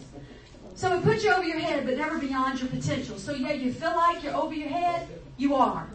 So 0.75 0.95
it 0.95 1.03
puts 1.03 1.25
you 1.25 1.33
over 1.33 1.45
your 1.45 1.61
head, 1.61 1.87
but 1.87 1.97
never 1.97 2.19
beyond 2.19 2.61
your 2.61 2.69
potential. 2.69 3.17
So 3.17 3.33
yeah, 3.33 3.53
you 3.53 3.73
feel 3.73 3.97
like 3.97 4.23
you're 4.23 4.35
over 4.35 4.53
your 4.53 4.69
head, 4.69 5.09
you 5.39 5.55
are. 5.55 5.89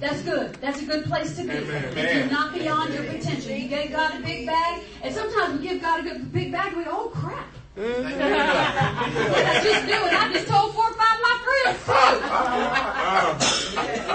That's 0.00 0.22
good. 0.22 0.54
That's 0.54 0.80
a 0.82 0.84
good 0.84 1.04
place 1.04 1.36
to 1.36 1.44
be. 1.44 1.50
Amen. 1.50 1.84
If 1.96 2.14
you're 2.14 2.30
not 2.30 2.52
beyond 2.54 2.94
your 2.94 3.04
potential. 3.04 3.52
You 3.52 3.68
gave 3.68 3.92
God 3.92 4.14
a 4.18 4.22
big 4.22 4.46
bag, 4.46 4.82
and 5.02 5.14
sometimes 5.14 5.60
we 5.60 5.66
give 5.68 5.80
God 5.80 6.00
a 6.00 6.02
good, 6.02 6.32
big 6.32 6.52
bag, 6.52 6.68
and 6.68 6.78
we 6.78 6.84
go, 6.84 6.90
oh 6.92 7.08
crap. 7.08 7.46
What 7.74 7.86
I 7.86 9.60
just 9.64 9.86
do, 9.86 9.94
and 9.94 10.16
I 10.16 10.32
just 10.32 10.46
told 10.46 10.74
four 10.74 10.84
or 10.84 10.94
five 10.94 11.16
of 11.16 11.22
my 11.22 11.36
friends 11.44 11.78
too. 11.84 12.14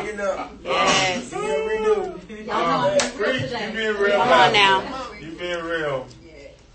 Picking 0.01 0.19
up. 0.21 0.51
Yes. 0.63 1.29
Picking 1.29 1.85
up. 1.85 2.19
Y'all 2.29 2.47
know 2.47 2.89
I'm 2.89 2.97
being 2.97 3.11
real 3.17 3.17
Preach, 3.17 3.41
you 3.41 3.47
today. 3.47 4.11
Come 4.11 4.29
on 4.29 4.53
now. 4.53 4.75
You 5.19 5.31
being 5.31 5.63
real. 5.63 6.07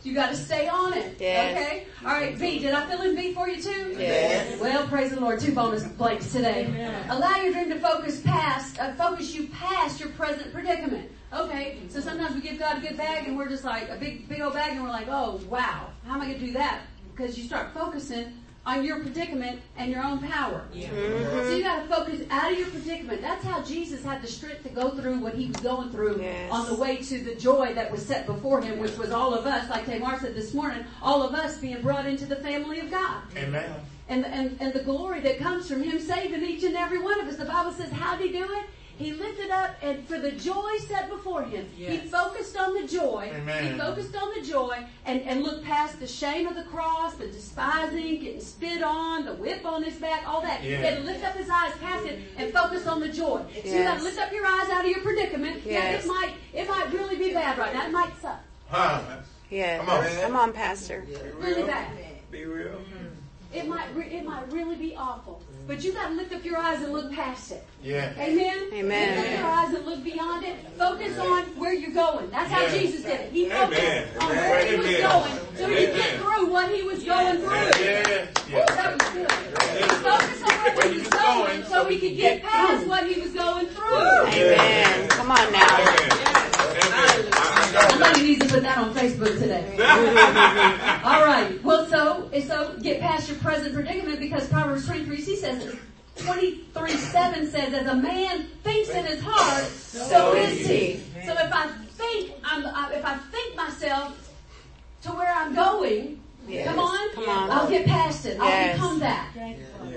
You 0.04 0.12
got 0.14 0.30
to 0.30 0.36
stay 0.36 0.68
on 0.68 0.92
it. 0.92 1.16
Yes. 1.18 1.56
Okay. 1.56 1.86
All 2.02 2.12
right. 2.12 2.38
B. 2.38 2.58
Did 2.58 2.74
I 2.74 2.86
fill 2.86 3.02
in 3.02 3.16
B 3.16 3.32
for 3.32 3.48
you 3.48 3.62
too? 3.62 3.96
Yes. 3.98 4.60
Well, 4.60 4.86
praise 4.86 5.10
the 5.10 5.20
Lord. 5.20 5.40
Two 5.40 5.52
bonus 5.52 5.82
blanks 5.82 6.30
today. 6.30 7.04
Allow 7.08 7.36
your 7.36 7.52
dream 7.52 7.70
to 7.70 7.80
focus 7.80 8.20
past, 8.20 8.78
uh, 8.78 8.92
focus 8.94 9.34
you 9.34 9.48
past 9.48 10.00
your 10.00 10.10
present 10.10 10.52
predicament. 10.52 11.10
Okay. 11.32 11.78
So 11.88 12.00
sometimes 12.00 12.34
we 12.34 12.42
give 12.42 12.58
God 12.58 12.78
a 12.78 12.80
good 12.86 12.98
bag 12.98 13.26
and 13.26 13.36
we're 13.36 13.48
just 13.48 13.64
like 13.64 13.88
a 13.88 13.96
big, 13.96 14.28
big 14.28 14.42
old 14.42 14.52
bag 14.52 14.72
and 14.72 14.82
we're 14.82 14.90
like, 14.90 15.08
oh 15.08 15.40
wow, 15.48 15.88
how 16.06 16.14
am 16.14 16.20
I 16.20 16.26
going 16.26 16.38
to 16.38 16.46
do 16.46 16.52
that? 16.52 16.82
Because 17.14 17.38
you 17.38 17.44
start 17.44 17.72
focusing 17.72 18.34
on 18.66 18.84
your 18.84 19.00
predicament 19.00 19.60
and 19.76 19.90
your 19.90 20.02
own 20.02 20.18
power. 20.20 20.64
Mm-hmm. 20.74 21.48
So 21.48 21.54
you 21.54 21.62
got 21.62 21.82
to 21.82 21.88
focus 21.88 22.22
out 22.30 22.52
of 22.52 22.58
your 22.58 22.68
predicament. 22.68 23.20
That's 23.20 23.44
how 23.44 23.62
Jesus 23.62 24.02
had 24.02 24.22
the 24.22 24.26
strength 24.26 24.62
to 24.62 24.70
go 24.70 24.90
through 24.90 25.18
what 25.18 25.34
he 25.34 25.46
was 25.46 25.56
going 25.56 25.90
through 25.90 26.20
Yes. 26.20 26.50
on 26.50 26.66
the 26.66 26.74
way 26.74 26.96
to 26.96 27.18
the 27.22 27.34
joy 27.34 27.74
that 27.74 27.90
was 27.90 28.04
set 28.04 28.26
before 28.26 28.62
him, 28.62 28.78
which 28.78 28.96
was 28.96 29.10
all 29.10 29.34
of 29.34 29.46
us, 29.46 29.68
like 29.68 29.84
Tamar 29.84 30.18
said 30.18 30.34
this 30.34 30.54
morning, 30.54 30.84
all 31.02 31.22
of 31.22 31.34
us 31.34 31.58
being 31.58 31.82
brought 31.82 32.06
into 32.06 32.24
the 32.26 32.36
family 32.36 32.80
of 32.80 32.90
God. 32.90 33.22
Amen. 33.36 33.70
And, 34.08 34.24
and, 34.26 34.56
and 34.60 34.72
the 34.72 34.82
glory 34.82 35.20
that 35.20 35.38
comes 35.38 35.68
from 35.68 35.82
him 35.82 35.98
saving 35.98 36.42
each 36.42 36.62
and 36.62 36.76
every 36.76 36.98
one 37.00 37.20
of 37.20 37.26
us. 37.26 37.36
The 37.36 37.44
Bible 37.46 37.72
says, 37.72 37.90
how 37.90 38.16
did 38.16 38.30
he 38.30 38.38
do 38.38 38.44
it? 38.44 38.64
He 38.96 39.12
lifted 39.12 39.50
up 39.50 39.74
and 39.82 40.06
for 40.06 40.18
the 40.20 40.30
joy 40.32 40.76
set 40.86 41.10
before 41.10 41.42
him, 41.42 41.66
he 41.76 41.96
focused 41.98 42.56
on 42.56 42.74
the 42.80 42.86
joy. 42.86 43.30
Amen. 43.34 43.72
He 43.72 43.78
focused 43.78 44.14
on 44.14 44.32
the 44.34 44.40
joy 44.46 44.84
and, 45.04 45.20
and 45.22 45.42
looked 45.42 45.64
past 45.64 45.98
the 45.98 46.06
shame 46.06 46.46
of 46.46 46.54
the 46.54 46.62
cross, 46.62 47.14
the 47.14 47.26
despising, 47.26 48.20
getting 48.20 48.40
spit 48.40 48.82
on, 48.84 49.24
the 49.24 49.34
whip 49.34 49.64
on 49.66 49.82
his 49.82 49.96
back, 49.96 50.22
all 50.28 50.40
that. 50.42 50.60
He 50.60 50.70
Yeah. 50.70 50.76
had 50.78 50.98
to 50.98 51.02
lift 51.04 51.24
up 51.24 51.34
his 51.34 51.50
eyes 51.50 51.72
past 51.80 52.06
it 52.06 52.20
and 52.36 52.52
focus 52.52 52.86
on 52.86 53.00
the 53.00 53.08
joy. 53.08 53.42
So 53.64 53.68
you 53.76 53.82
got 53.82 53.98
to 53.98 54.04
lift 54.04 54.18
up 54.18 54.32
your 54.32 54.46
eyes 54.46 54.70
out 54.70 54.84
of 54.84 54.90
your 54.90 55.00
predicament. 55.00 55.62
Yeah, 55.64 55.72
Yes. 55.72 56.04
it 56.04 56.08
might 56.08 56.32
it 56.52 56.68
might 56.68 56.92
really 56.92 57.16
be 57.16 57.32
bad 57.34 57.58
right 57.58 57.74
now. 57.74 57.86
It 57.86 57.92
might 57.92 58.12
suck. 58.22 58.40
Huh? 58.68 59.00
Yes. 59.50 59.80
Come 59.80 59.90
on. 59.90 60.04
Come 60.22 60.36
on, 60.36 60.52
Pastor. 60.52 61.04
Really 61.40 61.64
bad. 61.64 61.88
Be 62.30 62.44
real. 62.44 62.80
It 63.52 63.66
might 63.68 63.94
re- 63.94 64.06
it 64.10 64.24
might 64.24 64.50
really 64.52 64.76
be 64.76 64.96
awful. 64.96 65.42
But 65.66 65.82
you 65.82 65.92
got 65.94 66.08
to 66.08 66.14
lift 66.14 66.32
up 66.34 66.44
your 66.44 66.58
eyes 66.58 66.82
and 66.82 66.92
look 66.92 67.10
past 67.12 67.50
it. 67.52 67.64
Yeah. 67.82 68.12
Amen. 68.18 68.68
Amen. 68.72 69.16
Lift 69.18 69.32
up 69.32 69.38
your 69.38 69.48
eyes 69.48 69.74
and 69.74 69.86
look 69.86 70.04
beyond 70.04 70.44
it. 70.44 70.56
Focus 70.76 71.18
on 71.18 71.42
where 71.58 71.72
you're 71.72 71.90
going. 71.90 72.28
That's 72.30 72.50
how 72.50 72.62
Yeah. 72.62 72.78
Jesus 72.78 73.02
did 73.02 73.20
it. 73.20 73.32
He 73.32 73.46
Amen. 73.46 73.68
focused 73.70 74.22
on 74.22 74.28
where 74.36 74.66
he 74.66 74.76
was 74.76 74.86
going, 74.86 75.38
so 75.56 75.68
he 75.68 75.86
could 75.86 75.96
get 75.96 76.20
through 76.20 76.46
what 76.52 76.68
he 76.70 76.82
was 76.82 77.02
going 77.04 77.36
through. 77.38 77.50
Yeah. 77.54 78.24
Ooh, 78.24 78.50
Yeah. 78.50 78.64
that 78.66 78.92
was 78.92 79.08
good. 79.10 79.32
He 79.78 79.88
focused 80.04 80.44
on 80.44 80.74
where 80.76 80.88
he 80.92 80.98
was 80.98 81.08
going, 81.08 81.64
so 81.64 81.84
he 81.86 81.98
could 81.98 82.16
get 82.16 82.42
past 82.42 82.86
what 82.86 83.06
he 83.06 83.20
was 83.22 83.32
going 83.32 83.66
through. 83.66 84.26
Amen. 84.26 85.08
Come 85.08 85.30
on 85.30 85.52
now. 85.52 86.53
Somebody 87.90 88.22
needs 88.22 88.46
to 88.46 88.52
put 88.52 88.62
that 88.62 88.78
on 88.78 88.94
Facebook 88.94 89.38
today. 89.38 89.76
All 91.04 91.24
right. 91.24 91.62
Well, 91.62 91.86
so 91.86 92.30
so 92.40 92.76
get 92.82 93.00
past 93.00 93.28
your 93.28 93.38
present 93.38 93.74
predicament 93.74 94.20
because 94.20 94.48
Proverbs 94.48 94.86
23 94.86 95.20
C 95.20 95.36
says 95.36 95.76
23 96.18 96.90
7 96.90 97.50
says, 97.50 97.74
as 97.74 97.86
a 97.86 97.94
man 97.94 98.46
thinks 98.62 98.90
in 98.90 99.04
his 99.04 99.20
heart, 99.22 99.64
so 99.64 100.34
is 100.34 100.66
he. 100.66 101.02
So 101.24 101.32
if 101.32 101.52
I 101.52 101.68
think, 101.96 102.32
I'm, 102.44 102.66
I, 102.66 102.92
if 102.94 103.04
I 103.04 103.16
think 103.16 103.56
myself 103.56 104.32
to 105.02 105.12
where 105.12 105.32
I'm 105.32 105.54
going, 105.54 106.20
Yes. 106.48 106.68
come 106.68 106.78
on, 106.78 107.10
Come 107.14 107.28
on. 107.28 107.50
I'll 107.50 107.68
get 107.68 107.86
past 107.86 108.26
it. 108.26 108.38
I'll 108.40 108.48
Yes. 108.48 108.74
become 108.76 108.98
that. 109.00 109.28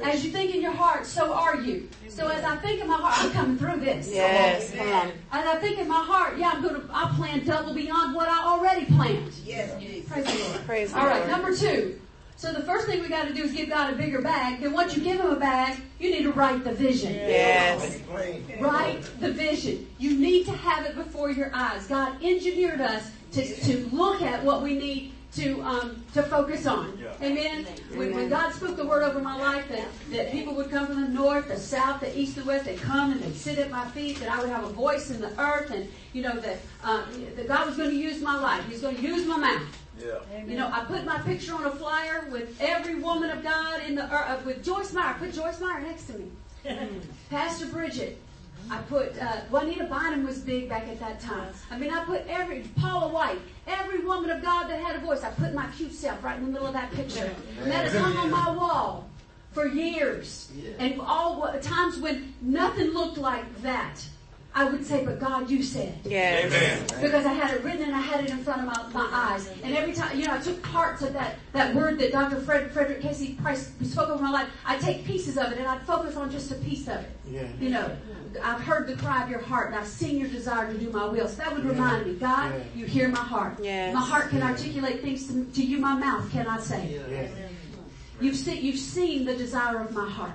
As 0.04 0.24
you 0.24 0.32
think 0.32 0.54
in 0.54 0.62
your 0.62 0.72
heart, 0.72 1.06
so 1.06 1.34
are 1.34 1.58
you. 1.60 1.89
So 2.10 2.28
as 2.28 2.43
I 2.43 2.56
think 2.58 2.82
in 2.82 2.88
my 2.88 2.95
heart, 2.98 3.16
I'm 3.20 3.32
coming 3.32 3.58
through 3.58 3.80
this. 3.80 4.10
Yes. 4.12 4.72
Come 4.76 4.91
on. 4.91 5.12
As 5.32 5.45
I 5.45 5.56
think 5.60 5.80
in 5.80 5.88
my 5.88 6.04
heart, 6.04 6.38
yeah, 6.38 6.52
I'm 6.54 6.62
gonna, 6.64 6.82
I 6.91 7.12
plan 7.16 7.45
double 7.45 7.74
beyond 7.74 8.16
what 8.16 8.28
I 8.28 8.43
already 8.45 8.86
planned. 8.86 9.32
Yes. 9.45 9.72
Praise 10.10 10.26
the 10.26 10.43
Lord. 10.50 10.66
Praise 10.66 10.93
All 10.93 11.06
right, 11.06 11.20
Lord. 11.20 11.30
number 11.30 11.56
two. 11.56 12.00
So 12.38 12.54
the 12.54 12.62
first 12.62 12.86
thing 12.86 13.02
we 13.02 13.08
got 13.10 13.28
to 13.28 13.34
do 13.34 13.43
is 13.43 13.52
give 13.52 13.70
God 13.70 13.91
a 13.91 13.95
bigger 13.98 14.22
bag. 14.22 14.62
Then 14.62 14.72
once 14.72 14.95
you 14.95 15.04
give 15.04 15.20
Him 15.20 15.32
a 15.32 15.36
bag, 15.39 15.80
you 16.00 16.12
need 16.12 16.22
to 16.24 16.32
write 16.32 16.64
the 16.64 16.72
vision. 16.72 17.14
Yes. 17.14 18.00
Plain. 18.08 18.43
Write 18.60 19.02
the 19.20 19.32
vision. 19.32 19.88
You 19.98 20.16
need 20.16 20.45
to 20.45 20.52
have 20.52 20.86
it 20.86 20.95
before 20.95 21.32
your 21.32 21.50
eyes. 21.54 21.88
God 21.88 22.24
engineered 22.24 22.80
us 22.80 23.10
to, 23.32 23.56
to 23.62 23.89
look 23.91 24.22
at 24.22 24.43
what 24.43 24.62
we 24.62 24.78
need 24.78 25.14
to 25.38 25.61
um, 25.61 26.03
to 26.13 26.23
focus 26.23 26.65
on. 26.65 26.97
Amen. 27.21 27.65
When, 27.95 28.13
when 28.13 28.29
God 28.29 28.53
spoke 28.53 28.75
the 28.75 28.85
word 28.85 29.03
over 29.03 29.19
my 29.19 29.38
life 29.38 29.67
that, 29.69 29.85
that 30.11 30.31
people 30.31 30.53
would 30.55 30.69
come 30.69 30.88
from 30.88 31.01
the 31.01 31.07
north, 31.07 31.47
the 31.47 31.57
south, 31.57 32.01
the 32.01 32.19
east, 32.19 32.35
the 32.35 32.43
west, 32.43 32.65
they'd 32.65 32.81
come 32.81 33.11
and 33.11 33.21
they'd 33.21 33.35
sit 33.35 33.59
at 33.59 33.69
my 33.69 33.85
feet, 33.89 34.19
that 34.19 34.29
I 34.29 34.39
would 34.39 34.49
have 34.49 34.63
a 34.63 34.69
voice 34.69 35.09
in 35.09 35.21
the 35.21 35.39
earth, 35.39 35.71
and 35.71 35.89
you 36.13 36.23
know 36.23 36.39
that 36.39 36.57
uh, 36.83 37.03
that 37.35 37.47
God 37.47 37.67
was 37.67 37.77
going 37.77 37.91
to 37.91 37.95
use 37.95 38.21
my 38.21 38.39
life. 38.39 38.63
He's 38.67 38.81
going 38.81 38.95
to 38.95 39.01
use 39.01 39.25
my 39.25 39.38
mouth. 39.38 39.63
Yeah. 39.99 40.19
You 40.45 40.57
know, 40.57 40.69
I 40.71 40.85
put 40.85 41.05
my 41.05 41.17
picture 41.19 41.55
on 41.55 41.65
a 41.65 41.71
flyer 41.71 42.27
with 42.31 42.55
every 42.59 42.95
woman 42.95 43.29
of 43.29 43.41
God 43.43 43.81
in 43.83 43.95
the 43.95 44.03
uh, 44.03 44.39
with 44.45 44.63
Joyce 44.63 44.93
Meyer. 44.93 45.15
Put 45.19 45.33
Joyce 45.33 45.59
Meyer 45.59 45.81
next 45.81 46.07
to 46.07 46.13
me. 46.13 46.31
Pastor 47.29 47.67
Bridget. 47.67 48.19
I 48.70 48.78
put 48.84 49.18
uh, 49.22 49.41
Juanita 49.49 49.86
Bynum 49.86 50.26
was 50.26 50.39
big 50.39 50.70
back 50.70 50.88
at 50.88 50.99
that 50.99 51.20
time. 51.20 51.53
I 51.72 51.78
mean, 51.78 51.91
I 51.91 52.03
put 52.03 52.26
every 52.28 52.61
Paula 52.80 53.11
White, 53.11 53.39
every 53.68 53.99
woman 53.99 54.30
of 54.30 54.41
God 54.41 54.70
that 54.70 54.80
had 54.82 54.95
a 54.95 54.99
voice. 54.99 55.24
I 55.24 55.30
put 55.32 55.53
my 55.53 55.68
cute 55.78 55.93
self 55.93 56.24
right 56.24 56.38
in 56.38 56.45
the 56.45 56.51
middle 56.51 56.68
of 56.68 56.74
that 56.74 56.91
picture, 56.91 57.34
and 57.61 57.72
that 57.72 57.86
has 57.86 57.95
hung 57.95 58.15
on 58.18 58.32
my 58.32 58.51
wall 58.51 59.09
for 59.51 59.68
years. 59.68 60.51
And 60.80 60.99
all 61.01 61.51
times 61.61 61.97
when 61.97 62.34
nothing 62.41 62.91
looked 62.91 63.18
like 63.18 63.61
that, 63.61 64.05
I 64.53 64.65
would 64.65 64.86
say, 64.86 65.05
"But 65.05 65.20
God, 65.20 65.49
you 65.49 65.61
said." 65.61 65.99
Yes. 66.03 66.45
Amen. 66.45 67.01
because 67.01 67.26
I 67.26 67.34
had 67.34 67.55
it 67.55 67.63
written 67.63 67.84
and 67.84 67.95
I 67.95 68.01
had 68.01 68.24
it 68.24 68.32
in 68.32 68.39
front 68.39 68.61
of 68.61 68.93
my, 68.93 69.01
my 69.03 69.09
eyes. 69.11 69.47
And 69.63 69.76
every 69.76 69.93
time, 69.93 70.20
you 70.20 70.26
know, 70.26 70.34
I 70.34 70.39
took 70.39 70.61
parts 70.63 71.03
of 71.03 71.13
that, 71.13 71.36
that 71.53 71.76
word 71.76 71.99
that 71.99 72.11
Dr. 72.11 72.39
Fred, 72.41 72.72
Frederick 72.72 73.01
K.C. 73.01 73.34
Price 73.41 73.72
spoke 73.84 74.09
over 74.09 74.24
my 74.24 74.32
life. 74.32 74.49
I 74.65 74.78
take 74.78 75.05
pieces 75.05 75.38
of 75.38 75.51
it 75.51 75.59
and 75.59 75.68
I'd 75.68 75.86
focus 75.86 76.15
on 76.15 76.32
just 76.32 76.51
a 76.51 76.55
piece 76.55 76.88
of 76.88 77.01
it. 77.01 77.11
Yeah. 77.30 77.47
You 77.59 77.70
know, 77.70 77.95
I've 78.43 78.61
heard 78.61 78.88
the 78.88 78.95
cry 78.95 79.23
of 79.23 79.29
your 79.29 79.39
heart 79.41 79.67
and 79.67 79.75
I've 79.75 79.88
seen 79.88 80.17
your 80.19 80.29
desire 80.29 80.71
to 80.71 80.77
do 80.77 80.89
my 80.91 81.05
will. 81.05 81.27
So 81.27 81.38
that 81.38 81.53
would 81.53 81.65
remind 81.65 82.05
me, 82.07 82.15
God, 82.15 82.53
Yeah. 82.53 82.63
you 82.75 82.85
hear 82.85 83.07
my 83.07 83.19
heart. 83.19 83.57
Yes. 83.61 83.93
My 83.93 84.01
heart 84.01 84.29
can 84.29 84.41
articulate 84.43 85.01
things 85.01 85.27
to, 85.27 85.45
to 85.45 85.63
you, 85.63 85.77
my 85.77 85.95
mouth 85.95 86.31
cannot 86.31 86.61
say. 86.63 86.99
Yes. 87.09 87.31
You've 88.19 88.35
seen, 88.35 88.63
you've 88.65 88.79
seen 88.79 89.25
the 89.25 89.35
desire 89.35 89.79
of 89.79 89.91
my 89.93 90.09
heart. 90.09 90.31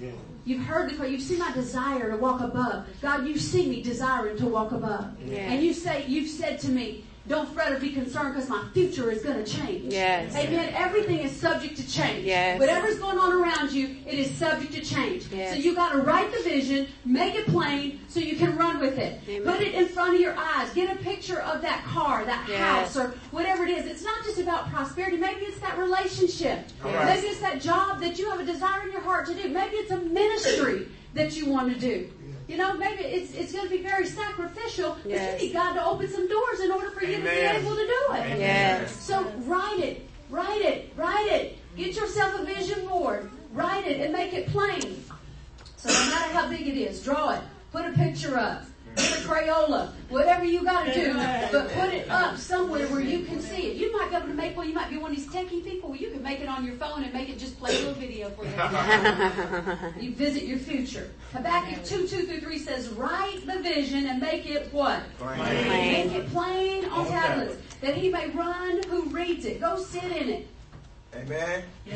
Yes. 0.00 0.14
You've 0.44 0.62
heard 0.62 0.90
the 0.90 0.94
cry. 0.96 1.06
You've 1.06 1.22
seen 1.22 1.38
my 1.38 1.52
desire 1.52 2.10
to 2.10 2.16
walk 2.16 2.40
above. 2.42 2.86
God, 3.00 3.26
you 3.26 3.38
see 3.38 3.66
me 3.66 3.82
desiring 3.82 4.36
to 4.38 4.46
walk 4.46 4.72
above. 4.72 5.06
Yes. 5.24 5.50
And 5.50 5.62
you 5.62 5.72
say, 5.72 6.04
you've 6.06 6.28
said 6.28 6.60
to 6.60 6.68
me, 6.70 7.04
don't 7.26 7.48
fret 7.54 7.72
or 7.72 7.78
be 7.78 7.90
concerned 7.90 8.34
because 8.34 8.50
my 8.50 8.62
future 8.74 9.10
is 9.10 9.22
going 9.22 9.42
to 9.42 9.50
change. 9.50 9.92
Yes. 9.92 10.34
Amen. 10.36 10.74
Everything 10.76 11.20
is 11.20 11.32
subject 11.32 11.76
to 11.78 11.88
change. 11.90 12.24
Yes. 12.26 12.60
Whatever's 12.60 12.98
going 12.98 13.18
on 13.18 13.32
around 13.32 13.72
you, 13.72 13.96
it 14.06 14.18
is 14.18 14.30
subject 14.32 14.72
to 14.74 14.82
change. 14.82 15.24
Yes. 15.32 15.52
So 15.54 15.56
you 15.58 15.74
got 15.74 15.92
to 15.92 15.98
write 15.98 16.30
the 16.36 16.42
vision, 16.42 16.86
make 17.06 17.34
it 17.34 17.46
plain 17.46 18.00
so 18.08 18.20
you 18.20 18.36
can 18.36 18.56
run 18.56 18.78
with 18.78 18.98
it. 18.98 19.20
Amen. 19.26 19.50
Put 19.50 19.62
it 19.62 19.74
in 19.74 19.88
front 19.88 20.14
of 20.14 20.20
your 20.20 20.34
eyes. 20.36 20.70
Get 20.74 20.94
a 20.94 20.98
picture 21.02 21.40
of 21.40 21.62
that 21.62 21.82
car, 21.84 22.24
that 22.26 22.46
Yes. 22.46 22.58
house, 22.60 22.96
or 22.96 23.14
whatever 23.30 23.64
it 23.64 23.70
is. 23.70 23.86
It's 23.86 24.04
not 24.04 24.22
just 24.24 24.38
about 24.38 24.70
prosperity. 24.70 25.16
Maybe 25.16 25.46
it's 25.46 25.60
that 25.60 25.78
relationship. 25.78 26.66
right. 26.82 27.06
Maybe 27.06 27.28
it's 27.28 27.40
that 27.40 27.60
job 27.62 28.00
that 28.02 28.18
you 28.18 28.28
have 28.30 28.40
a 28.40 28.44
desire 28.44 28.82
in 28.84 28.92
your 28.92 29.00
heart 29.00 29.26
to 29.28 29.34
do. 29.34 29.48
Maybe 29.48 29.76
it's 29.76 29.90
a 29.90 29.98
ministry 29.98 30.88
that 31.14 31.34
you 31.36 31.46
want 31.46 31.72
to 31.72 31.78
do. 31.80 32.10
You 32.46 32.58
know, 32.58 32.74
maybe 32.76 33.02
it's 33.04 33.32
it's 33.34 33.52
going 33.52 33.64
to 33.64 33.70
be 33.70 33.82
very 33.82 34.06
sacrificial, 34.06 34.96
but 35.02 35.10
Yes. 35.10 35.40
you 35.40 35.48
need 35.48 35.54
God 35.54 35.74
to 35.74 35.84
open 35.84 36.08
some 36.08 36.28
doors 36.28 36.60
in 36.60 36.70
order 36.70 36.90
for 36.90 37.04
you 37.04 37.16
to 37.16 37.22
be 37.22 37.28
able 37.28 37.74
to 37.74 37.86
do 37.86 38.02
it. 38.14 38.38
Yes. 38.38 38.94
So 39.00 39.24
write 39.46 39.78
it, 39.80 40.06
write 40.28 40.60
it, 40.60 40.92
write 40.96 41.26
it. 41.32 41.58
Get 41.76 41.96
yourself 41.96 42.38
a 42.40 42.44
vision 42.44 42.86
board. 42.86 43.30
Write 43.52 43.86
it 43.86 44.00
and 44.00 44.12
make 44.12 44.32
it 44.34 44.48
plain. 44.48 45.04
So 45.76 45.88
no 45.88 46.10
matter 46.10 46.32
how 46.32 46.48
big 46.48 46.66
it 46.66 46.76
is, 46.76 47.02
draw 47.02 47.30
it. 47.34 47.40
Put 47.72 47.86
a 47.86 47.92
picture 47.92 48.38
up. 48.38 48.64
Put 48.96 49.04
a 49.04 49.28
Crayola. 49.28 49.92
Whatever 50.08 50.44
you 50.44 50.62
got 50.62 50.86
to 50.86 50.94
do. 50.94 51.14
But 51.14 51.72
put 51.72 51.92
it 51.92 52.08
up 52.08 52.36
somewhere 52.36 52.86
where 52.88 53.00
you 53.00 53.24
can 53.24 53.40
see 53.40 53.70
it. 53.70 53.76
You 53.76 53.92
might 53.92 54.10
be 54.10 54.16
able 54.16 54.28
to 54.28 54.34
make, 54.34 54.56
well, 54.56 54.66
you 54.66 54.74
might 54.74 54.90
be 54.90 54.96
one 54.96 55.10
of 55.10 55.16
these 55.16 55.26
techie 55.26 55.64
people. 55.64 55.90
Well, 55.90 55.98
you 55.98 56.10
can 56.10 56.22
make 56.22 56.40
it 56.40 56.48
on 56.48 56.64
your 56.64 56.76
phone 56.76 57.02
and 57.02 57.12
make 57.12 57.28
it 57.28 57.38
just 57.38 57.58
play 57.58 57.74
a 57.74 57.78
little 57.78 57.94
video 57.94 58.30
for 58.30 58.44
you. 58.44 60.02
you 60.02 60.14
visit 60.14 60.44
your 60.44 60.58
future. 60.58 61.10
Habakkuk 61.32 61.84
2, 61.84 62.06
2 62.06 62.26
through 62.26 62.40
3 62.40 62.58
says, 62.58 62.88
write 62.90 63.46
the 63.46 63.60
vision 63.60 64.06
and 64.06 64.20
make 64.20 64.48
it 64.48 64.72
what? 64.72 65.00
Plain. 65.18 65.38
Make 65.68 66.12
it 66.12 66.28
plain 66.30 66.84
on 66.86 67.06
tablets, 67.06 67.56
that 67.80 67.96
he 67.96 68.10
may 68.10 68.30
run 68.30 68.82
who 68.88 69.02
reads 69.04 69.44
it. 69.44 69.60
Go 69.60 69.78
sit 69.82 70.04
in 70.04 70.28
it. 70.28 70.48
Amen. 71.16 71.62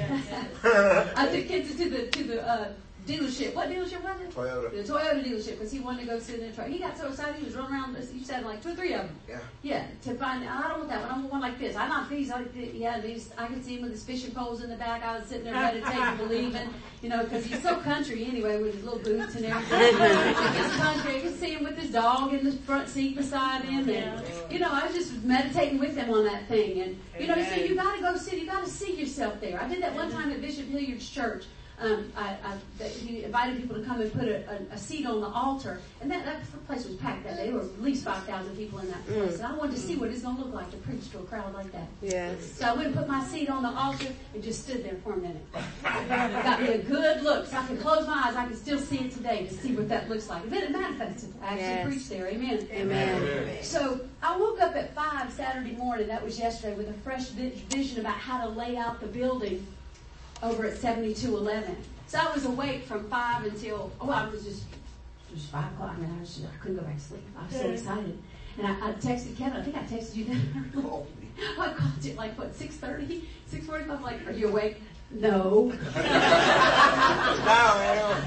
I 0.65 1.29
took 1.33 1.49
kids 1.49 1.75
to 1.77 1.91
the 1.91 2.07
to 2.07 2.25
the 2.25 2.49
uh, 2.49 2.73
dealership. 3.09 3.55
What 3.55 3.69
dealership 3.69 4.03
was 4.03 4.21
it? 4.21 4.31
Toyota. 4.31 4.71
The 4.71 4.93
Toyota 4.93 5.25
dealership 5.25 5.53
because 5.53 5.73
he 5.73 5.81
wanted 5.81 6.01
to 6.01 6.07
go 6.07 6.19
sit 6.19 6.41
in 6.41 6.49
the 6.49 6.53
truck. 6.53 6.69
He 6.69 6.79
got 6.79 6.97
so 6.99 7.09
excited 7.09 7.37
he 7.37 7.45
was 7.45 7.55
running 7.55 7.73
around. 7.73 7.97
You 8.15 8.25
said 8.25 8.45
like 8.45 8.63
two 8.63 8.71
or 8.71 8.75
three 8.75 8.93
of 8.93 9.07
them. 9.07 9.17
Yeah. 9.29 9.39
Yeah, 9.63 9.87
to 10.05 10.15
find. 10.15 10.47
I 10.47 10.69
don't 10.69 10.79
want 10.79 10.91
that 10.91 11.01
one. 11.01 11.11
I 11.11 11.15
want 11.15 11.33
one 11.33 11.41
like 11.41 11.59
this. 11.59 11.75
I 11.75 11.89
like 11.89 12.09
these. 12.11 12.31
I, 12.31 12.45
yeah, 12.75 13.01
these. 13.01 13.31
I 13.39 13.47
could 13.47 13.65
see 13.65 13.77
him 13.77 13.83
with 13.83 13.93
his 13.93 14.05
fishing 14.05 14.33
poles 14.33 14.63
in 14.63 14.69
the 14.69 14.77
back. 14.77 15.03
I 15.03 15.19
was 15.19 15.27
sitting 15.27 15.45
there 15.45 15.55
meditating, 15.55 16.17
believing, 16.19 16.69
you 17.03 17.09
know, 17.09 17.25
because 17.25 17.47
he's 17.47 17.63
so 17.63 17.77
country 17.77 18.25
anyway 18.27 18.63
with 18.63 18.75
his 18.75 18.85
little 18.85 19.01
boots 19.01 19.35
and 19.37 19.47
everything. 19.47 20.63
he's 20.63 20.77
country. 20.77 21.17
I 21.17 21.21
could 21.23 21.41
see 21.41 21.55
him 21.55 21.65
with 21.65 21.79
his 21.79 21.91
dog 21.91 22.35
in 22.35 22.45
the 22.45 22.53
front 22.53 22.89
seat 22.89 23.17
beside 23.17 23.65
him, 23.65 23.89
and 23.89 24.23
you 24.51 24.59
know, 24.59 24.69
I 24.71 24.87
was 24.87 24.95
just 24.95 25.15
meditating 25.25 25.79
with 25.79 25.97
him 25.97 26.11
on 26.11 26.25
that 26.25 26.47
thing. 26.47 26.81
And 26.81 27.01
you 27.19 27.27
know, 27.27 27.35
he 27.35 27.45
said, 27.45 27.69
you 27.69 27.75
got 27.75 27.97
to 27.97 28.03
go 28.03 28.17
sit. 28.17 28.39
You 28.39 28.47
got 28.47 28.65
to 28.65 28.71
see 28.71 28.95
yourself 28.95 29.41
there. 29.41 29.61
I 29.61 29.67
did 29.67 29.83
that 29.83 29.95
one 29.95 30.11
time 30.11 30.31
at 30.31 30.41
Bishop 30.41 30.67
Hilliard's 30.67 31.09
church. 31.09 31.45
Um, 31.81 32.13
I, 32.17 32.31
I, 32.45 32.57
that 32.79 32.91
he 32.91 33.23
invited 33.23 33.57
people 33.61 33.77
to 33.77 33.83
come 33.85 34.01
and 34.01 34.13
put 34.13 34.27
a, 34.27 34.43
a, 34.51 34.75
a 34.75 34.79
seat 34.79 35.07
on 35.07 35.21
the 35.21 35.29
altar, 35.29 35.81
and 36.01 36.11
that, 36.11 36.25
that 36.25 36.67
place 36.67 36.85
was 36.85 36.97
packed 36.97 37.23
that 37.23 37.37
day. 37.37 37.45
There 37.51 37.55
were 37.55 37.61
at 37.61 37.81
least 37.81 38.05
five 38.05 38.25
thousand 38.25 38.57
people 38.57 38.81
in 38.81 38.89
that 38.91 39.07
place, 39.07 39.37
and 39.37 39.47
I 39.47 39.55
wanted 39.55 39.77
to 39.77 39.81
see 39.81 39.95
what 39.95 40.11
it's 40.11 40.23
going 40.23 40.37
to 40.39 40.43
look 40.43 40.53
like 40.55 40.73
to 40.73 40.77
preach 40.79 41.09
to 41.13 41.19
a 41.19 41.23
crowd 41.23 41.55
like 41.55 41.71
that. 41.71 41.87
Yes. 42.03 42.53
So 42.55 42.67
I 42.67 42.73
went 42.73 42.87
and 42.89 42.97
put 42.97 43.07
my 43.07 43.25
seat 43.29 43.49
on 43.49 43.63
the 43.63 43.69
altar 43.69 44.09
and 44.35 44.43
just 44.43 44.65
stood 44.65 44.85
there 44.85 44.97
for 45.05 45.13
a 45.13 45.19
minute. 45.19 45.45
I 45.85 46.43
got 46.43 46.61
me 46.63 46.69
a 46.71 46.79
good 46.79 47.23
look, 47.23 47.47
so 47.47 47.57
I 47.59 47.65
could 47.67 47.79
close 47.81 48.09
my 48.09 48.25
eyes. 48.27 48.35
I 48.35 48.47
can 48.47 48.57
still 48.57 48.81
see 48.81 48.99
it 48.99 49.13
today 49.13 49.47
to 49.47 49.55
see 49.55 49.73
what 49.77 49.89
that 49.89 50.09
looks 50.09 50.29
like. 50.29 50.43
And 50.43 50.53
then 50.53 50.65
it 50.65 50.71
manifested. 50.73 51.33
I 51.41 51.47
actually 51.47 51.63
Yes. 51.63 51.87
preached 51.87 52.09
there. 52.11 52.27
Amen. 52.27 52.67
Amen. 52.73 53.23
Amen. 53.23 53.63
So 53.63 54.01
I 54.21 54.37
woke 54.37 54.61
up 54.61 54.75
at 54.75 54.95
five 54.97 55.33
Saturday 55.33 55.77
morning. 55.77 56.09
That 56.09 56.25
was 56.25 56.41
yesterday 56.41 56.75
with 56.77 56.89
a 56.89 56.95
fresh 57.05 57.29
vision 57.29 58.01
about 58.01 58.17
how 58.17 58.45
to 58.45 58.49
lay 58.49 58.77
out 58.77 59.01
the 59.01 59.07
building 59.07 59.65
over 60.43 60.67
at 60.67 60.77
7211. 60.79 61.77
So 62.07 62.19
I 62.19 62.33
was 62.33 62.45
awake 62.47 62.85
from 62.85 63.09
five 63.09 63.45
until 63.45 63.91
oh 64.01 64.11
I 64.11 64.29
was 64.29 64.45
just 64.45 64.63
it 65.31 65.35
was 65.35 65.45
five 65.47 65.73
o'clock 65.73 65.97
and 65.99 66.17
I 66.17 66.21
was 66.21 66.37
just, 66.37 66.49
I 66.49 66.57
couldn't 66.59 66.79
go 66.79 66.83
back 66.83 66.97
to 66.97 67.03
sleep. 67.03 67.23
I 67.39 67.47
was 67.47 67.55
so 67.55 67.71
excited. 67.71 68.19
And 68.57 68.67
I, 68.67 68.89
I 68.89 68.93
texted 68.93 69.37
Kevin, 69.37 69.61
I 69.61 69.63
think 69.63 69.77
I 69.77 69.81
texted 69.81 70.17
you 70.17 70.25
then. 70.25 70.73
I 71.59 71.73
called 71.73 72.03
you 72.03 72.13
at 72.13 72.17
like 72.17 72.39
what, 72.39 72.53
6.30, 72.53 73.23
6.45, 73.53 74.01
like, 74.03 74.27
are 74.27 74.33
you 74.33 74.49
awake? 74.49 74.81
No. 75.11 75.73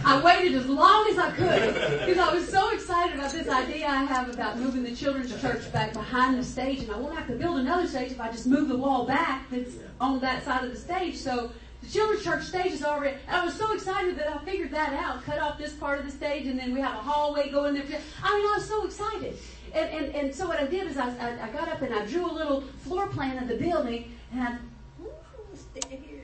I 0.04 0.22
waited 0.24 0.56
as 0.56 0.66
long 0.68 1.08
as 1.12 1.18
I 1.18 1.32
could 1.32 1.74
because 2.00 2.18
I 2.18 2.34
was 2.34 2.48
so 2.50 2.74
excited 2.74 3.20
about 3.20 3.32
this 3.32 3.48
idea 3.48 3.88
I 3.88 4.04
have 4.04 4.34
about 4.34 4.58
moving 4.58 4.82
the 4.82 4.96
children's 4.96 5.40
church 5.40 5.72
back 5.72 5.94
behind 5.94 6.40
the 6.40 6.44
stage, 6.44 6.80
and 6.80 6.92
I 6.92 6.98
won't 6.98 7.16
have 7.16 7.28
to 7.28 7.36
build 7.36 7.60
another 7.60 7.88
stage 7.88 8.12
if 8.12 8.20
I 8.20 8.32
just 8.32 8.48
move 8.48 8.68
the 8.68 8.78
wall 8.78 9.06
back 9.06 9.48
that's 9.52 9.76
on 10.00 10.20
that 10.22 10.44
side 10.44 10.64
of 10.64 10.72
the 10.72 10.78
stage. 10.78 11.18
So 11.18 11.52
the 11.82 11.90
children's 11.90 12.24
church 12.24 12.44
stage 12.44 12.74
is 12.74 12.84
already. 12.84 13.18
I 13.28 13.44
was 13.44 13.56
so 13.56 13.74
excited 13.74 14.18
that 14.18 14.28
I 14.28 14.38
figured 14.46 14.72
that 14.72 14.94
out. 14.94 15.24
Cut 15.24 15.40
off 15.40 15.58
this 15.58 15.74
part 15.74 16.00
of 16.00 16.06
the 16.06 16.12
stage, 16.12 16.46
and 16.46 16.60
then 16.60 16.74
we 16.74 16.80
have 16.80 16.94
a 16.94 17.02
hallway 17.02 17.50
going 17.50 17.74
there. 17.74 17.84
I 18.24 18.38
mean, 18.38 18.48
I 18.48 18.54
was 18.58 18.68
so 18.68 18.86
excited. 18.86 19.38
And, 19.74 19.90
and, 19.90 20.16
and 20.16 20.36
so 20.36 20.48
what 20.48 20.60
I 20.60 20.68
did 20.68 20.88
is 20.88 20.98
I, 20.98 21.10
I, 21.18 21.48
I 21.48 21.50
got 21.52 21.68
up 21.70 21.82
and 21.82 21.94
I 21.94 22.06
drew 22.06 22.30
a 22.30 22.32
little 22.32 22.62
floor 22.84 23.08
plan 23.08 23.42
of 23.42 23.48
the 23.48 23.56
building, 23.56 24.14
and 24.32 24.42
I 24.42 24.58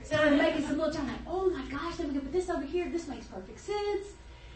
started 0.04 0.38
making 0.38 0.68
some 0.68 0.78
little 0.78 0.94
time 0.94 1.08
like, 1.08 1.16
oh 1.28 1.50
my 1.50 1.66
gosh, 1.72 1.98
then 1.98 2.08
we 2.08 2.14
can 2.14 2.22
put 2.22 2.34
this 2.34 2.50
over 2.50 2.66
here. 2.66 2.90
This 2.90 3.08
makes 3.08 3.26
perfect 3.26 3.60
sense. 3.60 4.08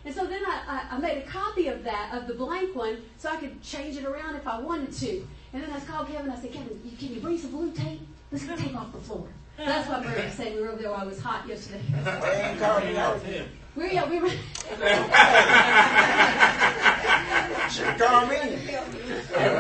And 0.04 0.14
so 0.14 0.26
then 0.26 0.42
I, 0.46 0.86
I, 0.92 0.96
I 0.96 1.00
made 1.00 1.18
a 1.20 1.22
copy 1.22 1.68
of 1.68 1.84
that, 1.84 2.14
of 2.14 2.28
the 2.28 2.34
blank 2.34 2.76
one, 2.76 3.04
so 3.18 3.30
I 3.30 3.38
could 3.38 3.62
change 3.62 3.98
it 3.98 4.06
around 4.06 4.36
if 4.36 4.48
I 4.48 4.60
wanted 4.60 4.92
to. 4.94 5.28
And 5.54 5.64
then 5.64 5.72
I 5.72 5.80
called 5.80 6.08
Kevin. 6.08 6.32
I 6.32 6.40
said, 6.40 6.54
Kevin, 6.54 6.80
you, 6.84 6.98
can 6.98 7.14
you 7.14 7.22
bring 7.22 7.38
some 7.38 7.52
blue 7.52 7.72
tape? 7.72 8.02
Let's 8.32 8.46
tape 8.46 8.76
off 8.76 8.92
the 8.94 9.00
floor. 9.00 9.28
That's 9.66 9.88
what 9.88 10.04
Bert 10.04 10.24
was 10.26 10.34
saying. 10.34 10.56
We 10.56 10.62
were 10.62 10.70
over 10.70 10.82
there 10.82 10.92
while 10.92 11.04
it 11.04 11.10
was 11.10 11.20
hot 11.22 11.48
yesterday. 11.48 11.82
They 11.94 12.42
ain't 12.50 12.60
called 12.60 12.84
me 12.84 12.98
out. 12.98 13.20
We 13.76 13.94
yeah, 13.94 14.10
we 14.10 14.20
were. 14.20 14.30
Should 17.72 17.86
have 18.02 18.30
me. 18.30 18.36
I 18.36 18.40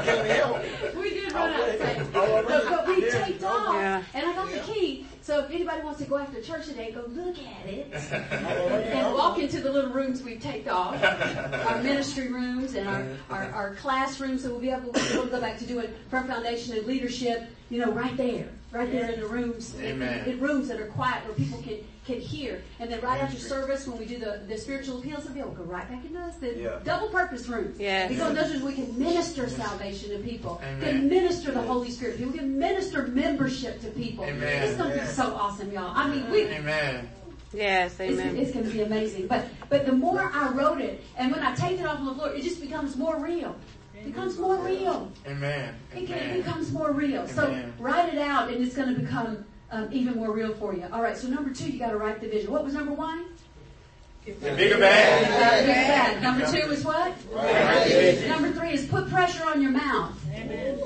came 0.03 0.25
to 0.25 0.33
help. 0.33 0.95
We 0.95 1.09
did 1.11 1.31
run 1.31 1.53
out 1.53 1.69
of 1.69 1.79
time. 1.79 2.07
Oh, 2.15 2.43
But, 2.45 2.65
but 2.69 2.87
we 2.87 3.05
Yeah. 3.05 3.25
taped 3.25 3.43
off, 3.43 3.73
Yeah. 3.73 4.03
and 4.13 4.25
I 4.27 4.33
got 4.35 4.51
the 4.51 4.59
key. 4.59 5.00
So 5.31 5.39
if 5.39 5.49
anybody 5.49 5.81
wants 5.81 6.01
to 6.01 6.05
go 6.07 6.17
after 6.17 6.41
church 6.41 6.65
today, 6.65 6.91
go 6.91 7.05
look 7.07 7.37
at 7.37 7.65
it 7.65 7.87
and 8.11 9.13
walk 9.13 9.39
into 9.39 9.61
the 9.61 9.71
little 9.71 9.89
rooms 9.89 10.21
we've 10.21 10.41
taped 10.41 10.67
off, 10.67 11.01
our 11.01 11.81
ministry 11.81 12.27
rooms 12.27 12.75
and 12.75 12.85
our, 12.85 13.05
our, 13.29 13.49
our 13.53 13.75
classrooms. 13.75 14.43
So 14.43 14.49
we'll 14.49 14.59
be 14.59 14.71
able, 14.71 14.91
to 14.91 15.27
go 15.31 15.39
back 15.39 15.57
to 15.59 15.65
doing 15.65 15.87
Firm 16.09 16.27
Foundation 16.27 16.75
and 16.75 16.85
leadership. 16.85 17.47
You 17.69 17.79
know, 17.79 17.93
right 17.93 18.17
there, 18.17 18.49
right 18.73 18.91
there 18.91 19.09
in 19.09 19.21
the 19.21 19.25
rooms, 19.25 19.73
in, 19.75 20.01
in 20.01 20.37
rooms 20.41 20.67
that 20.67 20.81
are 20.81 20.87
quiet 20.87 21.25
where 21.25 21.35
people 21.35 21.61
can 21.61 21.77
can 22.11 22.21
hear. 22.21 22.61
And 22.79 22.91
then 22.91 23.01
right 23.01 23.21
after 23.21 23.39
service, 23.39 23.87
when 23.87 23.97
we 23.97 24.05
do 24.05 24.19
the, 24.19 24.41
the 24.47 24.57
spiritual 24.57 24.99
appeals, 24.99 25.25
we'll 25.25 25.33
be 25.33 25.39
able 25.39 25.51
to 25.51 25.57
go 25.57 25.63
right 25.63 25.89
back 25.89 26.03
into 26.05 26.17
those 26.19 26.37
the 26.37 26.59
Yeah. 26.59 26.79
double 26.83 27.09
purpose 27.09 27.47
rooms. 27.47 27.79
Yes. 27.79 28.09
We 28.09 28.17
go 28.17 28.29
in 28.29 28.35
those 28.35 28.51
rooms 28.51 28.63
we 28.63 28.73
can 28.73 28.97
minister 28.99 29.49
salvation 29.49 30.09
to 30.11 30.17
people. 30.19 30.61
Amen. 30.63 30.81
Can 30.81 31.09
minister 31.09 31.51
the 31.51 31.61
Holy 31.61 31.91
Spirit 31.91 32.13
to 32.13 32.17
people. 32.19 32.33
We 32.33 32.39
can 32.39 32.59
minister 32.59 33.07
membership 33.07 33.81
to 33.81 33.87
people. 33.89 34.25
Amen. 34.25 34.63
It's 34.63 34.77
going 34.77 34.93
to 34.93 34.99
be 34.99 35.05
so 35.05 35.33
awesome, 35.35 35.71
y'all. 35.71 35.91
I 35.95 36.07
mean, 36.13 36.29
we, 36.29 36.43
Amen. 36.45 37.09
Yes, 37.53 37.99
it's, 37.99 38.17
amen. 38.17 38.37
it's 38.37 38.51
going 38.51 38.65
to 38.65 38.71
be 38.71 38.81
amazing. 38.81 39.27
But 39.27 39.45
but 39.69 39.85
the 39.85 39.91
more 39.91 40.31
I 40.33 40.49
wrote 40.51 40.79
it, 40.79 41.03
and 41.17 41.31
when 41.31 41.41
I 41.41 41.53
take 41.55 41.79
it 41.79 41.85
off 41.85 41.99
on 41.99 42.05
the 42.05 42.13
floor, 42.13 42.29
it 42.29 42.43
just 42.43 42.61
becomes 42.61 42.95
more 42.95 43.19
real. 43.19 43.55
It 43.93 44.05
becomes 44.05 44.37
more 44.39 44.55
real. 44.55 45.11
Amen. 45.27 45.75
It, 45.93 46.07
can- 46.07 46.17
it 46.17 46.43
becomes 46.45 46.71
more 46.71 46.91
real. 46.91 47.27
So 47.27 47.53
write 47.77 48.13
it 48.13 48.19
out, 48.19 48.49
and 48.49 48.63
it's 48.65 48.75
going 48.75 48.95
to 48.95 48.99
become 49.01 49.43
um, 49.71 49.89
even 49.91 50.15
more 50.15 50.31
real 50.31 50.53
for 50.55 50.73
you. 50.73 50.85
All 50.91 51.01
right. 51.01 51.17
So 51.17 51.27
number 51.27 51.53
two, 51.53 51.69
you 51.71 51.79
got 51.79 51.91
to 51.91 51.97
write 51.97 52.21
the 52.21 52.27
vision. 52.27 52.51
What 52.51 52.63
was 52.63 52.73
number 52.73 52.93
one? 52.93 53.25
The 54.25 54.33
bigger 54.33 54.77
bag. 54.77 55.23
Uh, 55.25 55.65
big 55.65 55.75
bag. 55.75 56.21
Number 56.21 56.45
two 56.45 56.71
is 56.71 56.83
what? 56.85 57.13
Number 58.27 58.51
three 58.51 58.73
is 58.73 58.85
put 58.85 59.09
pressure 59.09 59.43
on 59.45 59.61
your 59.61 59.71
mouth. 59.71 60.15
Amen. 60.33 60.79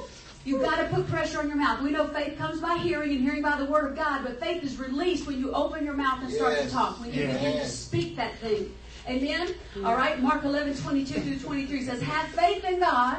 You've 0.46 0.62
got 0.62 0.78
to 0.78 0.86
put 0.96 1.08
pressure 1.10 1.40
on 1.40 1.48
your 1.48 1.58
mouth. 1.58 1.82
We 1.82 1.90
know 1.90 2.08
faith 2.08 2.38
comes 2.38 2.62
by 2.62 2.78
hearing 2.78 3.12
and 3.12 3.20
hearing 3.20 3.42
by 3.42 3.58
the 3.58 3.66
word 3.66 3.90
of 3.90 3.96
God, 3.98 4.24
but 4.24 4.40
faith 4.40 4.64
is 4.64 4.78
released 4.78 5.26
when 5.26 5.40
you 5.40 5.52
open 5.54 5.84
your 5.84 5.96
mouth 5.96 6.22
and 6.22 6.32
start 6.32 6.60
to 6.60 6.70
talk, 6.70 7.00
when 7.02 7.12
you 7.12 7.24
Yes. 7.24 7.34
begin 7.36 7.58
to 7.60 7.68
speak 7.68 8.16
that 8.18 8.36
thing. 8.38 8.72
Amen? 9.10 9.56
All 9.84 9.96
right, 9.96 10.22
Mark 10.22 10.44
11, 10.44 10.78
22 10.78 11.20
through 11.22 11.40
23 11.40 11.84
says, 11.84 12.02
Have 12.04 12.28
faith 12.30 12.64
in 12.64 12.80
God. 12.80 13.18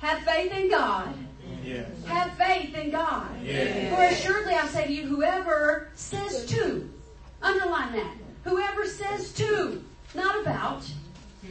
Have 0.00 0.18
faith 0.20 0.52
in 0.52 0.68
God. 0.70 1.14
Yes. 1.62 1.86
Have 2.06 2.32
faith 2.34 2.74
in 2.74 2.90
God. 2.90 3.28
Yes. 3.42 3.94
For 3.94 4.02
assuredly 4.02 4.54
I 4.54 4.66
say 4.68 4.86
to 4.86 4.92
you, 4.92 5.06
whoever 5.06 5.88
says 5.94 6.46
to, 6.46 6.88
underline 7.40 7.92
that, 7.92 8.14
whoever 8.44 8.86
says 8.86 9.32
to, 9.34 9.82
not 10.14 10.40
about, 10.40 10.84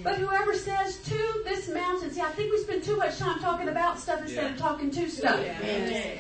but 0.04 0.16
whoever 0.16 0.54
says 0.54 1.00
to 1.00 1.42
this 1.44 1.68
mountain, 1.68 2.12
see, 2.12 2.22
I 2.22 2.30
think 2.32 2.52
we 2.52 2.60
spend 2.60 2.84
too 2.84 2.96
much 2.96 3.18
time 3.18 3.40
talking 3.40 3.68
about 3.68 4.00
stuff 4.00 4.22
instead 4.22 4.52
of 4.52 4.58
talking 4.58 4.90
to 4.90 5.10
stuff. 5.10 5.38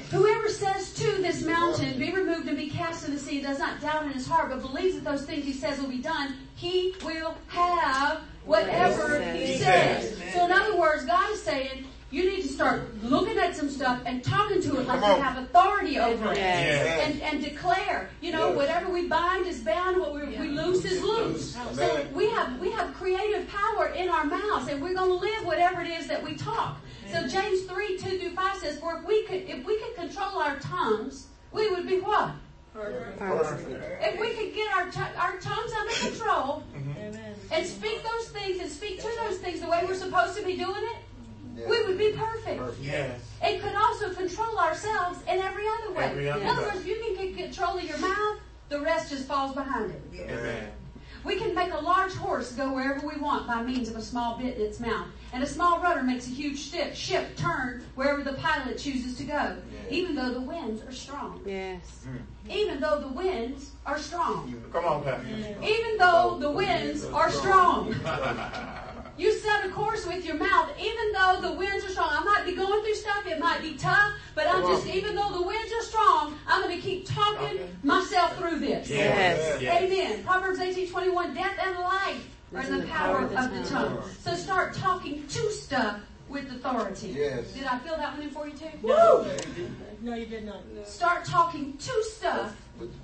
Whoever 0.09 0.49
says 0.49 0.93
to 0.95 1.05
this 1.21 1.43
mountain, 1.45 1.97
be 1.97 2.11
removed 2.11 2.47
and 2.49 2.57
be 2.57 2.69
cast 2.69 3.07
in 3.07 3.13
the 3.13 3.19
sea, 3.19 3.41
does 3.41 3.59
not 3.59 3.79
doubt 3.79 4.03
in 4.03 4.11
his 4.11 4.27
heart, 4.27 4.49
but 4.49 4.61
believes 4.61 4.95
that 4.95 5.05
those 5.05 5.23
things 5.25 5.45
he 5.45 5.53
says 5.53 5.79
will 5.79 5.87
be 5.87 5.99
done, 5.99 6.35
he 6.55 6.93
will 7.03 7.33
have 7.47 8.21
whatever 8.43 9.21
he 9.33 9.57
says. 9.57 10.17
So 10.33 10.45
in 10.45 10.51
other 10.51 10.75
words, 10.77 11.05
God 11.05 11.31
is 11.31 11.41
saying, 11.41 11.85
you 12.11 12.29
need 12.29 12.41
to 12.41 12.49
start 12.49 12.83
looking 13.03 13.37
at 13.37 13.55
some 13.55 13.69
stuff 13.69 14.01
and 14.05 14.23
talking 14.23 14.61
to 14.61 14.79
it 14.79 14.87
like 14.87 14.99
Come 14.99 15.17
you 15.17 15.23
have 15.23 15.37
authority 15.37 15.97
over 15.97 16.31
it. 16.33 16.37
Yes. 16.37 17.07
And, 17.07 17.21
and 17.21 17.43
declare, 17.43 18.09
you 18.21 18.31
know, 18.33 18.49
Yes. 18.49 18.57
whatever 18.57 18.91
we 18.91 19.07
bind 19.07 19.47
is 19.47 19.61
bound, 19.61 19.97
what 19.97 20.13
we, 20.13 20.21
we 20.37 20.49
loose 20.49 20.83
is 20.83 21.01
loose. 21.01 21.55
So 21.73 22.05
we 22.13 22.29
have 22.29 22.59
we 22.59 22.69
have 22.71 22.93
creative 22.93 23.47
power 23.47 23.87
in 23.87 24.09
our 24.09 24.25
mouths, 24.25 24.67
and 24.67 24.81
we're 24.81 24.93
going 24.93 25.09
to 25.09 25.25
live 25.25 25.45
whatever 25.45 25.81
it 25.81 25.89
is 25.89 26.07
that 26.07 26.21
we 26.23 26.35
talk. 26.35 26.77
So 27.11 27.27
James 27.27 27.63
three 27.63 27.97
two 27.97 28.19
through 28.19 28.31
five 28.31 28.57
says, 28.57 28.79
"For 28.79 28.97
if 28.97 29.05
we 29.05 29.23
could 29.23 29.43
if 29.49 29.65
we 29.65 29.79
could 29.79 29.95
control 29.95 30.37
our 30.37 30.59
tongues, 30.59 31.27
we 31.51 31.69
would 31.69 31.87
be 31.87 31.99
what? 31.99 32.31
If 34.01 34.19
we 34.19 34.29
could 34.33 34.53
get 34.53 34.73
our 34.75 34.89
t- 34.89 35.17
our 35.17 35.37
tongues 35.39 35.71
under 35.73 35.93
control 35.93 36.63
mm-hmm. 36.73 36.91
Mm-hmm. 36.91 37.53
and 37.53 37.67
speak 37.67 38.01
those 38.01 38.29
things 38.29 38.61
and 38.61 38.71
speak 38.71 39.01
to 39.01 39.09
those 39.25 39.39
things 39.39 39.59
the 39.59 39.67
way 39.67 39.81
we're 39.85 39.93
supposed 39.93 40.37
to 40.37 40.45
be 40.45 40.55
doing 40.55 40.81
it, 40.81 40.97
we 41.55 41.83
would 41.85 41.97
be 41.97 42.11
perfect." 42.11 42.61
Yes. 42.81 43.19
It 43.43 43.61
could 43.61 43.75
also 43.75 44.13
control 44.13 44.57
ourselves 44.57 45.19
in 45.23 45.39
every 45.39 45.63
other 45.67 45.93
way. 45.93 46.03
Every 46.05 46.29
other 46.29 46.41
in 46.41 46.47
other 46.47 46.61
way. 46.61 46.67
words, 46.67 46.79
if 46.81 46.87
you 46.87 47.03
can 47.03 47.15
get 47.15 47.45
control 47.45 47.77
of 47.77 47.83
your 47.83 47.97
mouth, 47.97 48.39
the 48.69 48.79
rest 48.79 49.09
just 49.09 49.27
falls 49.27 49.53
behind 49.53 49.91
it. 49.91 50.01
Amen. 50.29 50.71
We 51.23 51.35
can 51.35 51.53
make 51.53 51.71
a 51.71 51.77
large 51.77 52.13
horse 52.13 52.51
go 52.53 52.73
wherever 52.73 53.05
we 53.05 53.19
want 53.21 53.45
by 53.45 53.61
means 53.61 53.89
of 53.89 53.95
a 53.95 54.01
small 54.01 54.37
bit 54.37 54.57
in 54.57 54.63
its 54.63 54.79
mouth. 54.79 55.07
And 55.33 55.43
a 55.43 55.45
small 55.47 55.79
rudder 55.79 56.01
makes 56.01 56.27
a 56.27 56.31
huge 56.31 56.59
ship, 56.59 56.95
ship 56.95 57.37
turn 57.37 57.83
wherever 57.95 58.23
the 58.23 58.33
pilot 58.33 58.79
chooses 58.79 59.17
to 59.17 59.23
go, 59.23 59.57
even 59.89 60.15
though 60.15 60.33
the 60.33 60.41
winds 60.41 60.81
are 60.81 60.91
strong. 60.91 61.41
Yes. 61.45 62.05
Mm-hmm. 62.07 62.51
Even 62.51 62.79
though 62.79 62.99
the 62.99 63.07
winds 63.07 63.71
are 63.85 63.99
strong. 63.99 64.53
Come 64.73 64.85
on, 64.85 65.03
Pastor. 65.03 65.27
Even 65.63 65.97
though 65.97 66.37
the 66.39 66.49
winds 66.49 67.05
are 67.05 67.31
strong. 67.31 67.93
You 69.21 69.31
set 69.37 69.63
a 69.63 69.69
course 69.69 70.03
with 70.07 70.25
your 70.25 70.35
mouth, 70.35 70.71
even 70.79 71.11
though 71.13 71.37
the 71.41 71.51
winds 71.51 71.85
are 71.85 71.89
strong. 71.89 72.09
I 72.09 72.23
might 72.23 72.43
be 72.43 72.55
going 72.55 72.83
through 72.83 72.95
stuff, 72.95 73.27
it 73.27 73.37
might 73.37 73.61
be 73.61 73.75
tough, 73.75 74.13
but 74.33 74.47
I'm 74.47 74.63
just, 74.63 74.87
even 74.87 75.13
though 75.15 75.31
the 75.31 75.43
winds 75.43 75.71
are 75.71 75.83
strong, 75.83 76.33
I'm 76.47 76.63
going 76.63 76.75
to 76.75 76.81
keep 76.81 77.05
talking 77.05 77.59
myself 77.83 78.35
through 78.39 78.57
this. 78.57 78.89
Yes. 78.89 79.61
Yes. 79.61 79.83
Amen. 79.83 80.23
Proverbs 80.23 80.57
18, 80.59 80.89
21, 80.89 81.35
death 81.35 81.55
and 81.63 81.77
life 81.77 82.29
are 82.55 82.63
in 82.63 82.79
the 82.79 82.87
power 82.87 83.19
of 83.19 83.29
the 83.29 83.63
tongue. 83.69 84.01
So 84.21 84.33
start 84.33 84.73
talking 84.73 85.27
to 85.27 85.51
stuff 85.51 85.99
with 86.27 86.51
authority. 86.51 87.09
Yes. 87.09 87.51
Did 87.51 87.65
I 87.65 87.77
feel 87.77 87.97
that 87.97 88.13
one 88.13 88.23
in 88.23 88.31
for 88.31 88.47
you 88.47 88.53
too? 88.53 88.69
No, 88.81 89.27
No, 90.01 90.15
you 90.15 90.25
did 90.25 90.45
not. 90.47 90.63
Start 90.85 91.25
talking 91.25 91.77
to 91.77 92.03
stuff 92.05 92.55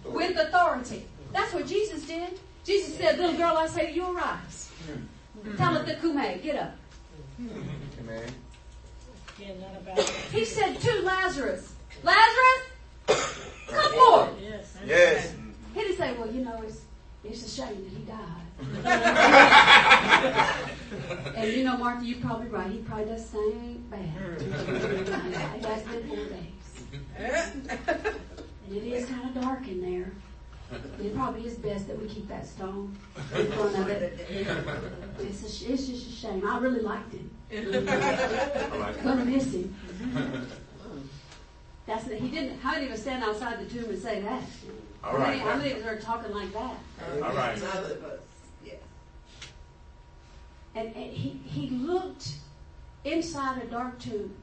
with 0.04 0.36
authority. 0.36 1.06
That's 1.32 1.54
what 1.54 1.68
Jesus 1.68 2.08
did. 2.08 2.40
Jesus 2.64 2.98
said, 2.98 3.20
little 3.20 3.38
girl, 3.38 3.56
I 3.56 3.68
say 3.68 3.86
to 3.86 3.92
you, 3.92 4.16
arise. 4.18 4.72
Hmm. 4.88 5.04
Mm-hmm. 5.48 5.58
Tell 5.58 5.76
it 5.78 5.86
the 5.86 5.94
kume, 5.94 6.44
get 6.44 6.56
up. 6.58 6.76
Amen. 7.40 8.24
Yeah, 9.40 9.48
not 9.62 9.82
about 9.82 10.00
it. 10.00 10.10
He 10.32 10.44
said 10.44 10.80
to 10.80 11.02
Lazarus, 11.04 11.74
Lazarus, 12.04 12.64
come 13.68 13.94
forth. 13.94 14.30
Yes. 14.42 14.78
Yes. 14.86 15.34
He 15.74 15.80
didn't 15.80 15.98
say, 15.98 16.14
well, 16.18 16.30
you 16.30 16.44
know, 16.44 16.62
it's, 16.66 16.82
it's 17.24 17.46
a 17.46 17.50
shame 17.62 17.84
that 17.84 17.92
he 17.92 18.04
died. 18.04 18.48
and 21.36 21.54
you 21.54 21.64
know, 21.64 21.78
Martha, 21.78 22.04
you're 22.06 22.20
probably 22.20 22.48
right. 22.48 22.70
He 22.70 22.80
probably 22.80 23.06
does 23.06 23.30
the 23.30 23.38
same 23.38 23.86
bad. 23.90 24.42
it 24.42 25.66
has 25.66 25.84
been 25.84 26.08
four 26.08 26.18
days. 26.18 26.54
And 28.68 28.76
it 28.76 28.84
is 28.84 29.06
kind 29.06 29.24
of 29.30 29.42
dark 29.42 29.66
in 29.70 29.80
there. 29.80 30.12
It 30.72 31.16
probably 31.16 31.46
is 31.46 31.56
best 31.56 31.88
that 31.88 32.02
we 32.02 32.08
keep 32.08 32.28
that 32.28 32.46
stone 32.46 32.96
in 33.36 33.52
front 33.52 33.78
of 33.78 33.88
it. 33.88 34.20
It's, 35.20 35.44
a, 35.44 35.50
sh- 35.50 35.70
it's 35.70 35.88
just 35.88 36.08
a 36.10 36.12
shame. 36.12 36.46
I 36.48 36.58
really 36.60 36.82
liked 36.82 37.14
him. 37.14 37.30
Gonna 39.04 39.26
miss 39.26 39.54
him. 39.54 39.76
That's 41.86 42.06
he 42.12 42.28
didn't. 42.30 42.60
How 42.60 42.74
many 42.74 42.88
of 42.88 42.92
us 42.92 43.02
stand 43.02 43.24
outside 43.24 43.60
the 43.66 43.74
tomb 43.74 43.90
and 43.90 44.02
say 44.02 44.20
that? 44.22 44.44
All 45.04 45.12
How 45.14 45.18
many, 45.20 45.40
right. 45.40 45.48
how 45.48 45.56
many 45.58 45.72
of 45.72 45.78
us 45.78 45.86
are 45.86 46.00
talking 46.00 46.34
like 46.34 46.52
that? 46.54 46.76
All 47.24 47.34
right. 47.34 47.62
And, 50.76 50.88
and 50.96 51.12
he, 51.14 51.30
he 51.46 51.70
looked 51.70 52.34
inside 53.06 53.64
a 53.64 53.66
dark 53.68 54.00
tomb, 54.00 54.34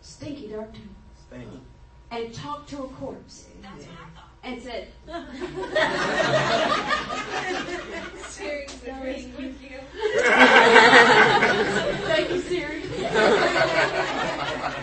stinky 0.00 0.48
dark 0.48 0.72
tomb, 0.72 0.94
Stinky. 1.26 1.60
and 2.12 2.32
talked 2.32 2.68
to 2.70 2.84
a 2.84 2.88
corpse. 2.88 3.46
And 4.46 4.62
said, 4.62 4.86
Siri, 8.28 8.66
Thank 12.06 12.30
you, 12.30 12.40
Siri. 12.42 12.82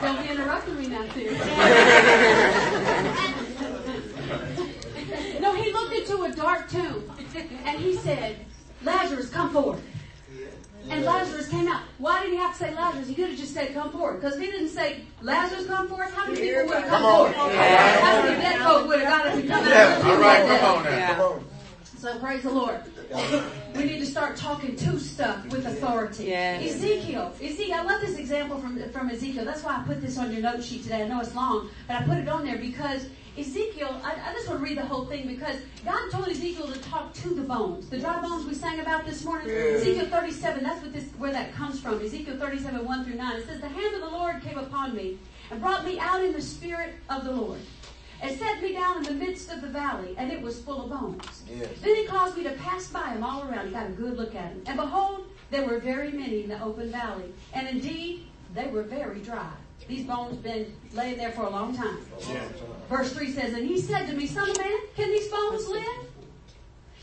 Don't 0.02 0.22
be 0.22 0.30
interrupting 0.30 0.78
me 0.78 0.88
now, 0.88 1.08
Siri. 1.14 1.36
no, 5.40 5.54
he 5.56 5.72
looked 5.72 5.94
into 5.94 6.24
a 6.24 6.32
dark 6.36 6.70
tomb 6.70 7.10
and 7.64 7.80
he 7.80 7.96
said, 7.96 8.46
Lazarus, 8.84 9.30
come 9.30 9.52
forth. 9.52 9.82
And 10.90 11.06
Lazarus 11.06 11.48
came 11.48 11.68
out. 11.68 11.82
Why 11.98 12.24
did 12.24 12.32
he 12.32 12.38
have 12.38 12.52
to 12.52 12.58
say 12.58 12.76
Lazarus? 12.76 13.08
He 13.08 13.16
could 13.16 13.30
have 13.30 13.38
just 13.38 13.54
said, 13.54 13.74
come 13.74 13.92
forth. 13.92 14.20
Because 14.20 14.36
if 14.36 14.42
he 14.42 14.48
didn't 14.48 14.70
say, 14.70 15.02
Lazarus, 15.22 15.66
come 15.68 15.88
forth, 15.88 16.14
how 16.14 16.28
many 16.28 16.42
people 16.42 16.66
would 16.66 16.74
have 16.74 16.88
come, 16.88 17.02
Come 17.02 17.34
forth? 17.34 17.56
How 17.56 18.22
many 18.24 18.42
dead 18.42 18.62
folk 18.62 18.88
would 18.88 19.00
have 19.02 19.10
got 19.10 19.28
up 19.28 19.34
and 19.36 19.48
come 19.50 19.64
out? 19.64 19.70
Yeah, 19.70 19.98
of 19.98 20.06
All 20.06 20.18
right. 20.18 20.46
that? 20.46 20.60
Come 20.60 20.78
on 20.78 20.84
now. 20.84 20.90
Yeah. 20.90 21.16
Come 21.16 21.22
on. 21.22 21.46
So 21.98 22.20
praise 22.20 22.44
the 22.44 22.52
Lord. 22.52 22.82
We 23.76 23.86
need 23.86 24.00
to 24.00 24.06
start 24.06 24.36
talking 24.36 24.76
to 24.76 25.00
stuff 25.00 25.46
with 25.46 25.66
authority. 25.66 26.26
Yes. 26.26 26.76
Ezekiel. 26.76 27.34
Ezekiel. 27.42 27.76
I 27.76 27.84
love 27.84 28.02
this 28.02 28.18
example 28.18 28.60
from 28.60 28.90
from 28.90 29.10
Ezekiel. 29.10 29.46
That's 29.46 29.64
why 29.64 29.78
I 29.78 29.84
put 29.84 30.02
this 30.02 30.18
on 30.18 30.34
your 30.34 30.42
note 30.42 30.62
sheet 30.62 30.84
today. 30.84 31.04
I 31.04 31.08
know 31.08 31.22
it's 31.22 31.34
long, 31.34 31.70
but 31.88 31.96
I 31.96 32.04
put 32.04 32.18
it 32.18 32.28
on 32.28 32.44
there 32.44 32.58
because 32.58 33.06
Ezekiel, 33.38 34.00
I, 34.04 34.30
I 34.30 34.34
just 34.34 34.48
want 34.48 34.60
to 34.60 34.64
read 34.64 34.78
the 34.78 34.86
whole 34.86 35.06
thing 35.06 35.28
because 35.28 35.58
God 35.84 36.12
told 36.12 36.28
Ezekiel 36.28 36.68
to 36.68 36.80
talk 36.82 37.14
to 37.16 37.30
the 37.30 37.42
bones. 37.42 37.90
The 37.90 37.98
dry 37.98 38.22
bones 38.22 38.46
we 38.46 38.54
sang 38.54 38.80
about 38.80 39.06
this 39.06 39.24
morning, 39.26 39.50
Ezekiel 39.50 40.06
37, 40.06 40.64
that's 40.64 40.82
what 40.84 40.94
this, 40.94 41.06
where 41.18 41.32
that 41.32 41.54
comes 41.56 41.80
from. 41.80 42.00
Ezekiel 42.00 42.38
37, 42.38 42.86
1 42.86 43.06
through 43.06 43.16
9. 43.16 43.36
It 43.38 43.48
says, 43.48 43.60
The 43.60 43.70
hand 43.70 43.96
of 43.96 44.02
the 44.02 44.10
Lord 44.10 44.42
came 44.44 44.58
upon 44.60 44.96
me 44.96 45.18
and 45.50 45.60
brought 45.60 45.84
me 45.84 46.00
out 46.00 46.24
in 46.24 46.34
the 46.34 46.42
spirit 46.42 46.94
of 47.10 47.24
the 47.24 47.32
Lord 47.32 47.60
and 48.22 48.38
set 48.40 48.62
me 48.62 48.72
down 48.72 48.98
in 48.98 49.04
the 49.04 49.26
midst 49.26 49.52
of 49.52 49.62
the 49.62 49.68
valley, 49.68 50.16
and 50.18 50.32
it 50.32 50.42
was 50.42 50.62
full 50.62 50.84
of 50.84 50.90
bones. 50.90 51.44
Yes. 51.50 51.68
Then 51.82 51.96
he 51.96 52.06
caused 52.06 52.38
me 52.38 52.44
to 52.44 52.52
pass 52.52 52.88
by 52.88 53.10
him 53.10 53.24
all 53.24 53.44
around. 53.44 53.66
He 53.68 53.74
got 53.74 53.88
a 53.88 53.92
good 53.92 54.16
look 54.16 54.34
at 54.34 54.54
him. 54.54 54.64
And 54.66 54.78
behold, 54.78 55.26
there 55.52 55.66
were 55.66 55.80
very 55.80 56.12
many 56.12 56.44
in 56.44 56.50
the 56.50 56.64
open 56.64 56.90
valley. 56.90 57.34
And 57.54 57.68
indeed, 57.68 58.28
they 58.54 58.68
were 58.68 58.84
very 58.84 59.20
dry. 59.20 59.52
These 59.88 60.06
bones 60.06 60.32
have 60.32 60.44
been 60.44 60.74
laying 60.94 61.18
there 61.18 61.32
for 61.32 61.44
a 61.44 61.50
long 61.50 61.76
time. 61.76 61.98
Verse 62.90 63.14
3 63.14 63.32
says, 63.32 63.54
And 63.54 63.68
he 63.68 63.80
said 63.80 64.08
to 64.08 64.14
me, 64.14 64.28
Son 64.28 64.50
of 64.50 64.58
man, 64.58 64.78
can 64.96 65.10
these 65.10 65.30
bones 65.30 65.68
live? 65.68 65.86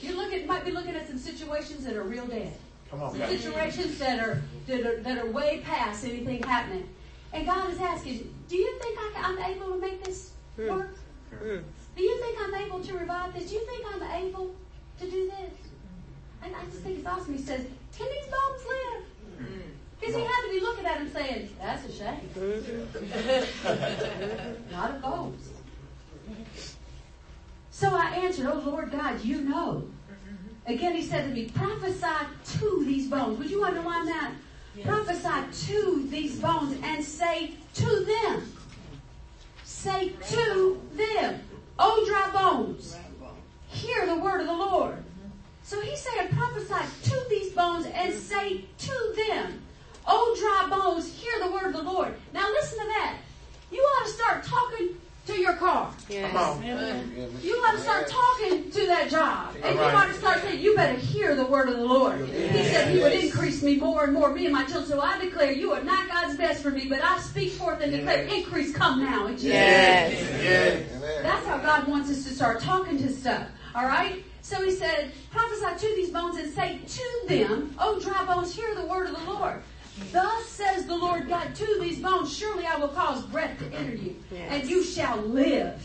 You 0.00 0.16
look 0.16 0.32
at, 0.32 0.46
might 0.46 0.64
be 0.64 0.70
looking 0.70 0.94
at 0.94 1.06
some 1.06 1.18
situations 1.18 1.84
that 1.84 1.94
are 1.94 2.02
real 2.02 2.26
dead. 2.26 2.52
Come 2.90 3.02
on, 3.02 3.10
Some 3.10 3.20
guys. 3.20 3.40
situations 3.40 3.98
that 3.98 4.18
are, 4.18 4.42
that 4.66 4.86
are 4.86 4.96
that 5.02 5.18
are 5.18 5.30
way 5.30 5.60
past 5.64 6.04
anything 6.04 6.42
happening. 6.42 6.88
And 7.32 7.46
God 7.46 7.70
is 7.70 7.78
asking, 7.78 8.34
Do 8.48 8.56
you 8.56 8.78
think 8.80 8.98
I, 8.98 9.30
am 9.30 9.38
able 9.38 9.72
to 9.74 9.78
make 9.78 10.02
this 10.02 10.32
hmm. 10.56 10.68
work? 10.68 10.96
Hmm. 11.30 11.58
Do 11.96 12.02
you 12.02 12.18
think 12.18 12.38
I'm 12.40 12.54
able 12.54 12.80
to 12.80 12.98
revive 12.98 13.34
this? 13.34 13.50
Do 13.50 13.54
you 13.54 13.66
think 13.66 13.86
I'm 13.94 14.24
able 14.24 14.54
to 14.98 15.10
do 15.10 15.26
this? 15.26 15.52
And 16.42 16.56
I 16.56 16.64
just 16.64 16.78
think 16.78 16.98
it's 16.98 17.06
awesome. 17.06 17.34
He 17.36 17.42
says, 17.42 17.64
Can 17.96 18.08
these 18.08 18.26
bones 18.26 18.66
live? 18.66 19.04
Hmm. 19.38 19.70
Because 20.00 20.16
he 20.16 20.22
had 20.22 20.42
to 20.46 20.50
be 20.50 20.60
looking 20.60 20.86
at 20.86 20.96
him 20.96 21.10
saying, 21.12 21.50
That's 21.60 21.84
a 21.86 21.92
shame. 21.92 22.30
Mm-hmm. 22.34 23.72
Not 24.72 24.92
of 24.92 25.02
bones. 25.02 25.50
So 27.70 27.94
I 27.94 28.06
answered, 28.16 28.46
Oh 28.46 28.62
Lord 28.64 28.90
God, 28.90 29.22
you 29.22 29.42
know. 29.42 29.84
Mm-hmm. 30.10 30.72
Again, 30.72 30.94
he 30.94 31.02
said 31.02 31.28
to 31.28 31.34
me, 31.34 31.50
Prophesy 31.50 32.06
to 32.58 32.84
these 32.86 33.08
bones. 33.08 33.38
Would 33.38 33.50
you 33.50 33.62
underline 33.62 34.06
that? 34.06 34.32
Prophesy 34.82 35.66
to 35.66 36.06
these 36.08 36.38
bones 36.38 36.78
and 36.82 37.04
say 37.04 37.52
to 37.74 38.04
them. 38.04 38.52
Say 39.64 40.14
to 40.30 40.80
them, 40.94 41.42
O 41.78 42.04
dry 42.06 42.30
bones, 42.32 42.96
hear 43.68 44.06
the 44.06 44.16
word 44.16 44.40
of 44.40 44.46
the 44.46 44.52
Lord. 44.52 44.96
Mm-hmm. 44.96 45.28
So 45.62 45.80
he 45.80 45.96
said, 45.96 46.30
prophesy 46.30 47.10
to 47.10 47.26
these 47.28 47.52
bones 47.52 47.86
and 47.86 48.14
say 48.14 48.64
to 48.78 49.14
them, 49.28 49.62
O 50.06 50.36
dry 50.38 50.76
bones, 50.76 51.12
hear 51.12 51.32
the 51.40 51.50
word 51.50 51.66
of 51.66 51.72
the 51.72 51.82
Lord. 51.82 52.14
Now 52.32 52.48
listen 52.50 52.78
to 52.78 52.84
that. 52.86 53.16
You 53.70 53.80
ought 53.80 54.06
to 54.06 54.12
start 54.12 54.44
talking 54.44 54.88
to 55.26 55.40
your 55.40 55.54
car. 55.54 55.92
Yes. 56.08 56.32
Come 56.32 56.40
on. 56.40 56.62
You 57.42 57.54
ought 57.56 57.72
to 57.72 57.78
start 57.78 58.08
talking 58.08 58.70
to 58.70 58.86
that 58.86 59.10
job. 59.10 59.54
And 59.62 59.76
you 59.76 59.80
ought 59.80 60.06
to 60.06 60.14
start 60.14 60.40
saying, 60.42 60.60
you 60.60 60.74
better 60.74 60.98
hear 60.98 61.36
the 61.36 61.44
word 61.44 61.68
of 61.68 61.76
the 61.76 61.84
Lord. 61.84 62.26
He 62.28 62.64
said 62.64 62.92
he 62.92 63.00
would 63.00 63.12
increase 63.12 63.62
me 63.62 63.76
more 63.76 64.04
and 64.04 64.12
more, 64.12 64.32
me 64.32 64.46
and 64.46 64.54
my 64.54 64.64
children. 64.64 64.86
So 64.86 65.00
I 65.00 65.18
declare 65.18 65.52
you 65.52 65.72
are 65.72 65.82
not 65.82 66.08
God's 66.08 66.36
best 66.36 66.62
for 66.62 66.70
me, 66.70 66.86
but 66.88 67.02
I 67.02 67.20
speak 67.20 67.52
forth 67.52 67.80
and 67.80 67.92
declare 67.92 68.24
increase 68.24 68.74
come 68.74 69.04
now. 69.04 69.26
In 69.26 69.34
Jesus' 69.34 69.52
Yes. 69.52 70.42
Yes. 70.42 70.92
Amen. 70.96 71.22
that's 71.22 71.46
how 71.46 71.58
God 71.58 71.86
wants 71.86 72.10
us 72.10 72.24
to 72.24 72.34
start 72.34 72.60
talking 72.60 72.98
to 72.98 73.12
stuff. 73.12 73.46
All 73.74 73.84
right? 73.84 74.24
So 74.42 74.64
he 74.64 74.72
said, 74.72 75.12
prophesy 75.30 75.86
to 75.86 75.94
these 75.94 76.10
bones 76.10 76.36
and 76.38 76.52
say 76.52 76.80
to 76.84 77.28
them, 77.28 77.74
O 77.78 78.00
dry 78.00 78.24
bones, 78.24 78.54
hear 78.54 78.74
the 78.74 78.86
word 78.86 79.08
of 79.08 79.16
the 79.16 79.30
Lord. 79.30 79.62
Thus 80.12 80.46
says 80.46 80.86
the 80.86 80.96
Lord 80.96 81.28
God 81.28 81.54
to 81.54 81.78
these 81.80 81.98
bones, 82.00 82.36
surely 82.36 82.66
I 82.66 82.76
will 82.76 82.88
cause 82.88 83.24
breath 83.26 83.58
to 83.58 83.76
enter 83.76 83.94
you, 83.94 84.16
and 84.48 84.68
you 84.68 84.82
shall 84.82 85.18
live. 85.18 85.80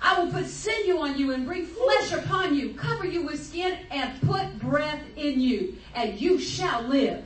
I 0.00 0.20
will 0.20 0.32
put 0.32 0.46
sinew 0.46 0.98
on 0.98 1.18
you 1.18 1.32
and 1.32 1.46
bring 1.46 1.64
flesh 1.66 2.12
upon 2.12 2.56
you, 2.56 2.74
cover 2.74 3.06
you 3.06 3.22
with 3.22 3.44
skin, 3.44 3.78
and 3.90 4.20
put 4.22 4.58
breath 4.58 5.02
in 5.16 5.40
you, 5.40 5.76
and 5.94 6.20
you 6.20 6.40
shall 6.40 6.82
live. 6.82 7.24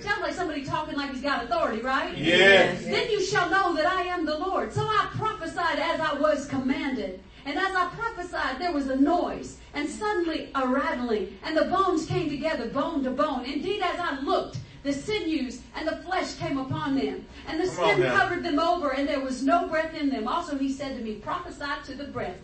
Sounds 0.00 0.22
like 0.22 0.32
somebody 0.32 0.64
talking 0.64 0.96
like 0.96 1.10
he's 1.10 1.22
got 1.22 1.44
authority, 1.44 1.82
right? 1.82 2.16
Yes. 2.16 2.84
Then 2.84 3.10
you 3.10 3.22
shall 3.22 3.50
know 3.50 3.74
that 3.74 3.86
I 3.86 4.02
am 4.02 4.24
the 4.24 4.38
Lord. 4.38 4.72
So 4.72 4.82
I 4.82 5.10
prophesied 5.14 5.78
as 5.78 6.00
I 6.00 6.14
was 6.14 6.46
commanded. 6.46 7.20
And 7.44 7.58
as 7.58 7.74
I 7.74 7.88
prophesied, 7.88 8.58
there 8.58 8.72
was 8.72 8.88
a 8.88 8.96
noise, 8.96 9.58
and 9.74 9.88
suddenly 9.88 10.50
a 10.54 10.66
rattling, 10.66 11.38
and 11.42 11.56
the 11.56 11.64
bones 11.64 12.06
came 12.06 12.28
together, 12.28 12.68
bone 12.68 13.02
to 13.04 13.10
bone. 13.10 13.44
Indeed, 13.44 13.82
as 13.82 13.98
I 13.98 14.20
looked, 14.20 14.58
the 14.82 14.92
sinews 14.92 15.60
and 15.76 15.86
the 15.86 15.96
flesh 15.98 16.34
came 16.36 16.58
upon 16.58 16.94
them, 16.96 17.24
and 17.46 17.60
the 17.60 17.66
Come 17.66 17.94
skin 17.96 18.02
covered 18.16 18.42
them 18.42 18.58
over, 18.58 18.90
and 18.90 19.06
there 19.08 19.20
was 19.20 19.42
no 19.42 19.68
breath 19.68 19.94
in 19.94 20.08
them. 20.08 20.26
Also, 20.26 20.56
he 20.56 20.72
said 20.72 20.96
to 20.96 21.02
me, 21.04 21.14
prophesy 21.16 21.64
to 21.86 21.94
the 21.94 22.04
breath. 22.04 22.36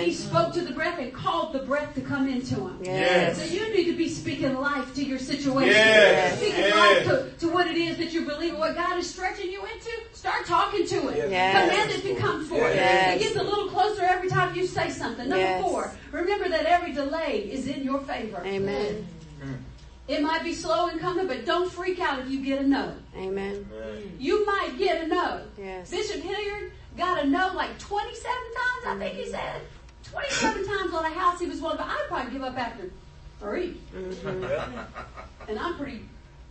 He 0.00 0.12
spoke 0.12 0.52
to 0.54 0.62
the 0.62 0.72
breath 0.72 0.98
and 0.98 1.12
called 1.12 1.52
the 1.52 1.60
breath 1.60 1.94
to 1.94 2.00
come 2.00 2.28
into 2.28 2.56
him. 2.56 2.78
Yes. 2.82 3.38
So 3.38 3.44
you 3.44 3.72
need 3.72 3.84
to 3.84 3.96
be 3.96 4.08
speaking 4.08 4.54
life 4.56 4.94
to 4.94 5.04
your 5.04 5.18
situation. 5.18 5.72
Yes. 5.72 6.38
Speaking 6.38 6.58
Yes. 6.60 7.06
life 7.06 7.38
to, 7.38 7.46
to 7.46 7.52
what 7.52 7.66
it 7.66 7.76
is 7.76 7.96
that 7.98 8.12
you 8.12 8.24
believe, 8.26 8.58
what 8.58 8.74
God 8.74 8.98
is 8.98 9.08
stretching 9.08 9.50
you 9.50 9.64
into. 9.64 9.90
Start 10.12 10.44
talking 10.46 10.86
to 10.86 11.08
it. 11.08 11.30
Yes. 11.30 11.70
Command 11.70 11.90
it 11.92 12.02
to 12.02 12.20
come 12.20 12.44
forth. 12.46 12.74
Yes. 12.74 13.16
It 13.20 13.24
gets 13.24 13.36
a 13.36 13.42
little 13.42 13.68
closer 13.68 14.02
every 14.02 14.28
time 14.28 14.54
you 14.54 14.66
say 14.66 14.90
something. 14.90 15.28
Number 15.28 15.42
Yes. 15.44 15.62
four, 15.62 15.92
remember 16.12 16.48
that 16.48 16.66
every 16.66 16.92
delay 16.92 17.48
is 17.50 17.66
in 17.68 17.82
your 17.82 18.00
favor. 18.00 18.42
Amen. 18.44 19.06
Mm. 19.42 19.56
It 20.10 20.22
might 20.22 20.42
be 20.42 20.52
slow 20.52 20.88
in 20.88 20.98
coming, 20.98 21.28
but 21.28 21.46
don't 21.46 21.70
freak 21.70 22.00
out 22.00 22.18
if 22.18 22.28
you 22.28 22.44
get 22.44 22.58
a 22.58 22.66
no. 22.66 22.94
Amen. 23.16 23.64
You 24.18 24.44
might 24.44 24.76
get 24.76 25.04
a 25.04 25.06
no. 25.06 25.42
Yes. 25.56 25.88
Bishop 25.90 26.20
Hilliard 26.20 26.72
got 26.96 27.22
a 27.22 27.26
no 27.28 27.52
like 27.54 27.78
27 27.78 28.24
times, 28.24 28.86
I 28.86 28.96
think 28.98 29.14
he 29.14 29.22
mm-hmm. 29.22 29.30
said. 29.30 29.62
27 30.10 30.66
times 30.66 30.94
on 30.94 31.04
a 31.04 31.10
house 31.10 31.38
he 31.38 31.46
was 31.46 31.60
wanting, 31.60 31.78
but 31.78 31.86
I'd 31.86 32.06
probably 32.08 32.32
give 32.32 32.42
up 32.42 32.58
after 32.58 32.90
three. 33.38 33.76
Mm-hmm. 33.94 35.48
And 35.48 35.58
I'm 35.58 35.76
pretty 35.76 36.04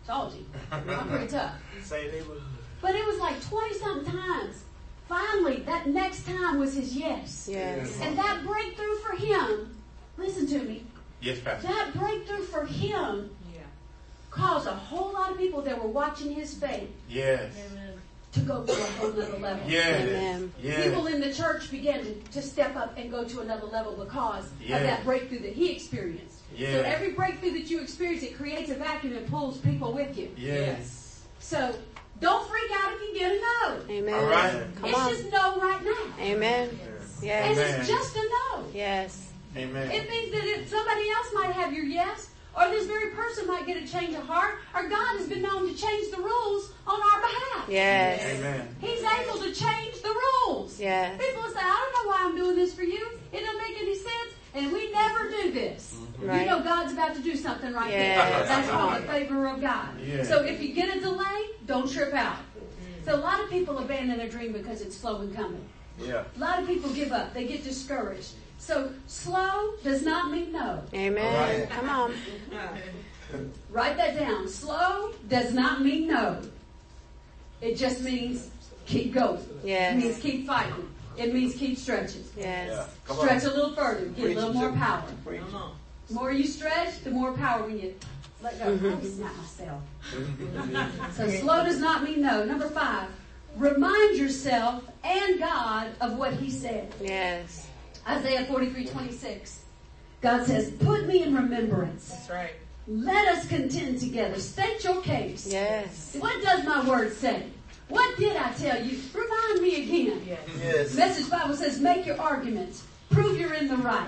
salty. 0.05 0.45
I'm 0.72 1.10
pretty 1.10 1.28
tough. 1.28 1.55
Say 1.84 2.05
neighborhood. 2.05 2.41
But 2.82 2.95
it 2.95 3.05
was 3.05 3.20
like 3.20 3.41
20 3.43 3.74
something 3.78 4.14
times. 4.14 4.64
Finally, 5.10 5.64
that 5.64 5.88
next 5.88 6.26
time 6.26 6.60
was 6.60 6.76
his 6.76 6.95
yes. 6.95 7.49
Yes. 7.51 7.99
And 8.01 8.18
that 8.18 8.45
breakthrough 8.45 8.95
for 8.99 9.18
him, 9.18 9.76
listen 10.18 10.47
to 10.47 10.60
me, 10.60 10.84
Yes, 11.20 11.39
Pastor. 11.39 11.68
that 11.68 11.93
breakthrough 11.93 12.43
for 12.43 12.64
him 12.66 13.32
caused 14.32 14.67
a 14.67 14.71
whole 14.73 15.11
lot 15.13 15.32
of 15.32 15.38
people 15.38 15.61
that 15.63 15.82
were 15.82 15.89
watching 15.89 16.32
his 16.34 16.53
faith 16.53 16.89
Yes. 17.09 17.51
to 18.34 18.39
go 18.41 18.63
to 18.63 18.71
a 18.71 18.75
whole 18.75 19.09
nother 19.11 19.38
level. 19.39 19.67
Yes. 19.69 20.01
Amen. 20.07 20.53
People 20.61 21.07
in 21.07 21.19
the 21.19 21.34
church 21.34 21.71
began 21.71 22.03
to, 22.03 22.13
to 22.34 22.41
step 22.41 22.75
up 22.75 22.93
and 22.97 23.09
go 23.09 23.23
to 23.23 23.39
another 23.41 23.65
level 23.67 23.93
because 23.93 24.49
Yes. 24.61 24.77
of 24.82 24.84
that 24.88 25.03
breakthrough 25.03 25.39
that 25.39 25.53
he 25.53 25.71
experienced. 25.71 26.38
So 26.57 26.65
every 26.65 27.11
breakthrough 27.11 27.51
that 27.51 27.69
you 27.69 27.80
experience, 27.82 28.23
it 28.23 28.36
creates 28.36 28.69
a 28.69 28.75
vacuum 28.75 29.13
and 29.15 29.27
pulls 29.27 29.57
people 29.59 29.93
with 29.93 30.17
you. 30.17 30.30
Yes. 30.38 31.23
So 31.39 31.73
don't 32.19 32.47
freak 32.49 32.69
out 32.84 32.91
if 32.93 33.01
you 33.01 33.13
get 33.19 33.32
a 33.32 33.39
no. 33.39 33.82
Amen. 33.89 34.13
All 34.13 34.25
right. 34.30 34.63
Come 34.75 34.89
it's 34.89 34.97
on. 34.99 35.09
just 35.11 35.32
no 35.32 35.59
right 35.61 35.84
now. 35.84 36.23
Amen. 36.23 36.69
And 36.69 36.80
Yes. 37.23 37.57
Amen. 37.57 37.80
it's 37.80 37.89
just 37.89 38.15
a 38.15 38.19
no. 38.55 38.65
Yes. 38.73 39.32
Amen. 39.57 39.89
It 39.91 40.09
means 40.09 40.32
that 40.34 40.43
if 40.45 40.69
somebody 40.69 41.09
else 41.09 41.27
might 41.34 41.51
have 41.51 41.73
your 41.73 41.86
yes, 41.86 42.30
or 42.60 42.70
this 42.70 42.86
very 42.86 43.12
person 43.12 43.47
might 43.47 43.66
get 43.66 43.82
a 43.82 43.88
change 43.88 44.14
of 44.16 44.24
heart, 44.24 44.55
or 44.76 44.88
God 44.89 45.18
has 45.18 45.28
been 45.28 45.41
known 45.41 45.68
to 45.68 45.74
change 45.74 46.12
the 46.12 46.22
rules 46.22 46.72
on 46.86 46.99
our 46.99 47.22
behalf. 47.22 47.70
Yes. 47.70 48.22
Amen. 48.38 48.76
He's 48.82 49.01
able 49.01 49.39
to 49.39 49.53
change 49.53 50.01
the 50.01 50.14
rules. 50.47 50.80
Yes. 50.80 51.20
People 51.20 51.43
say, 51.49 51.60
I 51.62 51.91
don't 51.93 52.05
know 52.05 52.10
why 52.12 52.18
I'm 52.22 52.36
doing 52.36 52.55
this 52.55 52.74
for 52.74 52.84
you. 52.84 53.07
It 53.32 53.39
doesn't 53.39 53.57
make 53.62 53.82
any 53.82 53.95
sense. 53.95 54.34
And 54.55 54.74
we 54.74 54.91
never 54.91 55.30
do 55.30 55.51
this. 55.51 55.95
Right. 56.18 56.41
You 56.41 56.47
know 56.47 56.62
God's 56.62 56.91
about 56.93 57.16
to 57.16 57.22
do 57.22 57.36
something 57.36 57.72
right 57.72 57.91
Yes. 57.91 58.30
there. 58.30 58.45
That's 58.47 58.70
called 58.70 58.95
the 58.95 59.07
favor 59.07 59.47
of 59.47 59.62
God. 59.62 59.89
Yes. 60.03 60.28
So 60.28 60.41
if 60.43 60.62
you 60.62 60.74
get 60.74 60.95
a 60.95 60.99
delay, 60.99 61.49
don't 61.66 61.89
trip 61.89 62.14
out. 62.14 62.39
So 63.05 63.16
a 63.16 63.22
lot 63.22 63.39
of 63.39 63.49
people 63.49 63.78
abandon 63.78 64.18
their 64.18 64.28
dream 64.28 64.51
because 64.51 64.82
it's 64.82 64.97
slow 64.97 65.22
and 65.22 65.34
coming. 65.34 65.64
Yeah. 65.99 66.24
A 66.36 66.39
lot 66.39 66.60
of 66.60 66.68
people 66.68 66.89
give 66.91 67.12
up. 67.12 67.34
They 67.34 67.45
get 67.45 67.64
discouraged. 67.64 68.34
So 68.60 68.91
slow 69.07 69.74
does 69.84 70.03
not 70.03 70.32
mean 70.32 70.51
no. 70.51 70.84
Amen. 70.93 71.68
Come 71.70 71.89
on. 71.89 72.14
Write 73.72 73.97
that 73.97 74.16
down. 74.18 74.47
Slow 74.47 75.12
does 75.28 75.53
not 75.53 75.82
mean 75.82 76.07
no. 76.07 76.41
It 77.62 77.78
just 77.78 78.01
means 78.01 78.49
keep 78.86 79.14
going. 79.14 79.43
Yes. 79.64 79.93
It 79.93 79.97
means 79.97 80.20
keep 80.20 80.45
fighting. 80.45 80.89
It 81.18 81.34
means 81.34 81.55
keep 81.55 81.78
stretching. 81.78 82.24
Yes. 82.38 82.89
Come 83.05 83.18
Stretch 83.18 83.43
on. 83.43 83.51
a 83.51 83.53
little 83.53 83.74
further. 83.74 84.05
Get 84.07 84.26
a 84.26 84.34
little 84.36 84.53
more 84.53 84.68
to 84.70 84.74
me. 84.74 84.80
power. 84.80 85.03
Preach. 85.26 85.41
The 86.07 86.14
more 86.14 86.32
you 86.32 86.45
stretch, 86.45 86.99
the 87.03 87.12
more 87.12 87.34
power 87.34 87.64
when 87.64 87.80
you 87.80 87.93
let 88.41 88.57
go. 88.57 88.66
Mm-hmm. 88.78 89.05
I 89.05 89.10
snap 89.10 89.38
myself. 89.38 89.82
so 91.16 91.30
slow 91.30 91.66
does 91.66 91.80
not 91.80 92.03
mean 92.03 92.22
no. 92.22 92.45
Number 92.45 92.70
five, 92.70 93.10
remind 93.57 94.18
yourself 94.18 94.84
and 95.03 95.39
God 95.39 95.89
of 96.01 96.18
what 96.18 96.34
He 96.34 96.49
said. 96.49 96.93
Yes. 97.01 97.68
Isaiah 98.07 98.45
43, 98.45 98.85
26. 98.85 99.63
God 100.21 100.45
says, 100.45 100.71
put 100.71 101.05
me 101.05 101.23
in 101.23 101.33
remembrance. 101.33 102.09
That's 102.09 102.29
right. 102.29 102.51
Let 102.87 103.27
us 103.29 103.47
contend 103.47 103.99
together. 103.99 104.39
State 104.39 104.83
your 104.83 105.01
case. 105.01 105.47
Yes. 105.51 106.15
What 106.19 106.41
does 106.43 106.65
my 106.65 106.87
word 106.87 107.13
say? 107.13 107.43
What 107.87 108.17
did 108.17 108.35
I 108.35 108.51
tell 108.53 108.83
you? 108.83 108.99
Remind 109.13 109.61
me 109.61 109.83
again. 109.83 110.37
Yes. 110.59 110.95
Message 110.95 111.29
Bible 111.29 111.55
says, 111.55 111.79
make 111.79 112.05
your 112.05 112.19
arguments. 112.19 112.83
Prove 113.09 113.39
you're 113.39 113.53
in 113.53 113.67
the 113.67 113.77
right. 113.77 114.07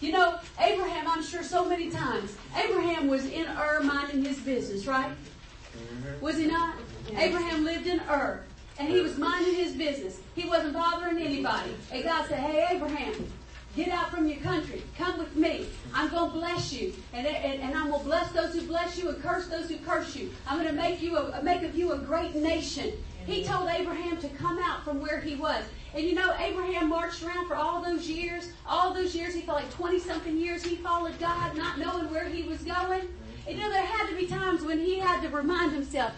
You 0.00 0.12
know, 0.12 0.38
Abraham, 0.60 1.06
I'm 1.06 1.22
sure 1.22 1.44
so 1.44 1.64
many 1.64 1.90
times, 1.90 2.34
Abraham 2.56 3.06
was 3.06 3.24
in 3.26 3.46
Ur 3.46 3.82
minding 3.82 4.24
his 4.24 4.38
business, 4.38 4.86
right? 4.86 5.10
Mm-hmm. 5.10 6.20
Was 6.24 6.36
he 6.36 6.46
not? 6.46 6.74
Abraham 7.16 7.64
lived 7.64 7.86
in 7.86 8.00
Ur. 8.10 8.44
And 8.82 8.90
he 8.90 9.00
was 9.00 9.16
minding 9.16 9.54
his 9.54 9.74
business. 9.74 10.18
He 10.34 10.48
wasn't 10.48 10.72
bothering 10.72 11.22
anybody. 11.22 11.70
And 11.92 12.02
God 12.02 12.26
said, 12.28 12.40
hey, 12.40 12.66
Abraham, 12.72 13.32
get 13.76 13.90
out 13.90 14.10
from 14.10 14.26
your 14.26 14.40
country. 14.40 14.82
Come 14.98 15.20
with 15.20 15.36
me. 15.36 15.68
I'm 15.94 16.08
going 16.08 16.32
to 16.32 16.36
bless 16.36 16.72
you. 16.72 16.92
And, 17.12 17.24
and, 17.24 17.60
and 17.62 17.76
I'm 17.76 17.90
going 17.90 18.00
to 18.00 18.06
bless 18.06 18.32
those 18.32 18.54
who 18.54 18.62
bless 18.62 18.98
you 18.98 19.10
and 19.10 19.22
curse 19.22 19.46
those 19.46 19.68
who 19.68 19.76
curse 19.86 20.16
you. 20.16 20.32
I'm 20.48 20.60
going 20.60 20.68
to 20.68 20.74
make 20.74 21.00
you 21.00 21.16
a, 21.16 21.40
make 21.44 21.62
of 21.62 21.76
you 21.76 21.92
a 21.92 21.98
great 21.98 22.34
nation. 22.34 22.92
He 23.24 23.44
told 23.44 23.70
Abraham 23.70 24.16
to 24.16 24.28
come 24.30 24.58
out 24.58 24.82
from 24.82 25.00
where 25.00 25.20
he 25.20 25.36
was. 25.36 25.62
And 25.94 26.04
you 26.04 26.16
know, 26.16 26.34
Abraham 26.40 26.88
marched 26.88 27.22
around 27.22 27.46
for 27.46 27.54
all 27.54 27.80
those 27.82 28.08
years. 28.08 28.50
All 28.66 28.92
those 28.92 29.14
years, 29.14 29.32
he 29.32 29.42
felt 29.42 29.58
like 29.58 29.72
20 29.74 30.00
something 30.00 30.36
years, 30.36 30.64
he 30.64 30.74
followed 30.74 31.16
God, 31.20 31.56
not 31.56 31.78
knowing 31.78 32.10
where 32.10 32.28
he 32.28 32.42
was 32.42 32.58
going. 32.62 33.02
And 33.46 33.56
you 33.56 33.62
know, 33.62 33.70
there 33.70 33.86
had 33.86 34.08
to 34.08 34.16
be 34.16 34.26
times 34.26 34.62
when 34.62 34.80
he 34.80 34.98
had 34.98 35.22
to 35.22 35.28
remind 35.28 35.70
himself, 35.70 36.14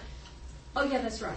oh 0.74 0.84
yeah, 0.84 1.02
that's 1.02 1.20
right. 1.20 1.36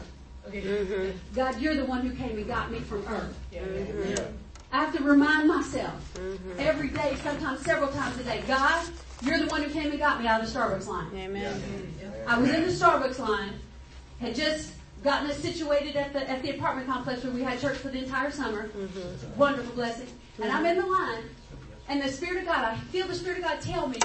Mm-hmm. 0.51 1.35
God, 1.35 1.59
you're 1.59 1.75
the 1.75 1.85
one 1.85 2.01
who 2.01 2.15
came 2.15 2.37
and 2.37 2.47
got 2.47 2.71
me 2.71 2.79
from 2.79 2.99
Ur. 3.07 3.29
Mm-hmm. 3.53 4.23
I 4.71 4.77
have 4.83 4.95
to 4.97 5.03
remind 5.03 5.47
myself 5.47 6.13
mm-hmm. 6.15 6.59
every 6.59 6.89
day, 6.89 7.15
sometimes 7.23 7.61
several 7.61 7.89
times 7.89 8.19
a 8.19 8.23
day, 8.23 8.43
God, 8.47 8.85
you're 9.21 9.39
the 9.39 9.47
one 9.47 9.63
who 9.63 9.69
came 9.69 9.91
and 9.91 9.99
got 9.99 10.21
me 10.21 10.27
out 10.27 10.41
of 10.41 10.51
the 10.51 10.59
Starbucks 10.59 10.87
line. 10.87 11.07
Amen. 11.15 11.61
I 12.27 12.37
was 12.37 12.49
in 12.49 12.63
the 12.63 12.71
Starbucks 12.71 13.19
line, 13.19 13.53
had 14.19 14.35
just 14.35 14.73
gotten 15.03 15.29
us 15.29 15.37
situated 15.37 15.95
at 15.95 16.11
the 16.11 16.29
at 16.29 16.41
the 16.41 16.49
apartment 16.51 16.87
complex 16.87 17.23
where 17.23 17.31
we 17.31 17.43
had 17.43 17.59
church 17.61 17.77
for 17.77 17.89
the 17.89 17.99
entire 17.99 18.31
summer. 18.31 18.69
Wonderful 19.37 19.73
blessing. 19.73 20.07
And 20.41 20.51
I'm 20.51 20.65
in 20.65 20.77
the 20.77 20.85
line, 20.85 21.23
and 21.87 22.01
the 22.01 22.09
Spirit 22.09 22.39
of 22.39 22.45
God, 22.45 22.63
I 22.63 22.75
feel 22.91 23.07
the 23.07 23.15
Spirit 23.15 23.39
of 23.39 23.45
God 23.45 23.61
tell 23.61 23.87
me, 23.87 23.99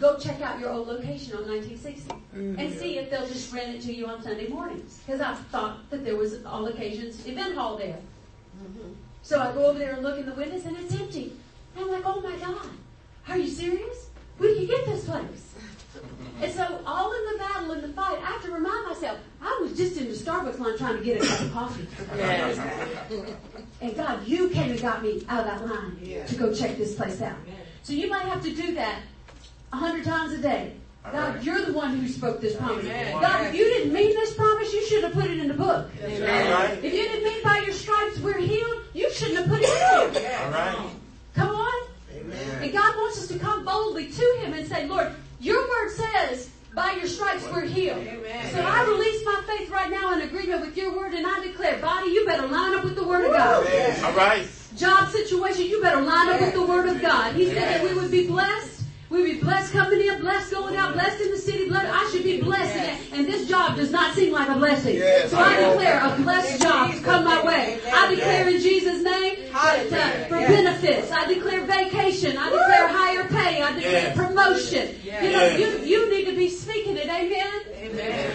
go 0.00 0.18
check 0.18 0.40
out 0.40 0.58
your 0.60 0.70
old 0.70 0.88
location 0.88 1.36
on 1.36 1.48
1960 1.48 2.10
mm-hmm. 2.10 2.58
and 2.58 2.78
see 2.78 2.98
if 2.98 3.10
they'll 3.10 3.26
just 3.26 3.52
rent 3.52 3.74
it 3.74 3.82
to 3.82 3.94
you 3.94 4.06
on 4.06 4.22
Sunday 4.22 4.48
mornings. 4.48 5.00
Because 5.04 5.20
I 5.20 5.34
thought 5.34 5.88
that 5.90 6.04
there 6.04 6.16
was 6.16 6.44
all 6.44 6.66
occasions 6.66 7.26
event 7.26 7.54
hall 7.54 7.76
there. 7.76 7.98
Mm-hmm. 8.62 8.92
So 9.22 9.40
I 9.40 9.52
go 9.52 9.66
over 9.66 9.78
there 9.78 9.94
and 9.94 10.02
look 10.02 10.18
in 10.18 10.26
the 10.26 10.34
windows, 10.34 10.64
and 10.66 10.76
it's 10.76 10.94
empty. 10.94 11.32
And 11.74 11.84
I'm 11.84 11.90
like, 11.90 12.02
oh 12.04 12.20
my 12.20 12.36
God, 12.36 12.68
are 13.28 13.38
you 13.38 13.48
serious? 13.48 14.08
We 14.38 14.54
can 14.54 14.66
get 14.66 14.86
this 14.86 15.04
place. 15.04 15.54
And 16.42 16.52
so, 16.52 16.80
all 16.86 17.12
in 17.12 17.32
the 17.32 17.38
battle 17.38 17.72
and 17.72 17.82
the 17.82 17.88
fight, 17.88 18.18
I 18.18 18.26
have 18.26 18.42
to 18.44 18.50
remind 18.50 18.86
myself, 18.86 19.18
I 19.40 19.58
was 19.62 19.74
just 19.74 19.96
in 19.96 20.04
the 20.04 20.12
Starbucks 20.12 20.58
line 20.58 20.76
trying 20.76 20.98
to 20.98 21.02
get 21.02 21.22
a 21.22 21.26
cup 21.26 21.40
of 21.40 21.52
coffee. 21.52 21.86
And 23.80 23.94
God, 23.94 24.26
you 24.26 24.48
came 24.50 24.70
and 24.70 24.80
got 24.80 25.02
me 25.02 25.24
out 25.28 25.40
of 25.40 25.46
that 25.46 25.66
line 25.68 26.26
to 26.26 26.34
go 26.34 26.54
check 26.54 26.76
this 26.76 26.94
place 26.94 27.20
out. 27.20 27.36
So 27.82 27.92
you 27.92 28.08
might 28.08 28.24
have 28.24 28.42
to 28.42 28.54
do 28.54 28.74
that 28.74 29.00
a 29.76 29.78
hundred 29.78 30.04
times 30.04 30.32
a 30.32 30.38
day. 30.38 30.72
God, 31.12 31.44
you're 31.44 31.64
the 31.64 31.72
one 31.72 31.96
who 31.96 32.08
spoke 32.08 32.40
this 32.40 32.56
promise. 32.56 32.84
God, 32.84 33.46
if 33.46 33.54
you 33.54 33.64
didn't 33.64 33.92
mean 33.92 34.10
this 34.10 34.34
promise, 34.34 34.72
you 34.72 34.84
should 34.86 35.04
have 35.04 35.12
put 35.12 35.26
it 35.26 35.38
in 35.38 35.46
the 35.46 35.54
book. 35.54 35.88
Right. 36.02 36.80
If 36.82 36.92
you 36.92 37.02
didn't 37.02 37.22
mean 37.22 37.44
by 37.44 37.58
your 37.58 37.74
stripes 37.74 38.18
we're 38.18 38.38
healed, 38.38 38.82
you 38.92 39.08
shouldn't 39.12 39.38
have 39.38 39.48
put 39.48 39.60
it 39.62 39.68
in 39.68 40.14
there. 40.14 40.40
All 40.40 40.50
right. 40.50 40.90
Come 41.34 41.54
on. 41.54 41.88
And 42.60 42.72
God 42.72 42.96
wants 42.96 43.18
us 43.18 43.28
to 43.28 43.38
come 43.38 43.64
boldly 43.64 44.10
to 44.10 44.36
Him 44.40 44.54
and 44.54 44.66
say, 44.66 44.88
Lord, 44.88 45.12
your 45.38 45.60
word 45.68 45.90
says, 45.90 46.50
by 46.74 46.92
your 46.92 47.06
stripes 47.06 47.44
we're 47.52 47.66
healed. 47.66 48.04
So 48.52 48.60
I 48.60 48.84
release 48.84 49.24
my 49.24 49.42
faith 49.46 49.70
right 49.70 49.90
now 49.90 50.12
in 50.14 50.22
agreement 50.22 50.60
with 50.62 50.76
your 50.76 50.92
word 50.96 51.14
and 51.14 51.24
I 51.24 51.40
declare, 51.40 51.78
body, 51.78 52.10
you 52.10 52.26
better 52.26 52.48
line 52.48 52.74
up 52.74 52.84
with 52.84 52.96
the 52.96 53.04
word 53.04 53.26
of 53.26 53.32
God. 53.32 53.64
All 54.02 54.12
right. 54.12 54.46
Job 54.76 55.08
situation, 55.08 55.66
you 55.66 55.80
better 55.80 56.02
line 56.02 56.30
up 56.30 56.40
with 56.40 56.52
the 56.52 56.66
word 56.66 56.88
of 56.88 57.00
God. 57.00 57.34
He 57.34 57.46
said 57.46 57.80
that 57.80 57.82
we 57.84 57.94
would 57.94 58.10
be 58.10 58.26
blessed. 58.26 58.75
We 59.08 59.34
be 59.34 59.40
blessed 59.40 59.72
coming 59.72 60.00
in, 60.00 60.20
blessed 60.20 60.50
going 60.50 60.76
out, 60.76 60.92
blessed 60.94 61.20
in 61.20 61.30
the 61.30 61.38
city, 61.38 61.68
blessed. 61.68 61.92
I 61.92 62.10
should 62.10 62.24
be 62.24 62.40
blessed. 62.40 62.76
And, 62.76 62.98
and 63.14 63.26
this 63.26 63.48
job 63.48 63.76
does 63.76 63.92
not 63.92 64.14
seem 64.16 64.32
like 64.32 64.48
a 64.48 64.54
blessing. 64.54 64.96
Yes. 64.96 65.30
So 65.30 65.38
I 65.38 65.56
declare 65.60 66.00
a 66.04 66.16
blessed 66.16 66.60
job 66.62 66.92
to 66.92 67.00
come 67.00 67.24
my 67.24 67.44
way. 67.44 67.78
I 67.92 68.12
declare 68.14 68.48
in 68.48 68.60
Jesus' 68.60 69.04
name 69.04 69.52
that, 69.52 69.92
uh, 69.92 70.24
for 70.28 70.36
benefits. 70.38 71.12
I 71.12 71.32
declare 71.32 71.64
vacation. 71.66 72.36
I 72.36 72.50
declare 72.50 72.88
higher 72.88 73.24
pay. 73.28 73.62
I 73.62 73.72
declare 73.74 73.92
Yes. 73.92 74.16
promotion. 74.16 74.96
You 75.04 75.12
know, 75.12 75.46
Yes. 75.46 75.60
you, 75.60 75.98
you 76.00 76.10
need 76.10 76.24
to 76.24 76.34
be 76.36 76.48
speaking 76.48 76.96
it. 76.96 77.06
Amen. 77.08 77.62
Amen. 77.78 78.32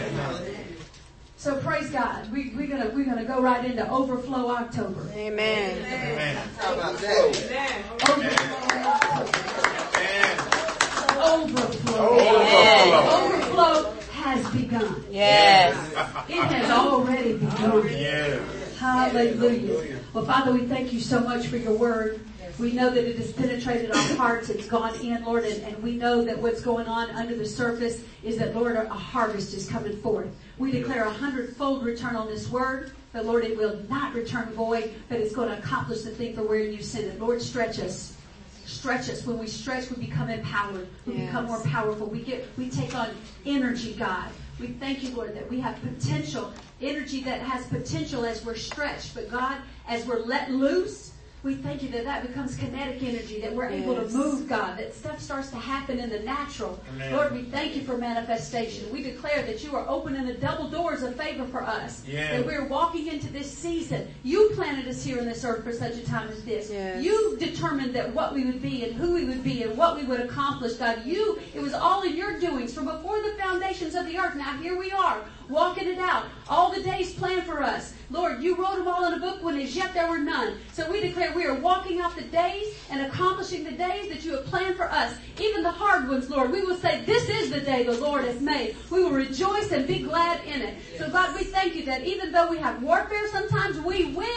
So 1.36 1.58
praise 1.58 1.90
God. 1.90 2.32
We, 2.32 2.54
we're 2.56 2.68
gonna 2.68 2.92
we're 2.94 3.04
gonna 3.04 3.26
go 3.26 3.42
right 3.42 3.66
into 3.66 3.90
overflow 3.90 4.52
October. 4.52 5.10
Amen. 5.16 5.78
Amen. 5.80 6.38
How 6.60 6.76
about 6.76 6.98
that? 7.00 7.82
Overflow 8.10 8.90
October. 8.92 10.51
Amen. 11.22 11.56
Overflow. 11.58 12.20
Overflow. 12.20 13.26
Overflow 13.26 13.94
has 14.12 14.52
begun. 14.52 15.06
Yes. 15.12 15.76
It 16.28 16.44
has 16.44 16.72
already 16.72 17.34
begun. 17.34 17.72
Oh, 17.72 17.84
yes. 17.84 18.78
Hallelujah. 18.80 20.00
Well, 20.14 20.26
Father, 20.26 20.52
we 20.52 20.66
thank 20.66 20.92
you 20.92 21.00
so 21.00 21.20
much 21.20 21.48
for 21.48 21.58
your 21.58 21.74
word. 21.74 22.20
We 22.60 22.74
know 22.74 22.90
that 22.90 23.08
it 23.08 23.16
has 23.18 23.32
penetrated 23.32 23.92
our 23.92 24.16
hearts. 24.16 24.50
It's 24.50 24.68
gone 24.68 25.00
in, 25.00 25.24
Lord, 25.24 25.46
and, 25.46 25.64
and 25.64 25.82
we 25.82 25.96
know 25.96 26.24
that 26.24 26.38
what's 26.38 26.62
going 26.62 26.88
on 26.88 27.10
under 27.12 27.36
the 27.36 27.46
surface 27.46 28.02
is 28.24 28.38
that, 28.38 28.56
Lord, 28.56 28.76
a 28.76 28.88
harvest 28.90 29.54
is 29.54 29.70
coming 29.70 29.98
forth. 29.98 30.30
We 30.58 30.72
declare 30.72 31.06
a 31.06 31.12
hundredfold 31.12 31.84
return 31.84 32.16
on 32.16 32.28
this 32.28 32.50
word. 32.50 32.92
That, 33.14 33.26
Lord, 33.26 33.44
it 33.44 33.58
will 33.58 33.82
not 33.90 34.14
return 34.14 34.52
void, 34.54 34.94
but 35.10 35.20
it's 35.20 35.34
going 35.34 35.50
to 35.50 35.58
accomplish 35.58 36.02
the 36.02 36.12
thing 36.12 36.34
for 36.36 36.44
where 36.44 36.60
you 36.60 36.82
sent 36.82 37.06
it. 37.06 37.20
Lord, 37.20 37.42
stretch 37.42 37.80
us. 37.80 38.16
Stretch 38.72 39.10
us. 39.10 39.26
When 39.26 39.38
we 39.38 39.48
stretch, 39.48 39.90
we 39.90 39.98
become 40.06 40.30
empowered. 40.30 40.88
We 41.06 41.14
become 41.14 41.46
more 41.46 41.62
powerful. 41.64 42.08
We 42.08 42.22
get, 42.22 42.48
we 42.58 42.70
take 42.70 42.96
on 42.96 43.10
energy, 43.46 43.94
God. 43.94 44.30
We 44.60 44.68
thank 44.68 45.04
you, 45.04 45.14
Lord, 45.16 45.36
that 45.36 45.50
we 45.50 45.60
have 45.60 45.80
potential, 45.82 46.52
energy 46.82 47.22
that 47.24 47.42
has 47.42 47.68
potential 47.68 48.26
as 48.26 48.46
we're 48.46 48.56
stretched. 48.56 49.14
But 49.14 49.30
God, 49.30 49.58
as 49.88 50.06
we're 50.06 50.20
let 50.20 50.52
loose, 50.52 51.11
we 51.44 51.56
thank 51.56 51.82
you 51.82 51.90
that 51.90 52.06
that 52.06 52.28
becomes 52.28 52.56
kinetic 52.56 53.02
energy, 53.02 53.42
that 53.42 53.54
we're 53.54 53.68
able 53.68 53.96
to 53.96 54.08
move, 54.10 54.48
God, 54.48 54.78
that 54.78 54.94
stuff 54.94 55.20
starts 55.20 55.50
to 55.50 55.56
happen 55.56 56.00
in 56.00 56.10
the 56.10 56.20
natural. 56.20 56.80
Amen. 56.94 57.14
Lord, 57.14 57.34
we 57.34 57.44
thank 57.44 57.76
you 57.76 57.82
for 57.82 57.98
manifestation. 57.98 58.92
We 58.92 59.02
declare 59.02 59.42
that 59.44 59.64
you 59.64 59.76
are 59.76 59.88
opening 59.90 60.26
the 60.28 60.36
double 60.36 60.70
doors 60.70 61.02
of 61.02 61.16
favor 61.16 61.46
for 61.48 61.64
us. 61.64 62.04
Yes. 62.08 62.38
That 62.38 62.46
we're 62.46 62.68
walking 62.68 63.08
into 63.08 63.32
this 63.32 63.52
season. 63.52 64.08
You 64.24 64.52
planted 64.54 64.88
us 64.88 65.04
here 65.04 65.18
in 65.18 65.26
this 65.26 65.44
earth 65.44 65.64
for 65.64 65.74
such 65.74 65.96
a 65.96 66.06
time 66.06 66.30
as 66.30 66.44
this. 66.44 66.70
Yes. 66.70 67.04
You 67.04 67.38
determined 67.38 67.96
that 67.96 68.14
what 68.14 68.36
we 68.36 68.46
would 68.46 68.62
be 68.62 68.84
and 68.86 68.94
who 68.94 69.14
we 69.16 69.26
would 69.26 69.44
be 69.44 69.64
and 69.64 69.76
what 69.76 69.96
we 69.96 70.04
would 70.04 70.20
accomplish, 70.20 70.74
God. 70.74 71.04
You, 71.06 71.40
it 71.56 71.62
was 71.62 71.74
all 71.74 72.04
in 72.04 72.16
your 72.16 72.40
doings 72.40 72.72
from 72.72 72.86
before 72.86 73.20
the 73.20 73.34
foundations 73.40 73.96
of 73.96 74.06
the 74.06 74.18
earth. 74.20 74.36
Now 74.36 74.58
here 74.58 74.78
we 74.78 74.92
are, 74.92 75.22
walking 75.50 75.88
it 75.88 75.98
out. 75.98 76.26
All 76.48 76.72
the 76.72 76.84
days 76.84 77.14
planned 77.14 77.44
for 77.44 77.64
us. 77.64 77.96
Lord, 78.12 78.44
you 78.44 78.56
wrote 78.56 78.76
them 78.78 78.88
all 78.90 79.06
in 79.06 79.14
a 79.14 79.20
book 79.20 79.42
when 79.42 79.58
as 79.58 79.74
yet 79.74 79.94
there 79.94 80.10
were 80.10 80.20
none. 80.20 80.58
So 80.74 80.90
we 80.92 81.00
declare 81.00 81.32
we 81.34 81.46
are 81.46 81.54
walking 81.56 82.02
out 82.02 82.16
the 82.16 82.24
days 82.24 82.76
and 82.90 83.02
accomplishing 83.02 83.64
the 83.64 83.72
days 83.72 84.10
that 84.10 84.26
you 84.26 84.34
have 84.34 84.46
planned 84.46 84.76
for 84.76 84.92
us. 84.92 85.16
Even 85.40 85.64
the 85.64 85.72
hard 85.72 86.10
ones, 86.10 86.30
Lord. 86.30 86.52
We 86.52 86.62
will 86.62 86.76
say, 86.76 87.04
this 87.06 87.30
is 87.30 87.52
the 87.52 87.62
day 87.62 87.84
the 87.84 87.94
Lord 87.94 88.26
has 88.26 88.42
made. 88.42 88.76
We 88.90 89.04
will 89.04 89.12
rejoice 89.12 89.72
and 89.72 89.88
be 89.88 90.00
glad 90.00 90.44
in 90.46 90.62
it. 90.62 90.78
So 90.98 91.10
God, 91.10 91.34
we 91.36 91.46
thank 91.46 91.74
you 91.74 91.86
that 91.86 92.04
even 92.04 92.34
though 92.34 92.50
we 92.50 92.58
have 92.58 92.84
warfare, 92.84 93.30
sometimes 93.30 93.80
we 93.80 94.06
win. 94.06 94.28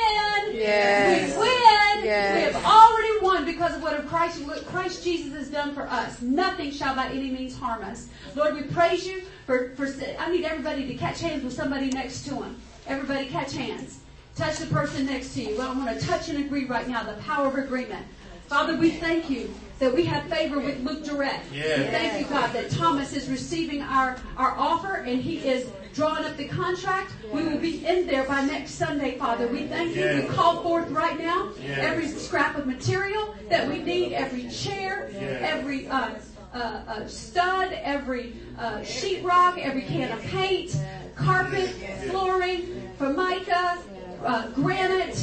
Yes. 0.53 1.33
We 1.33 1.39
win. 1.41 2.05
Yes. 2.05 2.37
We 2.37 2.53
have 2.53 2.64
already 2.64 3.18
won 3.22 3.45
because 3.45 3.75
of 3.75 3.83
what 3.83 4.07
Christ, 4.07 4.41
what 4.45 4.64
Christ 4.66 5.03
Jesus 5.03 5.33
has 5.35 5.51
done 5.51 5.75
for 5.75 5.89
us. 5.89 6.22
Nothing 6.22 6.70
shall 6.70 6.95
by 6.95 7.09
any 7.09 7.31
means 7.31 7.59
harm 7.59 7.83
us. 7.83 8.09
Lord, 8.37 8.55
we 8.55 8.62
praise 8.62 9.05
you 9.05 9.22
for, 9.47 9.70
for, 9.70 9.89
I 10.18 10.31
need 10.31 10.45
everybody 10.45 10.87
to 10.87 10.95
catch 10.95 11.20
hands 11.20 11.43
with 11.43 11.53
somebody 11.53 11.91
next 11.91 12.25
to 12.27 12.35
them. 12.35 12.61
Everybody 12.87 13.26
catch 13.26 13.55
hands. 13.55 14.01
Touch 14.37 14.59
the 14.59 14.66
person 14.66 15.07
next 15.07 15.35
to 15.35 15.43
you. 15.43 15.57
Well, 15.57 15.70
I 15.70 15.78
want 15.78 15.99
to 15.99 16.07
touch 16.07 16.28
and 16.28 16.39
agree 16.45 16.66
right 16.66 16.89
now, 16.89 17.05
the 17.05 17.20
power 17.22 17.47
of 17.47 17.55
agreement. 17.55 18.05
Father, 18.47 18.76
we 18.76 18.91
thank 18.91 19.30
you 19.30 19.53
that 19.78 19.95
we 19.95 20.05
have 20.05 20.24
favor 20.28 20.59
with 20.61 20.80
Luke 20.85 21.05
Direct. 21.05 21.51
We 21.51 21.59
thank 21.61 22.20
you, 22.20 22.26
God, 22.26 22.53
that 22.53 22.70
Thomas 22.70 23.14
is 23.14 23.28
receiving 23.28 23.80
our, 23.82 24.16
our 24.37 24.53
offer 24.53 24.97
and 24.97 25.20
he 25.20 25.39
is 25.39 25.70
drawing 25.95 26.24
up 26.24 26.37
the 26.37 26.49
contract. 26.49 27.12
We 27.32 27.43
will 27.45 27.59
be 27.59 27.87
in 27.87 28.07
there 28.07 28.24
by 28.24 28.45
next 28.45 28.72
Sunday, 28.72 29.16
Father. 29.18 29.47
We 29.49 29.66
thank 29.66 29.97
you. 29.97 30.22
We 30.28 30.35
call 30.35 30.62
forth 30.62 30.91
right 30.91 31.18
now 31.18 31.53
every 31.66 32.07
scrap 32.09 32.57
of 32.59 32.66
material 32.66 33.35
that 33.49 33.66
we 33.68 33.78
need, 33.78 34.12
every 34.12 34.49
chair, 34.51 35.11
every 35.14 35.89
uh, 35.89 36.11
uh, 36.53 36.57
uh, 36.57 37.07
stud, 37.07 37.72
every 37.82 38.35
uh, 38.59 38.78
sheetrock, 38.78 39.59
every 39.59 39.82
can 39.82 40.12
of 40.12 40.22
paint, 40.24 40.76
carpet, 41.17 41.71
flooring, 42.09 42.91
formica, 42.99 43.79
uh, 44.25 44.49
granite, 44.49 45.17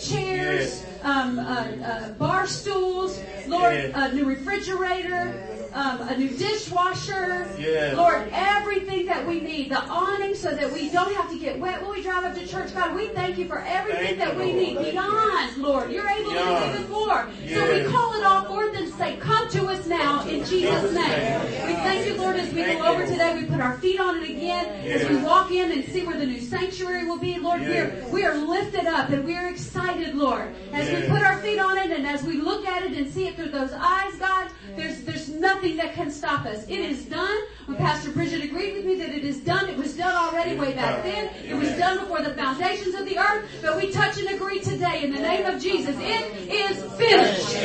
chairs, 0.00 0.84
um, 1.02 1.38
uh, 1.38 1.42
uh, 1.42 2.08
bar 2.12 2.46
stools, 2.46 3.20
Lord, 3.46 3.74
a 3.94 4.12
new 4.12 4.24
refrigerator, 4.26 5.57
um, 5.72 6.00
a 6.08 6.16
new 6.16 6.28
dishwasher. 6.28 7.48
Yes. 7.58 7.96
Lord, 7.96 8.28
everything 8.32 9.06
that 9.06 9.26
we 9.26 9.40
need, 9.40 9.70
the 9.70 9.80
awning 9.82 10.34
so 10.34 10.54
that 10.54 10.72
we 10.72 10.90
don't 10.90 11.14
have 11.14 11.30
to 11.30 11.38
get 11.38 11.58
wet 11.58 11.82
when 11.82 11.90
we 11.90 12.02
drive 12.02 12.24
up 12.24 12.34
to 12.34 12.46
church. 12.46 12.74
God, 12.74 12.94
we 12.94 13.08
thank 13.08 13.38
you 13.38 13.46
for 13.46 13.60
everything 13.60 14.16
Thank 14.16 14.18
that 14.18 14.34
you, 14.34 14.38
we 14.38 14.52
Lord. 14.52 14.84
need 14.84 14.92
beyond, 14.92 15.56
Lord. 15.58 15.90
You're 15.90 16.08
able 16.08 16.30
to 16.30 16.38
do 16.38 16.78
even 16.78 16.90
more. 16.90 17.28
So 17.48 17.72
we 17.72 17.92
call 17.92 18.14
it 18.14 18.24
all 18.24 18.44
forth 18.44 18.76
and 18.76 18.92
say, 18.94 19.16
come 19.16 19.48
to 19.50 19.66
us 19.66 19.86
now 19.86 20.22
in 20.26 20.44
Jesus' 20.44 20.94
name. 20.94 21.66
We 21.66 21.74
thank 21.74 22.06
you, 22.06 22.14
Lord, 22.16 22.36
as 22.36 22.52
we 22.52 22.62
Thank 22.62 22.78
go 22.78 22.86
over 22.86 22.98
Lord. 23.00 23.08
today. 23.08 23.34
We 23.34 23.46
put 23.46 23.60
our 23.60 23.76
feet 23.78 24.00
on 24.00 24.22
it 24.22 24.30
again. 24.30 24.66
As 24.86 25.08
we 25.08 25.16
walk 25.16 25.50
in 25.50 25.72
and 25.72 25.84
see 25.84 26.06
where 26.06 26.18
the 26.18 26.26
new 26.26 26.40
sanctuary 26.40 27.04
will 27.04 27.18
be, 27.18 27.38
Lord, 27.38 27.60
we, 27.60 27.76
are, 27.78 27.92
we 28.10 28.24
are 28.24 28.36
lifted 28.36 28.86
up 28.86 29.10
and 29.10 29.24
we 29.24 29.36
are 29.36 29.48
excited, 29.48 30.14
Lord. 30.14 30.54
As 30.72 30.88
we 30.88 31.08
put 31.08 31.22
our 31.22 31.38
feet 31.40 31.58
on 31.58 31.76
it 31.78 31.90
and 31.90 32.06
as 32.06 32.22
we 32.22 32.34
look 32.40 32.66
at 32.66 32.82
it 32.82 32.92
and 32.92 33.10
see 33.10 33.26
it 33.26 33.36
through 33.36 33.50
those 33.50 33.72
eyes, 33.72 34.14
God, 34.16 34.50
there's, 34.76 35.02
there's 35.02 35.28
nothing 35.28 35.57
that 35.58 35.92
can 35.94 36.08
stop 36.10 36.46
us. 36.46 36.64
It 36.68 36.78
is 36.78 37.04
done. 37.06 37.36
When 37.66 37.76
Pastor 37.76 38.12
Bridget 38.12 38.44
agreed 38.44 38.74
with 38.74 38.84
me 38.84 38.94
that 39.00 39.10
it 39.10 39.24
is 39.24 39.38
done, 39.40 39.68
it 39.68 39.76
was 39.76 39.96
done 39.96 40.14
already 40.14 40.56
way 40.56 40.72
back 40.72 41.02
then. 41.02 41.30
It 41.44 41.54
was 41.54 41.70
done 41.70 41.98
before 41.98 42.22
the 42.22 42.32
foundations 42.34 42.94
of 42.94 43.04
the 43.04 43.18
earth. 43.18 43.48
But 43.60 43.76
we 43.76 43.90
touch 43.90 44.18
and 44.18 44.28
agree 44.28 44.60
today 44.60 45.02
in 45.02 45.12
the 45.12 45.20
name 45.20 45.46
of 45.46 45.60
Jesus. 45.60 45.96
It 45.98 46.48
is 46.48 46.80
finished. 46.94 47.56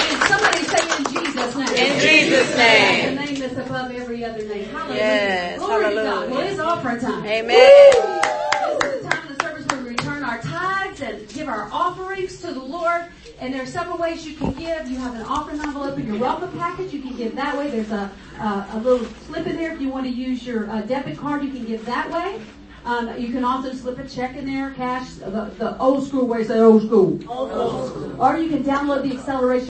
And 0.00 0.22
somebody 0.24 0.64
say 0.64 0.82
in 0.98 1.04
Jesus' 1.24 1.56
name. 1.56 1.68
In 1.68 2.00
Jesus' 2.00 2.56
name. 2.56 3.14
The 3.14 3.24
name 3.24 3.34
that's 3.36 3.56
above 3.68 3.92
every 3.92 4.24
other 4.24 4.42
name. 4.44 4.64
Hallelujah. 4.70 4.96
Yes, 4.98 5.58
Glory 5.58 5.88
to 5.90 5.94
God. 5.94 6.30
Well, 6.30 6.40
it's 6.40 6.58
offering 6.58 7.00
time. 7.00 7.24
Amen. 7.26 7.46
This 7.46 8.94
is 8.94 9.02
the 9.02 9.08
time 9.08 9.28
of 9.28 9.38
the 9.38 9.44
service 9.44 9.66
where 9.66 9.82
we 9.82 9.88
return 9.90 10.24
our 10.24 10.38
and 11.02 11.28
give 11.28 11.48
our 11.48 11.68
offerings 11.72 12.40
to 12.40 12.52
the 12.52 12.62
Lord. 12.62 13.06
And 13.40 13.52
there 13.52 13.62
are 13.62 13.66
several 13.66 13.98
ways 13.98 14.26
you 14.26 14.36
can 14.36 14.52
give. 14.52 14.88
You 14.88 14.98
have 14.98 15.14
an 15.14 15.22
offering 15.22 15.60
envelope 15.60 15.98
in 15.98 16.06
your 16.06 16.18
welcome 16.18 16.56
package. 16.58 16.92
You 16.92 17.02
can 17.02 17.16
give 17.16 17.34
that 17.36 17.56
way. 17.56 17.70
There's 17.70 17.90
a, 17.90 18.10
a, 18.38 18.68
a 18.72 18.78
little 18.78 19.06
slip 19.26 19.46
in 19.46 19.56
there 19.56 19.72
if 19.72 19.80
you 19.80 19.88
want 19.88 20.06
to 20.06 20.12
use 20.12 20.46
your 20.46 20.70
uh, 20.70 20.82
debit 20.82 21.18
card. 21.18 21.42
You 21.42 21.50
can 21.50 21.64
give 21.64 21.84
that 21.86 22.10
way. 22.10 22.40
Um, 22.84 23.16
you 23.16 23.30
can 23.32 23.44
also 23.44 23.72
slip 23.72 23.98
a 24.00 24.08
check 24.08 24.36
in 24.36 24.44
there, 24.44 24.72
cash, 24.72 25.12
the, 25.14 25.52
the 25.56 25.78
old 25.78 26.04
school 26.04 26.26
way, 26.26 26.42
say 26.42 26.58
old 26.58 26.82
school. 26.82 27.16
Or 28.20 28.36
you 28.36 28.48
can 28.48 28.64
download 28.64 29.08
the 29.08 29.16
acceleration 29.16 29.60